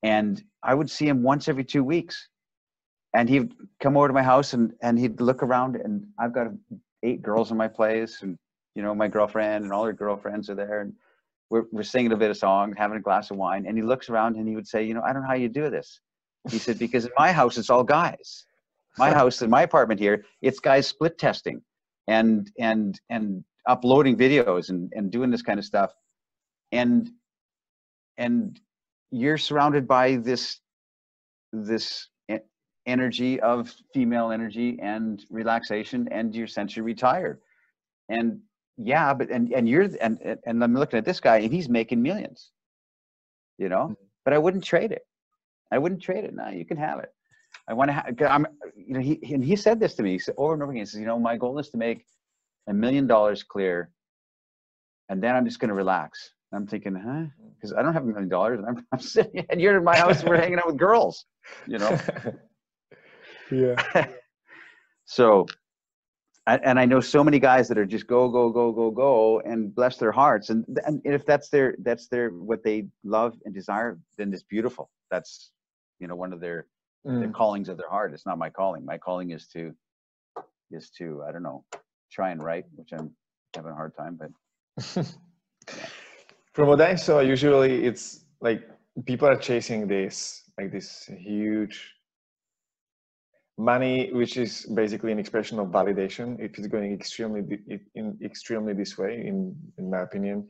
and 0.03 0.43
I 0.63 0.75
would 0.75 0.91
see 0.91 1.09
him 1.09 1.23
once 1.23 1.49
every 1.49 1.65
two 1.65 1.85
weeks 1.85 2.29
and 3.15 3.29
he'd 3.29 3.53
come 3.81 3.97
over 3.97 4.09
to 4.09 4.15
my 4.15 4.23
house 4.23 4.55
and 4.55 4.73
and 4.83 4.99
he'd 4.99 5.21
look 5.21 5.43
around 5.43 5.77
and 5.77 6.05
I've 6.19 6.33
got 6.33 6.49
eight 7.03 7.23
girls 7.23 7.51
in 7.51 7.57
my 7.57 7.69
place 7.69 8.23
and 8.23 8.39
you 8.75 8.83
know 8.83 8.95
my 8.95 9.09
girlfriend 9.09 9.65
and 9.65 9.73
all 9.73 9.85
her 9.85 9.93
girlfriends 9.93 10.49
are 10.51 10.55
there 10.55 10.81
and 10.81 10.95
we're, 11.51 11.65
we're 11.71 11.83
singing 11.83 12.13
a 12.13 12.17
bit 12.17 12.31
of 12.31 12.37
song 12.37 12.75
having 12.77 12.97
a 12.97 13.01
glass 13.01 13.31
of 13.31 13.37
wine 13.37 13.67
and 13.67 13.77
he 13.77 13.83
looks 13.83 14.09
around 14.09 14.37
and 14.37 14.49
he 14.49 14.55
would 14.55 14.67
say 14.67 14.83
you 14.83 14.95
know 14.95 15.03
I 15.03 15.13
don't 15.13 15.23
know 15.23 15.29
how 15.29 15.35
you 15.35 15.49
do 15.49 15.71
this. 15.71 16.01
He 16.51 16.59
said 16.59 16.79
because 16.79 17.05
in 17.05 17.13
my 17.17 17.33
house 17.33 17.59
it's 17.59 17.71
all 17.71 17.85
guys. 17.85 18.47
My 18.99 19.11
house 19.21 19.43
in 19.43 19.51
my 19.51 19.63
apartment 19.63 20.01
here 20.01 20.25
it's 20.41 20.61
guys 20.61 20.87
split 20.87 21.19
testing 21.19 21.63
and 22.09 22.51
and 22.59 23.01
and 23.11 23.45
uploading 23.69 24.17
videos 24.17 24.71
and 24.71 24.93
and 24.95 25.11
doing 25.11 25.31
this 25.31 25.43
kind 25.43 25.59
of 25.59 25.65
stuff. 25.65 25.93
And 26.73 27.11
and 28.17 28.59
you're 29.11 29.39
surrounded 29.39 29.87
by 29.87 30.17
this 30.17 30.61
this 31.53 32.09
energy 32.87 33.41
of 33.41 33.73
female 33.95 34.31
energy 34.31 34.79
and 34.83 35.25
relaxation 35.31 36.09
and 36.11 36.35
you're 36.35 36.47
essentially 36.47 36.83
retired. 36.83 37.41
And 38.09 38.41
yeah, 38.87 39.15
but 39.15 39.31
and 39.31 39.53
and 39.53 39.69
you're 39.69 39.89
and 40.01 40.19
and- 40.47 40.63
I'm 40.65 40.75
looking 40.75 40.99
at 40.99 41.05
this 41.05 41.21
guy 41.21 41.39
and 41.39 41.53
he's 41.53 41.69
making 41.69 42.03
millions, 42.03 42.51
you 43.59 43.69
know. 43.69 43.89
Mhm. 43.91 43.97
But 44.25 44.35
I 44.35 44.39
wouldn't 44.39 44.65
trade 44.65 44.93
it. 44.93 45.03
I 45.73 45.79
wouldn't 45.79 46.03
trade 46.03 46.25
it. 46.25 46.35
No, 46.35 46.49
you 46.49 46.65
can 46.65 46.77
have 46.77 46.99
it. 47.01 47.11
I 47.69 47.75
want 47.75 47.89
to. 47.89 47.95
Ha- 47.95 48.05
I'm. 48.35 48.47
You 48.77 48.95
know, 48.95 49.01
he 49.01 49.19
he- 49.23 49.35
and 49.35 49.45
he 49.45 49.57
said 49.57 49.81
this 49.81 49.95
to 49.97 50.03
me 50.03 50.13
he 50.13 50.19
said 50.19 50.35
over 50.39 50.55
and 50.55 50.63
over 50.63 50.73
again. 50.73 50.83
He 50.83 50.87
says, 50.87 51.01
you 51.01 51.07
know, 51.07 51.19
my 51.19 51.37
goal 51.37 51.59
is 51.59 51.71
to 51.71 51.77
make 51.79 52.05
a 52.69 52.73
million 52.75 53.07
dollars 53.07 53.43
clear, 53.43 53.91
and 55.09 55.23
then 55.23 55.35
I'm 55.37 55.45
just 55.45 55.59
going 55.59 55.69
to 55.71 55.75
relax. 55.75 56.33
And 56.51 56.61
I'm 56.61 56.67
thinking, 56.67 56.95
huh? 56.95 57.25
Because 57.55 57.73
I 57.73 57.83
don't 57.83 57.95
have 57.95 58.05
a 58.05 58.07
million 58.07 58.29
dollars, 58.29 58.59
and 58.61 58.69
I'm, 58.69 58.87
I'm 58.93 59.01
sitting, 59.01 59.45
and 59.51 59.61
you're 59.61 59.77
in 59.77 59.85
my 59.85 59.97
house. 59.97 60.21
and 60.21 60.29
we're 60.29 60.37
hanging 60.37 60.59
out 60.59 60.67
with 60.67 60.77
girls, 60.77 61.25
you 61.67 61.79
know. 61.79 61.99
yeah. 63.51 64.07
so 65.05 65.47
and, 66.47 66.61
and 66.65 66.81
i 66.81 66.85
know 66.85 67.01
so 67.01 67.25
many 67.25 67.39
guys 67.39 67.69
that 67.69 67.79
are 67.79 67.87
just 67.87 68.07
go 68.07 68.29
go 68.29 68.51
go 68.51 68.73
go 68.73 68.91
go 68.91 69.41
and 69.41 69.75
bless 69.75 69.97
their 69.99 70.13
hearts. 70.13 70.51
And, 70.51 70.65
and 70.87 71.01
if 71.05 71.27
that's 71.27 71.49
their 71.51 71.77
that's 71.83 72.09
their 72.09 72.31
what 72.31 72.65
they 72.65 72.87
love 73.05 73.35
and 73.45 73.55
desire 73.55 73.99
then 74.19 74.33
it's 74.33 74.43
beautiful. 74.45 74.91
That's 75.11 75.53
you 76.01 76.09
know 76.09 76.17
one 76.17 76.33
of 76.33 76.41
their 76.41 76.67
their 77.21 77.29
Mm. 77.29 77.35
callings 77.35 77.69
of 77.69 77.79
their 77.79 77.91
heart. 77.91 78.15
It's 78.15 78.27
not 78.27 78.39
my 78.39 78.51
calling. 78.51 78.85
My 78.85 78.99
calling 78.99 79.31
is 79.33 79.49
to 79.49 79.75
is 80.73 80.91
to 80.99 81.23
i 81.29 81.33
don't 81.33 81.43
know 81.43 81.65
try 82.13 82.31
and 82.31 82.43
write 82.43 82.67
which 82.77 82.91
i'm 82.93 83.15
having 83.55 83.73
a 83.73 83.75
hard 83.75 83.95
time 83.97 84.19
but 84.21 84.31
From 86.55 86.69
what 86.69 86.81
I 86.81 86.97
saw, 86.97 87.21
usually 87.21 87.85
it's 87.85 88.25
like 88.41 88.63
people 89.07 89.29
are 89.29 89.37
chasing 89.37 89.87
this, 89.87 90.43
like 90.59 90.71
this 90.73 91.05
huge 91.19 91.95
money, 93.63 94.13
which 94.13 94.37
is 94.37 94.67
basically 94.75 95.13
an 95.13 95.19
expression 95.19 95.59
of 95.59 95.69
validation. 95.69 96.39
If 96.41 96.59
it's 96.59 96.69
going 96.69 96.93
extremely 96.93 97.43
in 97.95 98.19
extremely 98.25 98.75
this 98.75 98.99
way, 98.99 99.13
in 99.31 99.57
in 99.79 99.91
my 99.91 100.01
opinion, 100.03 100.49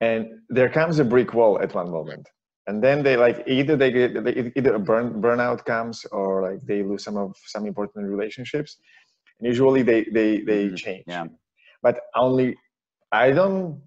and 0.00 0.26
there 0.48 0.70
comes 0.70 0.98
a 0.98 1.04
brick 1.04 1.34
wall 1.34 1.60
at 1.62 1.74
one 1.74 1.90
moment, 1.90 2.28
and 2.66 2.82
then 2.82 3.02
they 3.02 3.16
like 3.16 3.44
either 3.46 3.76
they 3.76 3.90
get 3.92 4.24
they, 4.24 4.52
either 4.56 4.74
a 4.74 4.78
burn 4.80 5.20
burnout 5.22 5.64
comes 5.64 6.04
or 6.12 6.42
like 6.48 6.60
they 6.66 6.82
lose 6.82 7.04
some 7.04 7.16
of 7.16 7.36
some 7.46 7.66
important 7.66 8.06
relationships. 8.08 8.78
And 9.40 9.46
usually 9.48 9.82
they 9.82 10.04
they 10.12 10.30
they 10.50 10.62
Mhm, 10.68 10.76
change. 10.84 11.04
Yeah. 11.06 11.26
But 11.82 12.00
only 12.14 12.56
i 13.12 13.30
don't 13.32 13.80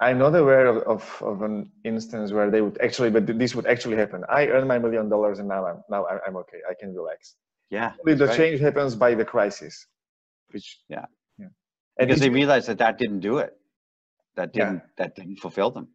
i'm 0.00 0.18
not 0.18 0.34
aware 0.34 0.66
of, 0.66 0.76
of, 0.94 1.22
of 1.22 1.42
an 1.42 1.70
instance 1.84 2.32
where 2.32 2.50
they 2.50 2.60
would 2.62 2.78
actually 2.86 3.10
but 3.10 3.26
this 3.38 3.54
would 3.56 3.66
actually 3.66 3.96
happen. 3.96 4.24
I 4.28 4.48
earn 4.48 4.66
my 4.66 4.78
million 4.78 5.08
dollars 5.08 5.38
and 5.40 5.48
now 5.48 5.66
i'm 5.66 5.82
now 5.90 6.06
i'm 6.26 6.36
okay. 6.42 6.60
I 6.70 6.74
can 6.80 6.94
relax 6.94 7.36
yeah 7.70 7.92
the 8.04 8.26
right. 8.26 8.36
change 8.36 8.60
happens 8.60 8.94
by 8.94 9.14
the 9.14 9.24
crisis. 9.24 9.86
Which 10.50 10.78
Yeah. 10.88 11.06
yeah. 11.38 11.48
And 11.98 12.08
because 12.08 12.20
they 12.20 12.30
realized 12.30 12.68
that 12.68 12.78
that 12.78 12.98
didn't 12.98 13.20
do 13.20 13.38
it. 13.38 13.56
That 14.36 14.52
didn't 14.52 14.82
that 14.96 15.16
didn't 15.16 15.36
fulfill 15.36 15.70
them. 15.70 15.88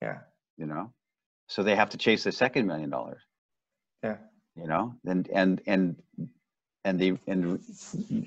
Yeah. 0.00 0.18
You 0.56 0.66
know? 0.66 0.92
So 1.48 1.62
they 1.62 1.76
have 1.76 1.90
to 1.90 1.98
chase 1.98 2.24
the 2.24 2.32
second 2.32 2.66
million 2.66 2.90
dollars. 2.90 3.22
Yeah. 4.02 4.16
You 4.54 4.66
know? 4.66 4.94
And 5.04 5.28
and 5.32 5.60
and 5.66 5.96
and 6.84 7.00
the 7.00 7.18
and 7.26 7.60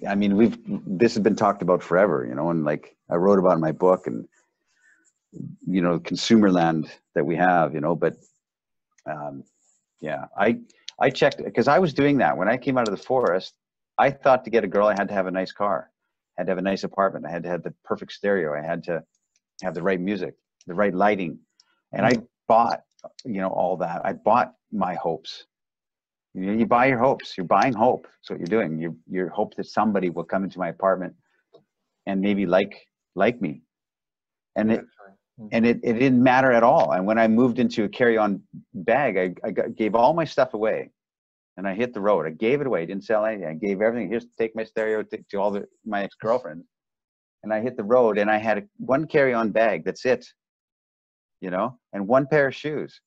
i 0.07 0.15
mean 0.15 0.35
we've 0.35 0.57
this 0.85 1.15
has 1.15 1.23
been 1.23 1.35
talked 1.35 1.61
about 1.61 1.81
forever 1.81 2.25
you 2.27 2.35
know? 2.35 2.49
And 2.49 2.63
like 2.65 2.95
i 3.09 3.15
wrote 3.15 3.39
about 3.39 3.53
in 3.53 3.61
my 3.61 3.71
book 3.71 4.07
and 4.07 4.27
you 5.65 5.81
know 5.81 5.99
consumer 5.99 6.51
land 6.51 6.91
that 7.15 7.25
we 7.25 7.35
have 7.35 7.73
you 7.73 7.79
know? 7.79 7.95
But 7.95 8.17
um 9.05 9.43
yeah 10.01 10.25
i 10.37 10.59
i 11.01 11.09
checked 11.09 11.43
because 11.43 11.67
i 11.67 11.79
was 11.79 11.93
doing 11.93 12.17
that 12.17 12.37
when 12.37 12.47
i 12.47 12.57
came 12.57 12.77
out 12.77 12.87
of 12.87 12.95
the 12.95 13.03
forest 13.03 13.53
i 13.97 14.09
thought 14.09 14.43
to 14.43 14.49
get 14.49 14.63
a 14.63 14.67
girl 14.67 14.87
i 14.87 14.95
had 14.97 15.07
to 15.07 15.13
have 15.13 15.27
a 15.27 15.31
nice 15.31 15.51
car 15.51 15.89
I 16.37 16.41
had 16.41 16.45
to 16.47 16.51
have 16.51 16.57
a 16.59 16.63
nice 16.63 16.83
apartment 16.83 17.25
i 17.25 17.31
had 17.31 17.43
to 17.43 17.49
have 17.49 17.63
the 17.63 17.73
perfect 17.83 18.11
stereo 18.13 18.53
i 18.53 18.65
had 18.65 18.83
to 18.85 19.03
have 19.63 19.73
the 19.73 19.83
right 19.83 19.99
music 19.99 20.35
the 20.67 20.73
right 20.73 20.93
lighting 20.93 21.39
and 21.93 22.05
i 22.05 22.11
mm. 22.11 22.27
bought 22.47 22.81
you 23.25 23.41
know 23.41 23.49
all 23.49 23.77
that 23.77 24.01
i 24.05 24.13
bought 24.13 24.53
my 24.71 24.95
hopes 24.95 25.45
you 26.33 26.45
know, 26.45 26.53
you 26.53 26.65
buy 26.65 26.85
your 26.85 26.99
hopes. 26.99 27.35
You're 27.35 27.45
buying 27.45 27.73
hope. 27.73 28.03
That's 28.03 28.29
what 28.29 28.39
you're 28.39 28.61
doing. 28.61 28.79
You 28.79 28.97
you 29.09 29.29
hope 29.29 29.55
that 29.55 29.65
somebody 29.65 30.09
will 30.09 30.23
come 30.23 30.43
into 30.43 30.59
my 30.59 30.69
apartment 30.69 31.15
and 32.05 32.21
maybe 32.21 32.45
like 32.45 32.75
like 33.15 33.41
me. 33.41 33.61
And 34.55 34.71
it. 34.71 34.85
And 35.51 35.65
it, 35.65 35.79
it 35.83 35.93
didn't 35.93 36.21
matter 36.21 36.51
at 36.51 36.63
all. 36.63 36.91
And 36.91 37.05
when 37.05 37.17
I 37.17 37.27
moved 37.27 37.59
into 37.59 37.83
a 37.83 37.89
carry-on 37.89 38.41
bag, 38.73 39.17
I, 39.17 39.47
I 39.47 39.51
gave 39.51 39.95
all 39.95 40.13
my 40.13 40.25
stuff 40.25 40.53
away, 40.53 40.91
and 41.57 41.67
I 41.67 41.73
hit 41.73 41.93
the 41.93 42.01
road. 42.01 42.25
I 42.25 42.31
gave 42.31 42.61
it 42.61 42.67
away. 42.67 42.85
Didn't 42.85 43.05
sell 43.05 43.25
anything. 43.25 43.47
I 43.47 43.53
gave 43.53 43.81
everything. 43.81 44.09
Here's 44.09 44.25
take 44.37 44.55
my 44.55 44.63
stereo 44.63 45.03
to, 45.03 45.17
to 45.31 45.37
all 45.37 45.51
the 45.51 45.65
my 45.85 46.03
ex-girlfriends, 46.03 46.65
and 47.43 47.53
I 47.53 47.61
hit 47.61 47.77
the 47.77 47.83
road. 47.83 48.17
And 48.17 48.29
I 48.29 48.37
had 48.37 48.57
a, 48.57 48.63
one 48.77 49.07
carry-on 49.07 49.51
bag. 49.51 49.85
That's 49.85 50.05
it. 50.05 50.25
You 51.41 51.51
know, 51.51 51.79
and 51.93 52.07
one 52.07 52.27
pair 52.27 52.47
of 52.47 52.55
shoes. 52.55 52.99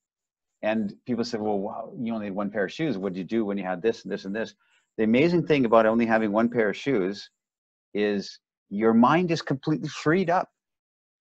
And 0.62 0.94
people 1.06 1.24
said, 1.24 1.40
"Well, 1.40 1.58
wow, 1.58 1.92
you 2.00 2.14
only 2.14 2.26
had 2.26 2.34
one 2.34 2.50
pair 2.50 2.64
of 2.64 2.72
shoes. 2.72 2.96
What 2.96 3.12
did 3.12 3.18
you 3.18 3.24
do 3.24 3.44
when 3.44 3.58
you 3.58 3.64
had 3.64 3.82
this 3.82 4.04
and 4.04 4.12
this 4.12 4.24
and 4.24 4.34
this?" 4.34 4.54
The 4.96 5.04
amazing 5.04 5.46
thing 5.46 5.64
about 5.64 5.86
only 5.86 6.06
having 6.06 6.32
one 6.32 6.48
pair 6.48 6.70
of 6.70 6.76
shoes 6.76 7.28
is 7.94 8.38
your 8.70 8.94
mind 8.94 9.30
is 9.30 9.42
completely 9.42 9.88
freed 9.88 10.30
up. 10.30 10.48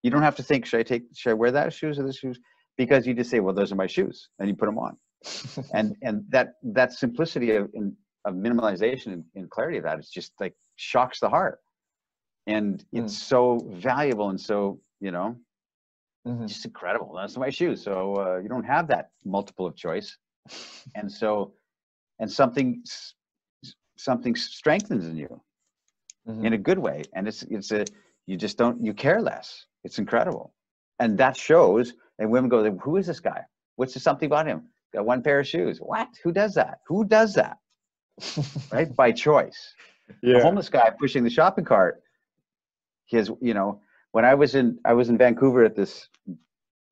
You 0.04 0.10
don't 0.12 0.22
have 0.24 0.36
to 0.38 0.44
think, 0.44 0.66
should 0.66 0.80
I 0.80 0.84
take, 0.84 1.04
should 1.16 1.32
I 1.32 1.34
wear 1.34 1.52
that 1.52 1.74
shoes 1.74 2.00
or 2.00 2.04
this 2.04 2.18
shoes? 2.18 2.40
Because 2.78 3.06
you 3.06 3.14
just 3.14 3.30
say, 3.30 3.40
well, 3.40 3.54
those 3.54 3.72
are 3.72 3.76
my 3.76 3.88
shoes, 3.88 4.30
and 4.40 4.50
you 4.50 4.56
put 4.56 4.66
them 4.66 4.80
on. 4.80 4.98
And 5.74 5.96
and 6.02 6.24
that 6.30 6.54
that 6.80 6.94
simplicity 6.94 7.52
of 7.56 7.70
in, 7.74 7.96
of 8.26 8.34
minimalization 8.36 9.08
and, 9.14 9.24
and 9.36 9.50
clarity 9.50 9.78
of 9.78 9.84
that 9.84 10.00
is 10.00 10.10
just 10.10 10.34
like 10.40 10.56
shocks 10.76 11.20
the 11.20 11.30
heart, 11.30 11.60
and 12.48 12.84
it's 12.92 13.18
so 13.18 13.68
valuable 13.72 14.30
and 14.30 14.40
so 14.40 14.80
you 15.00 15.12
know 15.12 15.36
Mhm. 16.28 16.48
just 16.48 16.66
incredible. 16.66 17.14
That's 17.16 17.38
my 17.38 17.50
shoes. 17.50 17.84
So 17.84 18.16
uh, 18.18 18.38
you 18.44 18.50
don't 18.50 18.64
have 18.66 18.88
that 18.88 19.10
multiple 19.26 19.66
of 19.68 19.76
choice, 19.76 20.18
and 20.96 21.12
so 21.12 21.54
and 22.20 22.30
something 22.32 22.84
something 23.98 24.36
strengthens 24.36 25.06
in 25.06 25.16
you 25.18 25.42
Mhm. 26.28 26.46
in 26.46 26.54
a 26.54 26.58
good 26.58 26.80
way 26.80 27.04
and 27.16 27.28
it's 27.28 27.44
it's 27.44 27.72
a 27.72 27.86
you 28.26 28.36
just 28.38 28.58
don't 28.58 28.84
you 28.84 28.94
care 28.94 29.22
less 29.22 29.66
it's 29.84 30.00
incredible. 30.00 30.54
And 31.00 31.18
that 31.18 31.36
shows 31.36 31.94
and 32.20 32.30
women 32.30 32.50
go 32.50 32.70
who 32.78 32.98
is 32.98 33.08
this 33.08 33.20
guy? 33.20 33.42
What's 33.76 33.94
there 33.94 34.02
something 34.02 34.28
about 34.28 34.48
him? 34.48 34.68
Got 34.94 35.06
one 35.06 35.24
pair 35.24 35.40
of 35.40 35.48
shoes. 35.48 35.80
What? 35.80 36.10
Who 36.24 36.32
does 36.32 36.54
that? 36.56 36.80
Who 36.88 37.06
does 37.06 37.34
that? 37.36 37.58
Right? 38.72 38.96
By 38.96 39.12
choice. 39.12 39.74
The 40.22 40.32
yeah. 40.34 40.42
homeless 40.42 40.70
guy 40.70 40.92
pushing 41.00 41.24
the 41.24 41.30
shopping 41.30 41.66
cart 41.66 42.02
his 43.12 43.30
you 43.42 43.54
know 43.54 43.82
when 44.12 44.26
i 44.26 44.34
was 44.34 44.56
in 44.56 44.80
i 44.86 44.94
was 44.94 45.10
in 45.10 45.18
vancouver 45.18 45.64
at 45.64 45.76
this 45.76 46.08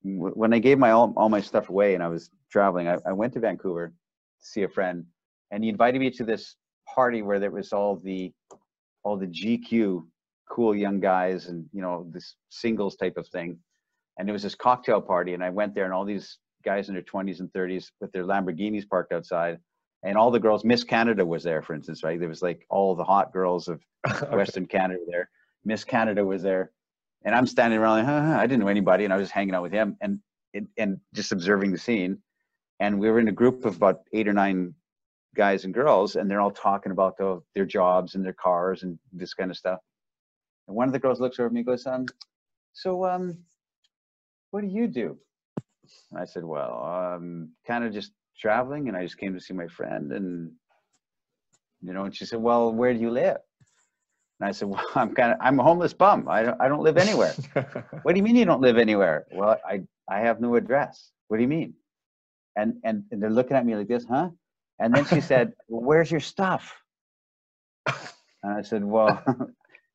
when 0.04 0.54
i 0.54 0.60
gave 0.60 0.78
my 0.78 0.92
all, 0.92 1.14
all 1.16 1.30
my 1.30 1.42
stuff 1.42 1.70
away 1.70 1.96
and 1.96 2.04
i 2.04 2.08
was 2.08 2.30
traveling 2.52 2.88
I, 2.88 2.98
I 3.08 3.14
went 3.14 3.34
to 3.34 3.40
vancouver 3.40 3.88
to 3.88 4.46
see 4.46 4.64
a 4.64 4.70
friend 4.70 5.06
and 5.52 5.64
he 5.64 5.70
invited 5.70 6.00
me 6.00 6.12
to 6.12 6.24
this 6.24 6.56
party 6.94 7.22
where 7.22 7.40
there 7.40 7.52
was 7.52 7.74
all 7.74 7.96
the 7.96 8.32
all 9.04 9.18
the 9.18 9.28
gq 9.28 10.04
cool 10.50 10.76
young 10.76 11.00
guys 11.00 11.47
and 11.47 11.66
you 11.72 11.82
know 11.82 12.08
this 12.12 12.36
singles 12.50 12.95
type 12.95 13.18
of 13.18 13.28
thing 13.28 13.58
and 14.18 14.30
it 14.30 14.32
was 14.32 14.43
this 14.43 14.56
cocktail 14.56 15.02
party 15.02 15.34
and 15.34 15.43
i 15.43 15.50
went 15.50 15.74
there 15.74 15.86
and 15.86 15.93
all 15.93 16.06
these 16.06 16.38
guys 16.66 16.89
in 16.89 16.95
their 16.95 17.04
20s 17.04 17.39
and 17.39 17.50
30s 17.54 17.91
with 18.02 18.12
their 18.12 18.26
lamborghinis 18.26 18.88
parked 18.88 19.14
outside 19.14 19.60
and 20.04 20.18
all 20.18 20.32
the 20.32 20.39
girls 20.39 20.66
miss 20.66 20.84
canada 20.84 21.26
was 21.26 21.43
there 21.43 21.62
for 21.62 21.74
instance 21.74 22.04
right 22.04 22.20
there 22.20 22.30
was 22.30 22.41
like 22.41 22.66
all 22.70 22.95
the 22.95 23.04
hot 23.04 23.32
girls 23.32 23.68
of. 23.68 23.80
Western 24.32 24.66
Canada 24.66 25.00
there. 25.08 25.30
Miss 25.66 25.84
Canada 25.84 26.24
was 26.24 26.41
there, 26.41 26.72
and 27.26 27.36
I'm 27.36 27.45
standing 27.45 27.80
around 27.80 27.97
like, 27.97 28.06
huh, 28.06 28.38
I 28.39 28.47
didn't 28.47 28.62
know 28.62 28.70
anybody, 28.70 29.04
and 29.04 29.14
I 29.14 29.18
was 29.18 29.26
just 29.26 29.34
hanging 29.34 29.54
out 29.54 29.64
with 29.64 29.72
him 29.72 29.97
and 30.02 30.20
and, 30.54 30.68
and 30.78 31.00
just 31.14 31.32
observing 31.32 31.72
the 31.72 31.78
scene. 31.78 32.18
And 32.80 33.00
we 33.00 33.10
were 33.10 33.20
in 33.20 33.28
a 33.28 33.34
group 33.34 33.66
of 33.66 33.76
about 33.76 34.02
eight 34.14 34.28
or 34.28 34.34
nine 34.34 34.74
guys 35.36 35.66
and 35.66 35.74
girls, 35.74 36.16
and 36.16 36.30
they're 36.30 36.41
all 36.41 36.52
talking 36.52 36.91
about 36.91 37.18
the, 37.18 37.41
their 37.54 37.66
jobs 37.66 38.16
and 38.16 38.26
their 38.26 38.34
cars 38.34 38.84
and 38.84 38.97
this 39.12 39.34
kind 39.34 39.52
of 39.52 39.58
stuff. 39.58 39.80
And 40.70 40.76
one 40.76 40.88
of 40.88 40.93
the 40.93 40.99
girls 40.99 41.20
looks 41.20 41.39
over 41.39 41.47
at 41.47 41.51
me 41.51 41.61
and 41.61 41.65
goes, 41.65 41.88
um, 41.88 42.05
so 42.74 43.03
um, 43.03 43.39
what 44.51 44.61
do 44.61 44.67
you 44.67 44.88
do? 44.88 45.17
And 46.11 46.20
I 46.22 46.26
said, 46.26 46.43
well, 46.45 46.74
I'm 46.84 47.49
kind 47.65 47.84
of 47.84 47.91
just 47.91 48.11
traveling, 48.39 48.88
and 48.88 48.95
I 48.95 49.01
just 49.01 49.17
came 49.17 49.34
to 49.34 49.41
see 49.41 49.55
my 49.55 49.65
friend, 49.67 50.11
and 50.11 50.51
you 51.82 51.91
know, 51.91 52.03
and 52.03 52.15
she 52.15 52.24
said, 52.24 52.39
well, 52.39 52.72
where 52.72 52.93
do 52.93 52.99
you 52.99 53.09
live? 53.09 53.38
And 54.39 54.47
I 54.47 54.51
said, 54.51 54.67
well, 54.70 54.86
I'm 54.93 55.15
kind 55.15 55.32
of, 55.32 55.39
I'm 55.41 55.59
a 55.59 55.63
homeless 55.63 55.93
bum. 55.93 56.28
I 56.30 56.43
don't, 56.43 56.61
I 56.61 56.67
don't 56.67 56.84
live 56.84 56.97
anywhere. 56.97 57.34
what 58.03 58.13
do 58.13 58.17
you 58.17 58.24
mean 58.24 58.36
you 58.36 58.45
don't 58.45 58.61
live 58.61 58.78
anywhere? 58.78 59.26
Well, 59.32 59.57
I, 59.67 59.82
I 60.07 60.20
have 60.20 60.39
no 60.39 60.55
address. 60.55 61.09
What 61.30 61.38
do 61.38 61.41
you 61.41 61.49
mean? 61.49 61.74
And, 62.55 62.76
and, 62.84 63.05
and 63.09 63.24
they're 63.24 63.32
looking 63.32 63.57
at 63.57 63.65
me 63.65 63.76
like 63.76 63.88
this, 63.88 64.05
huh? 64.07 64.30
And 64.78 64.93
then 64.93 65.05
she 65.05 65.20
said, 65.20 65.53
well, 65.67 65.82
where's 65.82 66.11
your 66.11 66.22
stuff? 66.22 66.76
And 68.41 68.53
I 68.53 68.61
said, 68.61 68.86
well, 68.86 69.22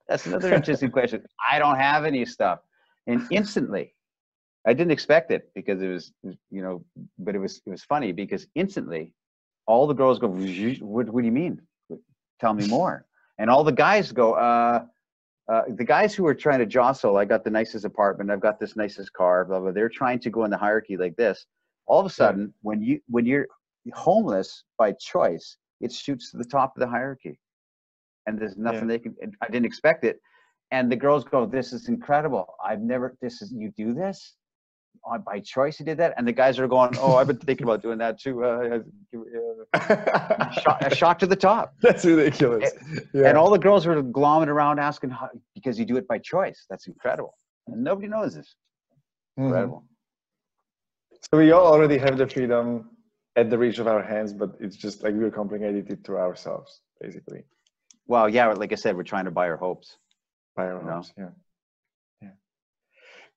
that's 0.09 0.27
another 0.27 0.53
interesting 0.53 0.91
question. 0.91 1.25
I 1.51 1.59
don't 1.59 1.77
have 1.77 2.05
any 2.05 2.25
stuff. 2.25 2.61
And 3.07 3.27
instantly, 3.31 3.95
I 4.67 4.73
didn't 4.73 4.93
expect 4.93 5.31
it 5.31 5.51
because 5.55 5.83
it 5.83 5.89
was, 5.89 6.13
you 6.23 6.63
know, 6.63 6.85
but 7.19 7.35
it 7.35 7.39
was, 7.39 7.61
it 7.67 7.71
was 7.71 7.85
funny 7.85 8.13
because 8.13 8.47
instantly 8.55 9.13
all 9.67 9.87
the 9.87 9.95
girls 9.95 10.19
go, 10.19 10.29
what, 10.29 11.09
what 11.11 11.21
do 11.21 11.27
you 11.27 11.33
mean? 11.33 11.61
Tell 12.41 12.55
me 12.55 12.67
more. 12.67 13.07
And 13.39 13.51
all 13.51 13.65
the 13.65 13.73
guys 13.73 14.13
go, 14.13 14.35
uh, 14.35 14.85
uh, 15.51 15.63
the 15.69 15.85
guys 15.85 16.15
who 16.15 16.27
are 16.27 16.35
trying 16.35 16.61
to 16.61 16.67
jostle, 16.67 17.17
I 17.19 17.25
got 17.25 17.45
the 17.45 17.51
nicest 17.51 17.85
apartment, 17.85 18.31
I've 18.31 18.41
got 18.41 18.59
this 18.59 18.77
nicest 18.77 19.13
car, 19.13 19.45
blah 19.45 19.61
blah. 19.61 19.73
They're 19.73 19.91
trying 19.91 20.19
to 20.21 20.31
go 20.31 20.45
in 20.45 20.51
the 20.51 20.57
hierarchy 20.57 20.97
like 20.97 21.17
this. 21.17 21.47
All 21.87 22.01
of 22.01 22.07
a 22.07 22.11
sudden, 22.11 22.55
when 22.63 22.81
you 22.81 23.01
when 23.09 23.27
you're 23.27 23.47
homeless 23.93 24.65
by 24.79 24.93
choice, 24.93 25.59
it 25.83 25.93
shoots 25.93 26.31
to 26.31 26.39
the 26.39 26.45
top 26.45 26.75
of 26.77 26.81
the 26.81 26.87
hierarchy, 26.87 27.39
and 28.27 28.39
there's 28.39 28.57
nothing 28.57 28.81
Yeah. 28.83 28.87
they 28.87 28.99
can. 28.99 29.15
I 29.41 29.47
didn't 29.49 29.67
expect 29.67 30.05
it, 30.05 30.21
and 30.71 30.91
the 30.91 30.97
girls 30.97 31.25
go, 31.25 31.47
"This 31.47 31.73
is 31.73 31.89
incredible! 31.89 32.55
I've 32.65 32.81
never. 32.81 33.17
This 33.21 33.43
is 33.43 33.53
you 33.53 33.71
do 33.77 33.95
this." 33.95 34.35
By 35.27 35.41
choice, 35.41 35.79
you 35.79 35.85
did 35.85 35.99
that, 35.99 36.15
and 36.17 36.27
the 36.27 36.33
guys 36.33 36.59
are 36.59 36.67
going, 36.69 36.97
"Oh, 36.99 37.17
I've 37.17 37.27
been 37.27 37.37
thinking 37.39 37.65
about 37.65 37.83
doing 37.83 37.99
that 37.99 38.19
too." 38.19 38.43
Uh, 38.45 38.79
uh, 39.75 40.51
shock, 40.51 40.81
a 40.83 40.95
shot 41.03 41.21
to 41.21 41.27
the 41.27 41.37
top. 41.37 41.75
That's 41.81 42.05
ridiculous. 42.05 42.73
Yeah. 43.13 43.29
And 43.29 43.37
all 43.39 43.51
the 43.51 43.59
girls 43.59 43.87
were 43.87 44.03
glomming 44.03 44.49
around 44.49 44.79
asking 44.79 45.11
how, 45.11 45.29
because 45.55 45.79
you 45.79 45.85
do 45.85 45.97
it 45.97 46.07
by 46.09 46.19
choice. 46.19 46.65
That's 46.71 46.87
incredible. 46.87 47.35
And 47.67 47.83
nobody 47.85 48.09
knows 48.09 48.35
this. 48.35 48.55
Mhm. 49.39 49.45
Incredible. 49.47 49.85
So 51.31 51.39
we 51.39 51.53
all 51.53 51.67
already 51.67 51.99
have 51.99 52.17
the 52.19 52.27
freedom 52.27 52.91
at 53.37 53.51
the 53.51 53.59
reach 53.59 53.79
of 53.79 53.87
our 53.87 54.03
hands, 54.03 54.33
but 54.33 54.51
it's 54.61 54.77
just 54.77 55.03
like 55.03 55.15
we're 55.15 55.31
complicated 55.31 55.91
it 55.91 56.05
to 56.05 56.17
ourselves, 56.17 56.81
basically, 57.01 57.43
Well, 58.07 58.29
yeah, 58.29 58.49
like 58.49 58.73
I 58.73 58.77
said, 58.77 58.97
we're 58.97 59.03
trying 59.03 59.25
to 59.25 59.31
buy 59.31 59.49
our 59.49 59.57
hopes. 59.57 59.97
Buy 60.57 60.67
our 60.67 60.81
You 60.81 60.87
know? 60.87 61.03
Yeah. 61.17 61.29
Yeah. 62.23 62.29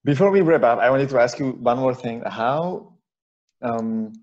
Before 0.03 0.29
we 0.31 0.41
wrap 0.41 0.63
up, 0.63 0.79
I 0.79 0.89
wanted 0.89 1.09
to 1.09 1.19
ask 1.19 1.39
you 1.39 1.51
one 1.51 1.79
more 1.79 1.95
thing. 1.95 2.21
How, 2.25 2.93
um, 3.61 4.13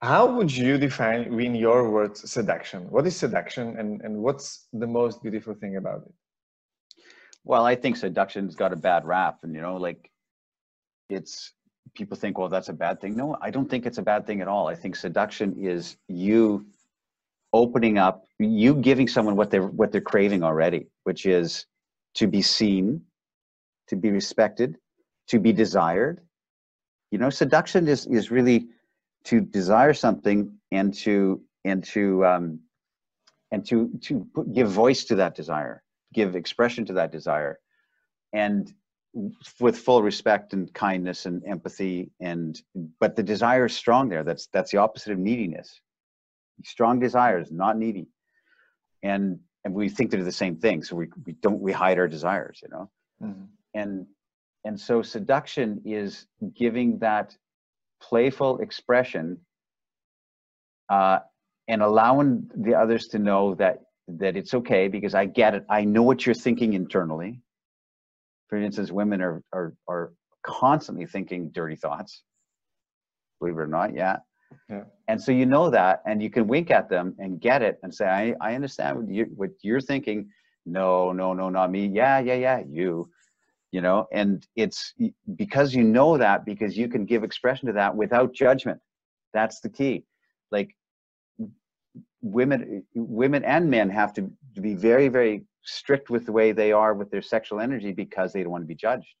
how 0.00 0.34
would 0.36 0.54
you 0.56 0.78
define, 0.78 1.38
in 1.40 1.54
your 1.54 1.90
words, 1.90 2.30
seduction? 2.30 2.90
What 2.90 3.06
is 3.06 3.16
seduction, 3.16 3.76
and 3.78 4.00
and 4.00 4.22
what's 4.22 4.66
the 4.72 4.86
most 4.86 5.22
beautiful 5.22 5.54
thing 5.54 5.76
about 5.76 6.02
it? 6.06 6.12
Well, 7.44 7.66
I 7.66 7.74
think 7.74 7.96
seduction's 7.96 8.54
got 8.54 8.72
a 8.72 8.76
bad 8.76 9.04
rap, 9.04 9.40
and 9.42 9.54
you 9.54 9.60
know, 9.60 9.76
like 9.76 10.10
it's 11.10 11.52
people 11.94 12.16
think, 12.16 12.38
well, 12.38 12.48
that's 12.48 12.68
a 12.68 12.72
bad 12.72 13.00
thing. 13.00 13.16
No, 13.16 13.36
I 13.42 13.50
don't 13.50 13.68
think 13.68 13.84
it's 13.84 13.98
a 13.98 14.02
bad 14.02 14.26
thing 14.26 14.40
at 14.40 14.48
all. 14.48 14.68
I 14.68 14.74
think 14.74 14.96
seduction 14.96 15.56
is 15.58 15.96
you 16.08 16.66
opening 17.52 17.98
up, 17.98 18.24
you 18.38 18.74
giving 18.74 19.08
someone 19.08 19.36
what 19.36 19.50
they're 19.50 19.66
what 19.66 19.92
they're 19.92 20.00
craving 20.00 20.42
already, 20.42 20.86
which 21.04 21.26
is 21.26 21.66
to 22.14 22.26
be 22.26 22.42
seen, 22.42 23.02
to 23.88 23.96
be 23.96 24.10
respected, 24.10 24.76
to 25.28 25.38
be 25.38 25.52
desired. 25.52 26.20
You 27.10 27.18
know, 27.18 27.30
seduction 27.30 27.88
is 27.88 28.06
is 28.06 28.30
really 28.30 28.68
to 29.24 29.40
desire 29.40 29.94
something 29.94 30.52
and 30.70 30.94
to 30.94 31.40
and 31.64 31.84
to 31.84 32.24
um, 32.24 32.60
and 33.50 33.66
to 33.66 33.90
to 34.02 34.26
put, 34.34 34.52
give 34.52 34.70
voice 34.70 35.04
to 35.04 35.16
that 35.16 35.34
desire 35.34 35.82
give 36.12 36.36
expression 36.36 36.84
to 36.86 36.92
that 36.94 37.12
desire. 37.12 37.58
And 38.32 38.72
with 39.58 39.76
full 39.76 40.02
respect 40.02 40.52
and 40.52 40.72
kindness 40.72 41.26
and 41.26 41.42
empathy 41.44 42.10
and 42.20 42.60
but 43.00 43.16
the 43.16 43.22
desire 43.24 43.66
is 43.66 43.76
strong 43.76 44.08
there. 44.08 44.22
That's 44.22 44.46
that's 44.52 44.70
the 44.70 44.78
opposite 44.78 45.12
of 45.12 45.18
neediness 45.18 45.80
strong 46.64 46.98
desires 47.00 47.50
not 47.50 47.76
needy 47.76 48.06
and 49.02 49.38
and 49.64 49.74
we 49.74 49.88
think 49.88 50.10
they're 50.10 50.24
the 50.24 50.32
same 50.32 50.56
thing 50.56 50.82
so 50.82 50.96
we, 50.96 51.08
we 51.26 51.32
don't 51.34 51.60
we 51.60 51.72
hide 51.72 51.98
our 51.98 52.08
desires 52.08 52.60
you 52.62 52.68
know 52.68 52.90
Mhm. 53.22 53.48
and 53.74 54.06
and 54.64 54.80
so 54.80 55.02
seduction 55.02 55.82
is 55.84 56.26
giving 56.54 56.98
that 56.98 57.36
playful 58.00 58.58
expression 58.58 59.38
uh, 60.90 61.20
and 61.68 61.82
allowing 61.82 62.50
the 62.56 62.74
others 62.74 63.08
to 63.08 63.18
know 63.18 63.54
that 63.54 63.82
that 64.08 64.36
it's 64.36 64.54
okay 64.54 64.88
because 64.88 65.14
I 65.14 65.26
get 65.26 65.54
it. 65.54 65.64
I 65.68 65.84
know 65.84 66.02
what 66.02 66.26
you're 66.26 66.34
thinking 66.34 66.72
internally. 66.72 67.40
For 68.48 68.56
instance, 68.58 68.90
women 68.90 69.20
are 69.22 69.42
are 69.52 69.74
are 69.88 70.12
constantly 70.42 71.06
thinking 71.06 71.50
dirty 71.50 71.76
thoughts. 71.76 72.22
Believe 73.38 73.56
it 73.56 73.60
or 73.60 73.66
not, 73.66 73.94
yeah. 73.94 74.18
Yeah. 74.68 74.84
And 75.08 75.20
so 75.20 75.32
you 75.32 75.46
know 75.46 75.70
that, 75.70 76.02
and 76.06 76.22
you 76.22 76.30
can 76.30 76.46
wink 76.46 76.70
at 76.70 76.88
them 76.88 77.14
and 77.18 77.40
get 77.40 77.62
it, 77.62 77.78
and 77.82 77.94
say, 77.94 78.06
"I 78.06 78.34
I 78.40 78.54
understand 78.54 78.98
what 78.98 79.08
you 79.08 79.24
what 79.36 79.50
you're 79.62 79.80
thinking." 79.80 80.28
No, 80.66 81.12
no, 81.12 81.32
no, 81.32 81.48
not 81.48 81.70
me. 81.70 81.86
Yeah, 81.86 82.18
yeah, 82.20 82.34
yeah, 82.34 82.62
you. 82.68 83.10
You 83.72 83.80
know, 83.80 84.06
and 84.12 84.46
it's 84.56 84.94
because 85.36 85.74
you 85.74 85.84
know 85.84 86.18
that 86.18 86.44
because 86.44 86.76
you 86.76 86.88
can 86.88 87.04
give 87.04 87.22
expression 87.24 87.66
to 87.68 87.72
that 87.74 87.94
without 87.94 88.32
judgment. 88.34 88.80
That's 89.32 89.60
the 89.60 89.68
key. 89.70 90.04
Like 90.50 90.74
women 92.22 92.84
women 92.94 93.44
and 93.44 93.70
men 93.70 93.88
have 93.90 94.12
to, 94.14 94.30
be 94.60 94.74
very 94.74 95.08
very 95.08 95.42
strict 95.64 96.10
with 96.10 96.26
the 96.26 96.32
way 96.32 96.52
they 96.52 96.72
are 96.72 96.92
with 96.94 97.10
their 97.10 97.22
sexual 97.22 97.60
energy 97.60 97.92
because 97.92 98.32
they 98.32 98.42
don't 98.42 98.50
want 98.52 98.62
to 98.62 98.66
be 98.68 98.74
judged 98.74 99.14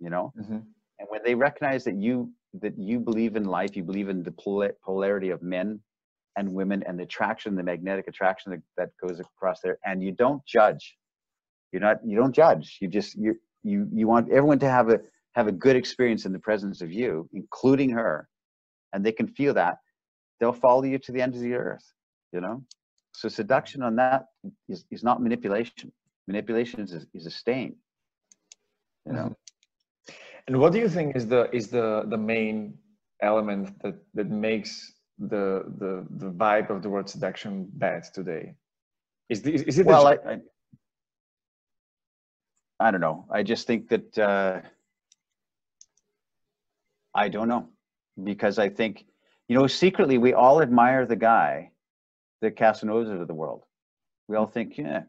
you 0.00 0.08
know 0.08 0.32
Mhm. 0.38 0.62
and 0.98 1.08
when 1.08 1.22
they 1.24 1.34
recognize 1.34 1.84
that 1.84 1.96
you 1.96 2.32
that 2.62 2.78
you 2.78 2.98
believe 3.00 3.36
in 3.36 3.44
life 3.44 3.76
you 3.76 3.82
believe 3.82 4.08
in 4.08 4.22
the 4.22 4.74
polarity 4.84 5.30
of 5.30 5.42
men 5.42 5.80
and 6.36 6.52
women 6.52 6.82
and 6.86 6.98
the 6.98 7.04
attraction 7.04 7.54
the 7.54 7.62
magnetic 7.62 8.08
attraction 8.08 8.52
that, 8.52 8.62
that 8.76 8.90
goes 9.06 9.20
across 9.20 9.60
there 9.60 9.78
and 9.84 10.02
you 10.02 10.12
don't 10.12 10.44
judge. 10.46 10.96
You're 11.72 11.82
not 11.82 11.98
you 12.04 12.16
don't 12.16 12.34
judge. 12.34 12.78
You 12.80 12.88
just 12.88 13.14
you 13.16 13.36
you 13.62 13.88
you 13.92 14.06
want 14.06 14.30
everyone 14.30 14.58
to 14.60 14.68
have 14.68 14.90
a 14.90 15.00
have 15.34 15.48
a 15.48 15.52
good 15.52 15.76
experience 15.76 16.24
in 16.24 16.32
the 16.32 16.38
presence 16.38 16.80
of 16.80 16.92
you 16.92 17.28
including 17.32 17.90
her 17.90 18.28
and 18.92 19.04
they 19.04 19.12
can 19.12 19.28
feel 19.28 19.54
that. 19.54 19.78
They'll 20.38 20.52
follow 20.52 20.84
you 20.84 20.98
to 20.98 21.12
the 21.12 21.22
end 21.22 21.34
of 21.34 21.40
the 21.40 21.54
earth 21.54 21.92
you 22.32 22.40
know? 22.40 22.62
So 23.12 23.28
seduction 23.28 23.82
on 23.82 23.96
that 23.96 24.26
is, 24.68 24.84
is 24.90 25.02
not 25.02 25.22
manipulation. 25.22 25.90
Manipulation 26.26 26.80
is 26.80 27.06
is 27.14 27.26
a 27.26 27.30
stain 27.30 27.76
you 29.06 29.12
know 29.12 29.22
mm-hmm. 29.22 29.32
And 30.48 30.58
what 30.60 30.72
do 30.72 30.78
you 30.78 30.88
think 30.88 31.16
is 31.16 31.26
the 31.26 31.50
is 31.54 31.68
the 31.68 32.04
the 32.08 32.18
main 32.18 32.78
element 33.22 33.80
that 33.82 33.96
that 34.14 34.30
makes 34.30 34.92
the 35.18 35.64
the 35.78 36.06
the 36.10 36.30
vibe 36.30 36.70
of 36.70 36.82
the 36.82 36.90
word 36.90 37.08
seduction 37.08 37.68
bad 37.74 38.04
today? 38.14 38.54
Is 39.28 39.42
the, 39.42 39.54
is 39.54 39.78
it 39.78 39.84
the 39.84 39.88
well 39.88 40.04
gen- 40.04 40.18
I, 40.26 40.32
I 40.32 40.38
i 42.88 42.90
don't 42.90 43.00
know. 43.00 43.26
I 43.30 43.42
just 43.42 43.66
think 43.66 43.88
that 43.88 44.18
uh 44.18 44.60
i 47.14 47.28
don't 47.28 47.48
know. 47.48 47.68
Because 48.24 48.58
i 48.58 48.68
think 48.68 49.06
you 49.48 49.56
know 49.58 49.66
secretly 49.66 50.18
we 50.18 50.32
all 50.34 50.62
admire 50.62 51.06
the 51.06 51.16
guy 51.16 51.70
the 52.42 52.50
casanovas 52.50 53.20
of 53.20 53.26
the 53.28 53.34
world. 53.34 53.64
We 54.28 54.36
all 54.36 54.46
think 54.46 54.78
yeah 54.78 55.04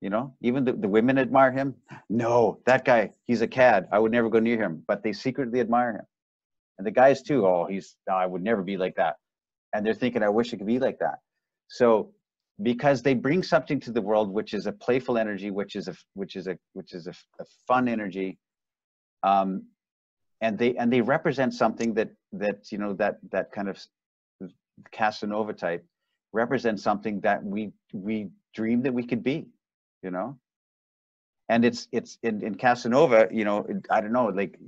you 0.00 0.10
know 0.10 0.34
even 0.40 0.64
the, 0.64 0.72
the 0.72 0.88
women 0.88 1.18
admire 1.18 1.52
him? 1.52 1.74
No 2.08 2.60
that 2.66 2.84
guy 2.84 3.12
he's 3.26 3.42
a 3.42 3.48
cad. 3.48 3.88
I 3.92 3.98
would 3.98 4.12
never 4.12 4.28
go 4.28 4.38
near 4.38 4.58
him 4.58 4.82
but 4.86 5.02
they 5.02 5.12
secretly 5.12 5.60
admire 5.60 5.92
him. 5.92 6.06
And 6.78 6.86
the 6.86 6.90
guys 6.90 7.22
too 7.22 7.46
oh 7.46 7.66
he's 7.66 7.96
i 8.10 8.26
would 8.26 8.42
never 8.42 8.62
be 8.62 8.76
like 8.76 8.96
that. 8.96 9.16
And 9.74 9.84
they're 9.84 9.94
thinking 9.94 10.22
i 10.22 10.28
wish 10.28 10.52
i 10.52 10.56
could 10.56 10.66
be 10.66 10.78
like 10.78 10.98
that. 11.00 11.18
So 11.68 12.12
because 12.62 13.02
they 13.02 13.14
bring 13.14 13.42
something 13.42 13.80
to 13.80 13.92
the 13.92 14.02
world 14.02 14.30
which 14.30 14.52
is 14.54 14.66
a 14.66 14.72
playful 14.72 15.16
energy 15.16 15.50
which 15.50 15.76
is 15.76 15.88
a 15.88 15.94
which 16.14 16.36
is 16.36 16.46
a 16.46 16.58
which 16.74 16.92
is 16.94 17.06
a, 17.06 17.14
a 17.38 17.44
fun 17.66 17.88
energy 17.88 18.38
um 19.22 19.64
and 20.40 20.58
they 20.58 20.74
and 20.76 20.92
they 20.92 21.00
represent 21.00 21.54
something 21.54 21.94
that 21.94 22.10
that 22.32 22.70
you 22.70 22.78
know 22.78 22.92
that 22.94 23.18
that 23.30 23.52
kind 23.52 23.68
of 23.68 23.78
casanova 24.92 25.52
type 25.52 25.84
represents 26.32 26.82
something 26.82 27.20
that 27.20 27.42
we 27.44 27.72
we 27.92 28.28
dream 28.54 28.82
that 28.82 28.92
we 28.92 29.06
could 29.06 29.22
be 29.22 29.46
you 30.02 30.10
know 30.10 30.38
and 31.48 31.64
it's 31.64 31.88
it's 31.92 32.18
in, 32.22 32.42
in 32.42 32.54
casanova 32.54 33.28
you 33.30 33.44
know 33.44 33.66
i 33.90 34.00
don't 34.00 34.12
know 34.12 34.26
like 34.26 34.58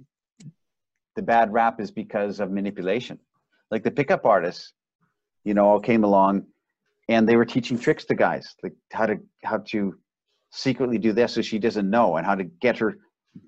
the 1.17 1.23
bad 1.23 1.53
rap 1.53 1.81
is 1.81 1.91
because 1.91 2.41
of 2.41 2.51
manipulation 2.51 3.19
like 3.71 3.83
the 3.83 3.91
pickup 3.91 4.25
artists 4.25 4.73
you 5.45 5.55
know 5.55 5.67
all 5.67 5.81
came 5.81 6.05
along 6.05 6.45
and 7.09 7.29
they 7.29 7.37
were 7.37 7.45
teaching 7.45 7.79
tricks 7.79 8.05
to 8.05 8.15
guys 8.15 8.55
like 8.63 8.75
how 8.93 9.07
to 9.07 9.19
how 9.45 9.59
to 9.59 9.95
secretly 10.51 10.99
do 10.99 11.13
this 11.13 11.33
so 11.35 11.43
she 11.43 11.59
doesn't 11.59 11.89
know 11.89 12.17
and 12.17 12.27
how 12.27 12.35
to 12.35 12.45
get 12.45 12.77
her 12.79 12.99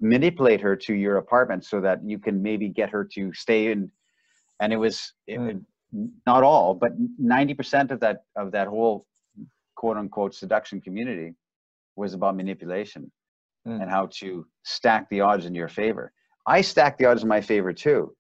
manipulate 0.00 0.60
her 0.60 0.74
to 0.74 0.94
your 0.94 1.18
apartment 1.18 1.64
so 1.64 1.80
that 1.80 2.00
you 2.04 2.18
can 2.18 2.42
maybe 2.42 2.68
get 2.68 2.88
her 2.88 3.04
to 3.04 3.32
stay 3.34 3.70
in 3.70 3.90
and 4.60 4.72
it 4.72 4.76
was 4.76 5.12
it, 5.26 5.38
Mm. 5.94 6.10
not 6.26 6.42
all 6.42 6.74
but 6.74 6.92
90% 7.22 7.90
of 7.90 8.00
that 8.00 8.24
of 8.36 8.50
that 8.52 8.66
whole 8.66 9.06
quote 9.76 9.96
unquote 9.96 10.34
seduction 10.34 10.80
community 10.80 11.34
was 11.96 12.14
about 12.14 12.36
manipulation 12.36 13.10
Mm. 13.66 13.80
and 13.80 13.90
how 13.90 14.08
to 14.20 14.46
stack 14.64 15.08
the 15.08 15.22
odds 15.22 15.46
in 15.46 15.54
your 15.54 15.68
favor 15.68 16.12
i 16.46 16.60
stack 16.60 16.98
the 16.98 17.06
odds 17.06 17.22
in 17.22 17.28
my 17.30 17.40
favor 17.40 17.72
too 17.72 18.14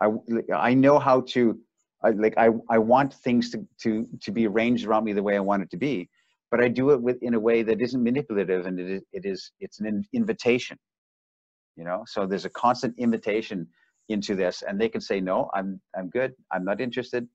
i 0.00 0.06
i 0.54 0.72
know 0.72 1.00
how 1.00 1.20
to 1.22 1.58
I, 2.04 2.10
like 2.10 2.34
I, 2.36 2.50
I 2.70 2.78
want 2.78 3.14
things 3.14 3.50
to, 3.50 3.66
to 3.82 4.06
to 4.22 4.30
be 4.30 4.46
arranged 4.46 4.86
around 4.86 5.04
me 5.04 5.12
the 5.12 5.22
way 5.22 5.36
I 5.36 5.40
want 5.40 5.62
it 5.62 5.70
to 5.70 5.76
be, 5.76 6.08
but 6.50 6.60
I 6.62 6.68
do 6.68 6.90
it 6.90 7.00
with 7.00 7.20
in 7.22 7.34
a 7.34 7.40
way 7.40 7.62
that 7.62 7.80
isn't 7.80 8.02
manipulative 8.02 8.66
and 8.66 8.78
it 8.78 8.90
is 8.90 9.02
it 9.12 9.24
is 9.24 9.50
it's 9.60 9.80
an 9.80 9.86
in- 9.86 10.04
invitation, 10.12 10.78
you 11.76 11.84
know. 11.84 12.04
So 12.06 12.26
there's 12.26 12.44
a 12.44 12.50
constant 12.50 12.94
invitation 12.98 13.66
into 14.08 14.34
this, 14.36 14.62
and 14.62 14.80
they 14.80 14.88
can 14.88 15.00
say 15.00 15.20
no, 15.20 15.50
I'm 15.54 15.80
I'm 15.96 16.08
good, 16.10 16.34
I'm 16.52 16.64
not 16.64 16.80
interested. 16.80 17.26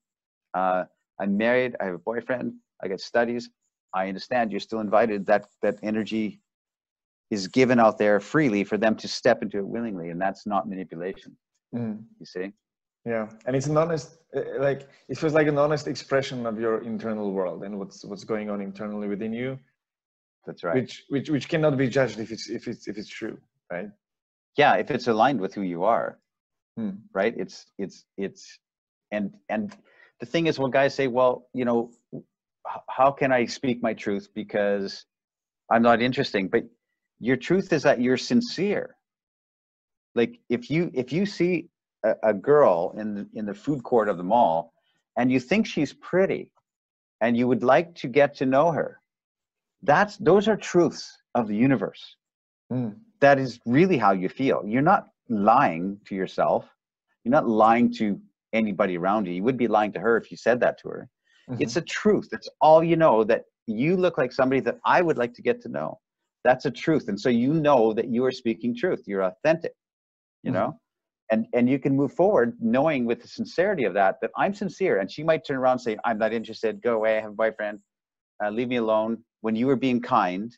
Uh, 0.54 0.84
I'm 1.20 1.36
married, 1.36 1.76
I 1.80 1.86
have 1.86 1.94
a 1.94 1.98
boyfriend, 1.98 2.54
I 2.82 2.88
got 2.88 3.00
studies, 3.00 3.50
I 3.94 4.08
understand 4.08 4.50
you're 4.50 4.60
still 4.60 4.80
invited. 4.80 5.26
That 5.26 5.46
that 5.62 5.76
energy 5.82 6.40
is 7.30 7.48
given 7.48 7.78
out 7.80 7.98
there 7.98 8.20
freely 8.20 8.64
for 8.64 8.76
them 8.76 8.94
to 8.96 9.08
step 9.08 9.42
into 9.42 9.58
it 9.58 9.66
willingly, 9.66 10.10
and 10.10 10.20
that's 10.20 10.46
not 10.46 10.68
manipulation. 10.68 11.36
Mm. 11.74 12.04
You 12.20 12.26
see? 12.26 12.52
Yeah, 13.04 13.28
and 13.46 13.56
it's 13.56 13.66
an 13.66 13.76
honest, 13.76 14.18
uh, 14.36 14.42
like 14.60 14.88
it 15.08 15.18
feels 15.18 15.34
like 15.34 15.48
an 15.48 15.58
honest 15.58 15.88
expression 15.88 16.46
of 16.46 16.60
your 16.60 16.82
internal 16.82 17.32
world 17.32 17.64
and 17.64 17.78
what's 17.78 18.04
what's 18.04 18.24
going 18.24 18.48
on 18.50 18.60
internally 18.60 19.08
within 19.08 19.32
you, 19.32 19.58
That's 20.46 20.62
right. 20.62 20.74
which 20.76 21.04
which 21.08 21.28
which 21.30 21.48
cannot 21.48 21.76
be 21.76 21.88
judged 21.88 22.18
if 22.20 22.30
it's 22.30 22.48
if 22.48 22.68
it's 22.68 22.86
if 22.86 22.96
it's 22.98 23.08
true, 23.08 23.38
right? 23.72 23.90
yeah, 24.56 24.74
if 24.76 24.90
it's 24.90 25.08
aligned 25.08 25.40
with 25.40 25.54
who 25.54 25.62
you 25.62 25.82
are, 25.84 26.18
Hmm. 26.76 26.90
right? 27.12 27.34
It's 27.36 27.66
it's 27.78 28.04
it's 28.16 28.58
and 29.10 29.34
and 29.48 29.74
the 30.20 30.26
thing 30.26 30.46
is, 30.46 30.58
when 30.58 30.70
guys 30.70 30.94
say, 30.94 31.08
well, 31.08 31.48
you 31.52 31.64
know, 31.64 31.90
how 32.88 33.10
can 33.10 33.32
I 33.32 33.46
speak 33.46 33.82
my 33.82 33.94
truth 33.94 34.28
because 34.34 35.04
I'm 35.70 35.82
not 35.82 36.02
interesting? 36.02 36.48
But 36.48 36.64
your 37.20 37.36
truth 37.36 37.72
is 37.72 37.82
that 37.84 38.00
you're 38.00 38.16
sincere. 38.16 38.96
Like 40.14 40.40
if 40.48 40.70
you 40.70 40.90
if 40.94 41.12
you 41.12 41.26
see 41.26 41.68
a, 42.04 42.14
a 42.22 42.34
girl 42.34 42.94
in 42.98 43.14
the, 43.14 43.28
in 43.34 43.46
the 43.46 43.54
food 43.54 43.82
court 43.82 44.08
of 44.08 44.16
the 44.16 44.24
mall 44.24 44.72
and 45.16 45.30
you 45.32 45.40
think 45.40 45.66
she's 45.66 45.92
pretty 45.92 46.50
and 47.20 47.36
you 47.36 47.48
would 47.48 47.62
like 47.62 47.94
to 47.96 48.08
get 48.08 48.34
to 48.36 48.46
know 48.46 48.72
her, 48.72 49.00
that's 49.82 50.16
those 50.18 50.48
are 50.48 50.56
truths 50.56 51.16
of 51.34 51.48
the 51.48 51.56
universe 51.56 52.16
Mm. 52.72 52.96
that 53.20 53.38
is 53.38 53.60
really 53.66 53.98
how 53.98 54.12
you 54.12 54.30
feel. 54.30 54.62
You're 54.66 54.80
not 54.80 55.08
lying 55.28 55.98
to 56.06 56.14
yourself. 56.14 56.66
You're 57.22 57.32
not 57.32 57.46
lying 57.46 57.92
to 57.94 58.18
anybody 58.54 58.96
around 58.96 59.26
you. 59.26 59.34
You 59.34 59.42
would 59.42 59.58
be 59.58 59.68
lying 59.68 59.92
to 59.92 60.00
her 60.00 60.16
if 60.16 60.30
you 60.30 60.38
said 60.38 60.60
that 60.60 60.78
to 60.78 60.88
her. 60.88 61.08
Mhm. 61.48 61.60
It's 61.62 61.76
a 61.76 61.82
truth. 61.82 62.28
It's 62.32 62.48
all 62.60 62.82
you 62.82 62.96
know 62.96 63.24
that 63.24 63.44
you 63.66 63.96
look 63.96 64.18
like 64.18 64.32
somebody 64.32 64.60
that 64.60 64.78
I 64.84 65.02
would 65.02 65.18
like 65.18 65.34
to 65.34 65.42
get 65.42 65.60
to 65.62 65.68
know. 65.68 66.00
That's 66.44 66.64
a 66.66 66.70
truth. 66.70 67.08
And 67.08 67.18
so 67.20 67.28
you 67.28 67.54
know 67.54 67.92
that 67.94 68.08
you 68.08 68.24
are 68.24 68.32
speaking 68.32 68.74
truth. 68.76 69.02
You're 69.06 69.22
authentic, 69.24 69.74
you 70.42 70.50
Mhm. 70.50 70.54
know? 70.54 70.80
And 71.30 71.46
and 71.54 71.68
you 71.68 71.78
can 71.78 71.94
move 71.96 72.12
forward 72.12 72.56
knowing 72.60 73.06
with 73.06 73.22
the 73.22 73.28
sincerity 73.28 73.84
of 73.84 73.94
that 73.94 74.20
that 74.20 74.32
I'm 74.36 74.54
sincere. 74.54 74.98
And 74.98 75.10
she 75.10 75.22
might 75.22 75.44
turn 75.44 75.56
around 75.56 75.74
and 75.74 75.80
say, 75.82 75.96
I'm 76.04 76.18
not 76.18 76.32
interested. 76.32 76.82
Go 76.82 76.96
away. 76.96 77.16
I 77.18 77.20
have 77.20 77.30
a 77.32 77.34
boyfriend. 77.34 77.80
Uh, 78.44 78.50
leave 78.50 78.68
me 78.68 78.76
alone. 78.76 79.24
When 79.40 79.54
you 79.56 79.66
were 79.66 79.76
being 79.76 80.00
kind, 80.00 80.56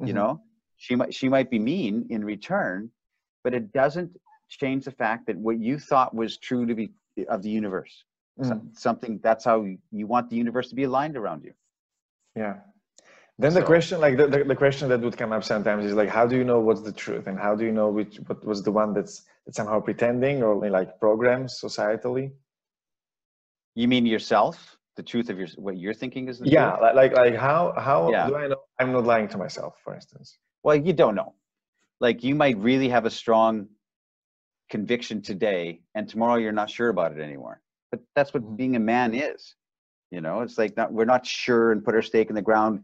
you 0.00 0.12
Mhm. 0.12 0.16
know 0.16 0.42
she 0.76 0.96
might 0.96 1.14
she 1.14 1.28
might 1.28 1.50
be 1.50 1.58
mean 1.58 2.06
in 2.10 2.24
return 2.24 2.90
but 3.44 3.54
it 3.54 3.72
doesn't 3.72 4.10
change 4.48 4.84
the 4.84 4.90
fact 4.90 5.26
that 5.26 5.36
what 5.36 5.58
you 5.60 5.78
thought 5.78 6.14
was 6.14 6.38
true 6.38 6.66
to 6.66 6.74
be 6.74 6.92
of 7.28 7.42
the 7.42 7.50
universe 7.50 8.04
So- 8.40 8.54
Mm. 8.54 8.76
something 8.76 9.18
that's 9.22 9.44
how 9.44 9.62
you- 9.90 10.06
want 10.06 10.30
the 10.30 10.36
universe 10.36 10.68
to 10.70 10.74
be 10.74 10.84
aligned 10.84 11.16
around 11.16 11.44
you 11.44 11.54
Yeah. 12.34 12.60
Then 13.38 13.54
the 13.54 13.62
question, 13.62 14.00
like 14.00 14.16
the, 14.16 14.26
the, 14.26 14.44
the 14.44 14.54
question 14.56 14.88
that 14.90 15.00
would 15.00 15.16
come 15.16 15.32
up 15.32 15.42
sometimes 15.42 15.84
is 15.84 15.94
like, 15.94 16.08
how 16.08 16.26
do 16.26 16.36
you 16.36 16.44
know 16.44 16.60
what's 16.60 16.82
the 16.82 16.92
truth, 16.92 17.26
and 17.26 17.38
how 17.38 17.54
do 17.56 17.64
you 17.64 17.72
know 17.72 17.88
which 17.90 18.18
what 18.28 18.44
was 18.44 18.62
the 18.62 18.70
one 18.70 18.92
that's 18.94 19.14
that's 19.44 19.56
somehow 19.56 19.80
pretending 19.80 20.42
or 20.42 20.54
like 20.70 20.98
programs 21.00 21.60
societally? 21.64 22.32
you 23.74 23.88
mean 23.88 24.04
yourself 24.06 24.76
the 24.96 25.02
truth 25.02 25.28
of 25.30 25.38
your 25.38 25.48
what 25.56 25.76
you're 25.78 25.94
thinking 26.02 26.28
is 26.28 26.38
the 26.38 26.46
Yeah, 26.46 26.70
truth? 26.70 26.82
like 26.82 26.94
like, 27.00 27.12
like 27.24 27.34
how 27.48 27.72
how 27.88 28.10
Yeah. 28.10 28.28
do 28.28 28.36
I 28.36 28.46
know 28.48 28.60
I'm 28.78 28.92
not 28.92 29.04
lying 29.04 29.28
to 29.28 29.38
myself, 29.38 29.72
for 29.84 29.94
instance? 29.94 30.38
well 30.62 30.76
you 30.76 30.92
don't 31.02 31.14
know 31.20 31.34
like 32.06 32.22
you 32.22 32.34
might 32.34 32.56
really 32.58 32.88
have 32.90 33.04
a 33.06 33.10
strong 33.22 33.52
conviction 34.74 35.20
today 35.22 35.64
and 35.94 36.02
tomorrow 36.08 36.36
you're 36.42 36.58
not 36.62 36.70
sure 36.70 36.88
about 36.90 37.12
it 37.16 37.20
anymore 37.20 37.60
but 37.92 38.00
that's 38.16 38.34
what 38.34 38.42
Mhm. 38.42 38.56
being 38.56 38.76
a 38.76 38.80
man 38.80 39.14
is 39.14 39.54
you 40.12 40.20
know? 40.20 40.42
It's 40.42 40.58
like 40.58 40.76
not 40.76 40.92
we're 40.92 41.06
not 41.06 41.26
sure 41.26 41.72
and 41.72 41.84
put 41.84 41.94
our 41.96 42.02
stake 42.02 42.28
in 42.30 42.36
the 42.36 42.42
ground. 42.42 42.82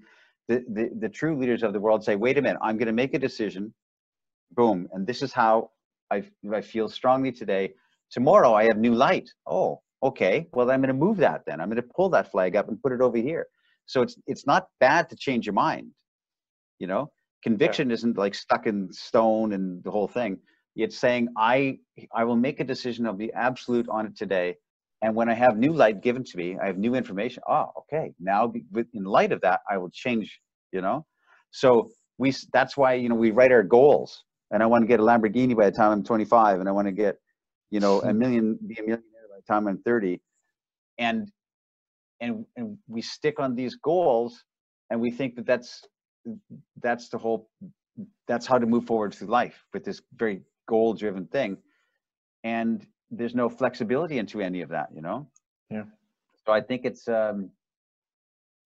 The, 0.48 0.64
the 0.70 0.90
the 1.00 1.08
true 1.10 1.38
leaders 1.38 1.62
of 1.62 1.74
the 1.74 1.80
world 1.80 2.04
say 2.04 2.16
wait 2.16 2.38
a 2.38 2.42
minute 2.42 2.58
i'm 2.62 2.78
going 2.78 2.86
to 2.86 2.92
make 3.04 3.14
a 3.14 3.18
decision. 3.18 3.74
Boom. 4.52 4.88
And 4.92 5.06
this 5.06 5.22
is 5.22 5.32
how 5.32 5.70
i 6.10 6.22
i 6.52 6.60
feel 6.62 6.88
strongly 6.88 7.32
today. 7.32 7.74
Tomorrow 8.10 8.54
i 8.54 8.64
have 8.64 8.78
new 8.78 8.94
light. 8.94 9.30
Oh 9.46 9.82
okay. 10.02 10.48
Well 10.52 10.70
i'm 10.70 10.80
going 10.80 10.88
to 10.88 10.94
move 11.06 11.18
that 11.18 11.44
then. 11.46 11.60
I'm 11.60 11.68
going 11.68 11.82
to 11.82 11.88
pull 11.96 12.10
that 12.10 12.30
flag 12.32 12.56
up 12.56 12.68
and 12.68 12.82
put 12.82 12.92
it 12.92 13.02
over 13.02 13.18
here. 13.18 13.48
So 13.86 14.02
it's 14.02 14.16
it's 14.26 14.46
not 14.46 14.68
bad 14.80 15.10
to 15.10 15.16
change 15.16 15.46
your 15.46 15.54
mind 15.54 15.92
you 16.80 16.86
know? 16.86 17.10
Conviction 17.42 17.90
isn't 17.90 18.16
like 18.18 18.34
stuck 18.34 18.66
in 18.66 18.92
stone 18.92 19.52
and 19.52 19.82
the 19.84 19.90
whole 19.90 20.08
thing. 20.08 20.38
It's 20.76 20.98
saying 20.98 21.28
i 21.36 21.78
i 22.12 22.24
will 22.24 22.36
make 22.36 22.60
a 22.60 22.64
decision. 22.64 23.06
I'll 23.06 23.12
be 23.12 23.32
absolute 23.32 23.88
on 23.88 24.06
it 24.06 24.16
today 24.16 24.56
and 25.02 25.14
when 25.14 25.28
i 25.28 25.34
have 25.34 25.56
new 25.56 25.72
light 25.72 26.02
given 26.02 26.24
to 26.24 26.36
me 26.36 26.56
i 26.62 26.66
have 26.66 26.78
new 26.78 26.94
information 26.94 27.42
oh 27.48 27.66
okay 27.78 28.12
now 28.20 28.52
in 28.94 29.04
light 29.04 29.32
of 29.32 29.40
that 29.40 29.60
i 29.70 29.76
will 29.78 29.90
change 29.90 30.40
you 30.72 30.80
know? 30.80 31.06
So 31.50 31.90
we. 32.18 32.34
That's 32.52 32.76
why 32.76 32.94
you 32.94 33.08
know 33.08 33.14
we 33.14 33.30
write 33.30 33.52
our 33.52 33.62
goals. 33.62 34.24
And 34.50 34.62
i 34.62 34.66
want 34.66 34.82
to 34.82 34.86
get 34.88 35.00
a 35.00 35.02
lamborghini 35.02 35.56
by 35.56 35.66
the 35.70 35.76
time 35.76 35.92
i'm 35.92 36.04
25 36.04 36.60
and 36.60 36.68
i 36.68 36.72
want 36.72 36.88
to 36.88 36.92
get 36.92 37.16
you 37.70 37.80
know 37.80 38.00
a 38.00 38.14
million 38.22 38.58
be 38.66 38.74
a 38.76 38.82
millionaire 38.82 39.28
by 39.30 39.36
the 39.36 39.52
time 39.52 39.66
i'm 39.68 39.78
30 39.82 40.20
and 40.98 41.30
and 42.20 42.46
and 42.56 42.78
we 42.86 43.02
stick 43.02 43.38
on 43.40 43.54
these 43.54 43.76
goals 43.76 44.44
and 44.90 45.00
we 45.00 45.10
think 45.10 45.36
that 45.36 45.46
that's 45.46 45.84
that's 46.82 47.08
the 47.10 47.18
whole 47.18 47.50
that's 48.26 48.46
how 48.46 48.58
to 48.58 48.66
move 48.66 48.86
forward 48.86 49.14
through 49.14 49.28
life 49.28 49.64
with 49.74 49.84
this 49.84 50.00
very 50.16 50.42
goal 50.68 50.94
driven 50.94 51.26
thing. 51.26 51.56
And 52.44 52.86
there's 53.10 53.34
no 53.34 53.48
flexibility 53.48 54.18
into 54.18 54.40
any 54.40 54.60
of 54.62 54.68
that 54.70 54.88
you 54.94 55.00
know? 55.02 55.26
Yeah. 55.70 55.84
so 56.44 56.52
i 56.52 56.60
think 56.60 56.84
it's 56.84 57.08
um 57.08 57.50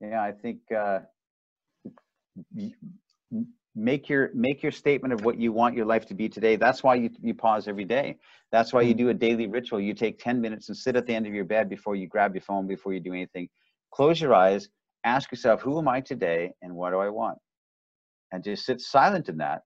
yeah 0.01 0.23
i 0.23 0.33
think 0.33 0.59
uh 0.77 1.01
make 3.75 4.09
your 4.09 4.31
make 4.35 4.63
your 4.63 4.73
statement 4.73 5.15
of 5.15 5.25
what 5.25 5.39
you 5.39 5.53
want 5.53 5.75
your 5.77 5.87
life 5.87 6.07
to 6.07 6.15
be 6.15 6.29
today. 6.29 6.57
That's 6.57 6.83
why 6.83 6.97
you, 6.97 7.11
you 7.23 7.35
pause 7.35 7.69
every 7.69 7.85
day. 7.85 8.19
That's 8.51 8.73
why 8.73 8.83
you 8.83 8.95
Mm. 8.95 8.99
do 8.99 9.09
a 9.09 9.15
daily 9.15 9.47
ritual. 9.47 9.81
You 9.81 9.95
take 9.95 10.19
10 10.19 10.41
minutes 10.41 10.69
and 10.69 10.77
sit 10.77 10.95
at 10.97 11.07
the 11.07 11.15
end 11.15 11.27
of 11.27 11.33
your 11.33 11.45
bed 11.45 11.69
before 11.71 11.97
you 11.97 12.07
grab 12.07 12.35
your 12.35 12.43
phone 12.43 12.67
before 12.67 12.93
you 12.93 13.01
do 13.01 13.13
anything. 13.13 13.49
Close 13.93 14.21
your 14.21 14.35
eyes. 14.35 14.69
Ask 15.05 15.33
yourself 15.33 15.63
who 15.63 15.79
am 15.79 15.89
i 15.89 16.01
today 16.01 16.53
and 16.63 16.75
what 16.75 16.91
do 16.91 16.99
i 16.99 17.09
want? 17.09 17.39
And 18.31 18.45
just 18.45 18.67
sit 18.67 18.81
silent 18.81 19.29
in 19.29 19.39
that. 19.39 19.63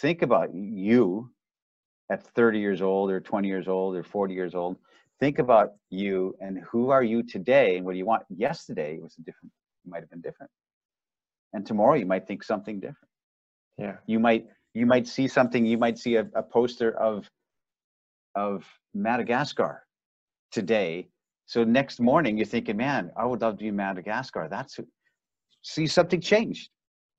Think 0.00 0.22
about 0.22 0.54
you 0.54 1.30
at 2.10 2.22
30 2.34 2.58
years 2.58 2.82
old 2.82 3.10
or 3.10 3.20
20 3.20 3.48
years 3.48 3.68
old 3.68 3.96
or 3.96 4.02
40 4.02 4.34
years 4.34 4.54
old 4.54 4.76
think 5.20 5.38
about 5.38 5.70
you 5.90 6.34
and 6.40 6.58
who 6.70 6.90
are 6.90 7.02
you 7.02 7.22
today 7.22 7.76
and 7.76 7.84
what 7.84 7.92
do 7.92 7.98
you 7.98 8.06
want? 8.06 8.22
Yesterday 8.28 8.98
was 9.00 9.16
a 9.18 9.22
different 9.22 9.52
it 9.84 9.90
might 9.90 10.00
have 10.00 10.10
been 10.10 10.20
different. 10.20 10.50
And 11.52 11.64
tomorrow 11.66 11.94
you 11.94 12.06
might 12.06 12.26
think 12.26 12.42
something 12.42 12.80
different. 12.80 13.10
Yeah. 13.78 13.96
you 14.06 14.18
might 14.20 14.46
you 14.72 14.86
might 14.86 15.06
see 15.06 15.26
something 15.28 15.66
you 15.66 15.78
might 15.78 15.98
see 15.98 16.16
a, 16.16 16.26
a 16.34 16.42
poster 16.42 16.90
of 16.98 17.28
of 18.34 18.64
madagascar 18.94 19.84
today. 20.52 21.08
So 21.46 21.64
next 21.64 22.00
morning 22.00 22.36
you're 22.36 22.46
thinking 22.46 22.76
man 22.76 23.10
i 23.16 23.24
would 23.24 23.40
love 23.40 23.54
to 23.54 23.62
be 23.64 23.68
in 23.68 23.76
madagascar. 23.76 24.48
That's 24.50 24.74
who- 24.76 24.88
see 25.62 25.86
something 25.86 26.20
changed. 26.20 26.70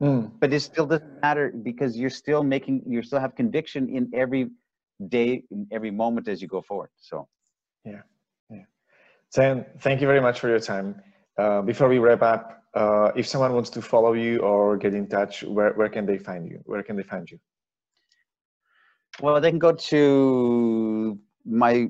Mm. 0.03 0.29
but 0.41 0.51
it 0.51 0.59
still 0.59 0.85
doesn't 0.85 1.21
matter 1.21 1.53
because 1.63 1.97
you're 1.97 2.17
still 2.23 2.43
making 2.43 2.83
you 2.85 3.01
still 3.01 3.21
have 3.25 3.33
conviction 3.33 3.87
in 3.97 4.03
every 4.13 4.49
day 5.07 5.43
in 5.51 5.67
every 5.71 5.91
moment 5.91 6.27
as 6.27 6.41
you 6.41 6.47
go 6.47 6.61
forward 6.61 6.89
so 6.97 7.27
Zen, 9.33 9.65
thank 9.81 9.99
you 9.99 10.07
very 10.07 10.21
much 10.21 10.39
for 10.39 10.47
your 10.47 10.61
time. 10.61 11.01
Uh, 11.37 11.61
before 11.61 11.89
we 11.89 11.97
wrap 11.97 12.21
up, 12.21 12.63
uh, 12.73 13.11
if 13.17 13.27
someone 13.27 13.53
wants 13.53 13.69
to 13.71 13.81
follow 13.81 14.13
you 14.13 14.39
or 14.39 14.77
get 14.77 14.93
in 14.93 15.07
touch, 15.07 15.43
where, 15.43 15.73
where 15.73 15.89
can 15.89 16.05
they 16.05 16.17
find 16.17 16.47
you? 16.47 16.61
Where 16.63 16.81
can 16.83 16.95
they 16.95 17.03
find 17.03 17.29
you? 17.29 17.37
well 19.21 19.39
they 19.39 19.49
can 19.49 19.59
go 19.59 19.71
to 19.71 21.17
my 21.45 21.87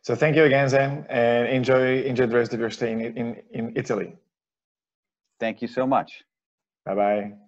So 0.04 0.14
thank 0.14 0.36
you 0.36 0.44
again, 0.44 0.68
Zen, 0.68 1.06
and 1.08 1.48
enjoy 1.48 2.02
enjoy 2.02 2.26
the 2.26 2.36
rest 2.36 2.54
of 2.54 2.60
your 2.60 2.70
stay 2.70 2.92
in 2.92 3.00
in, 3.00 3.42
in 3.52 3.72
Italy. 3.74 4.16
thank 5.40 5.62
you 5.62 5.68
so 5.68 5.86
much 5.86 6.24
Bye 6.86 6.94
bye. 6.94 7.43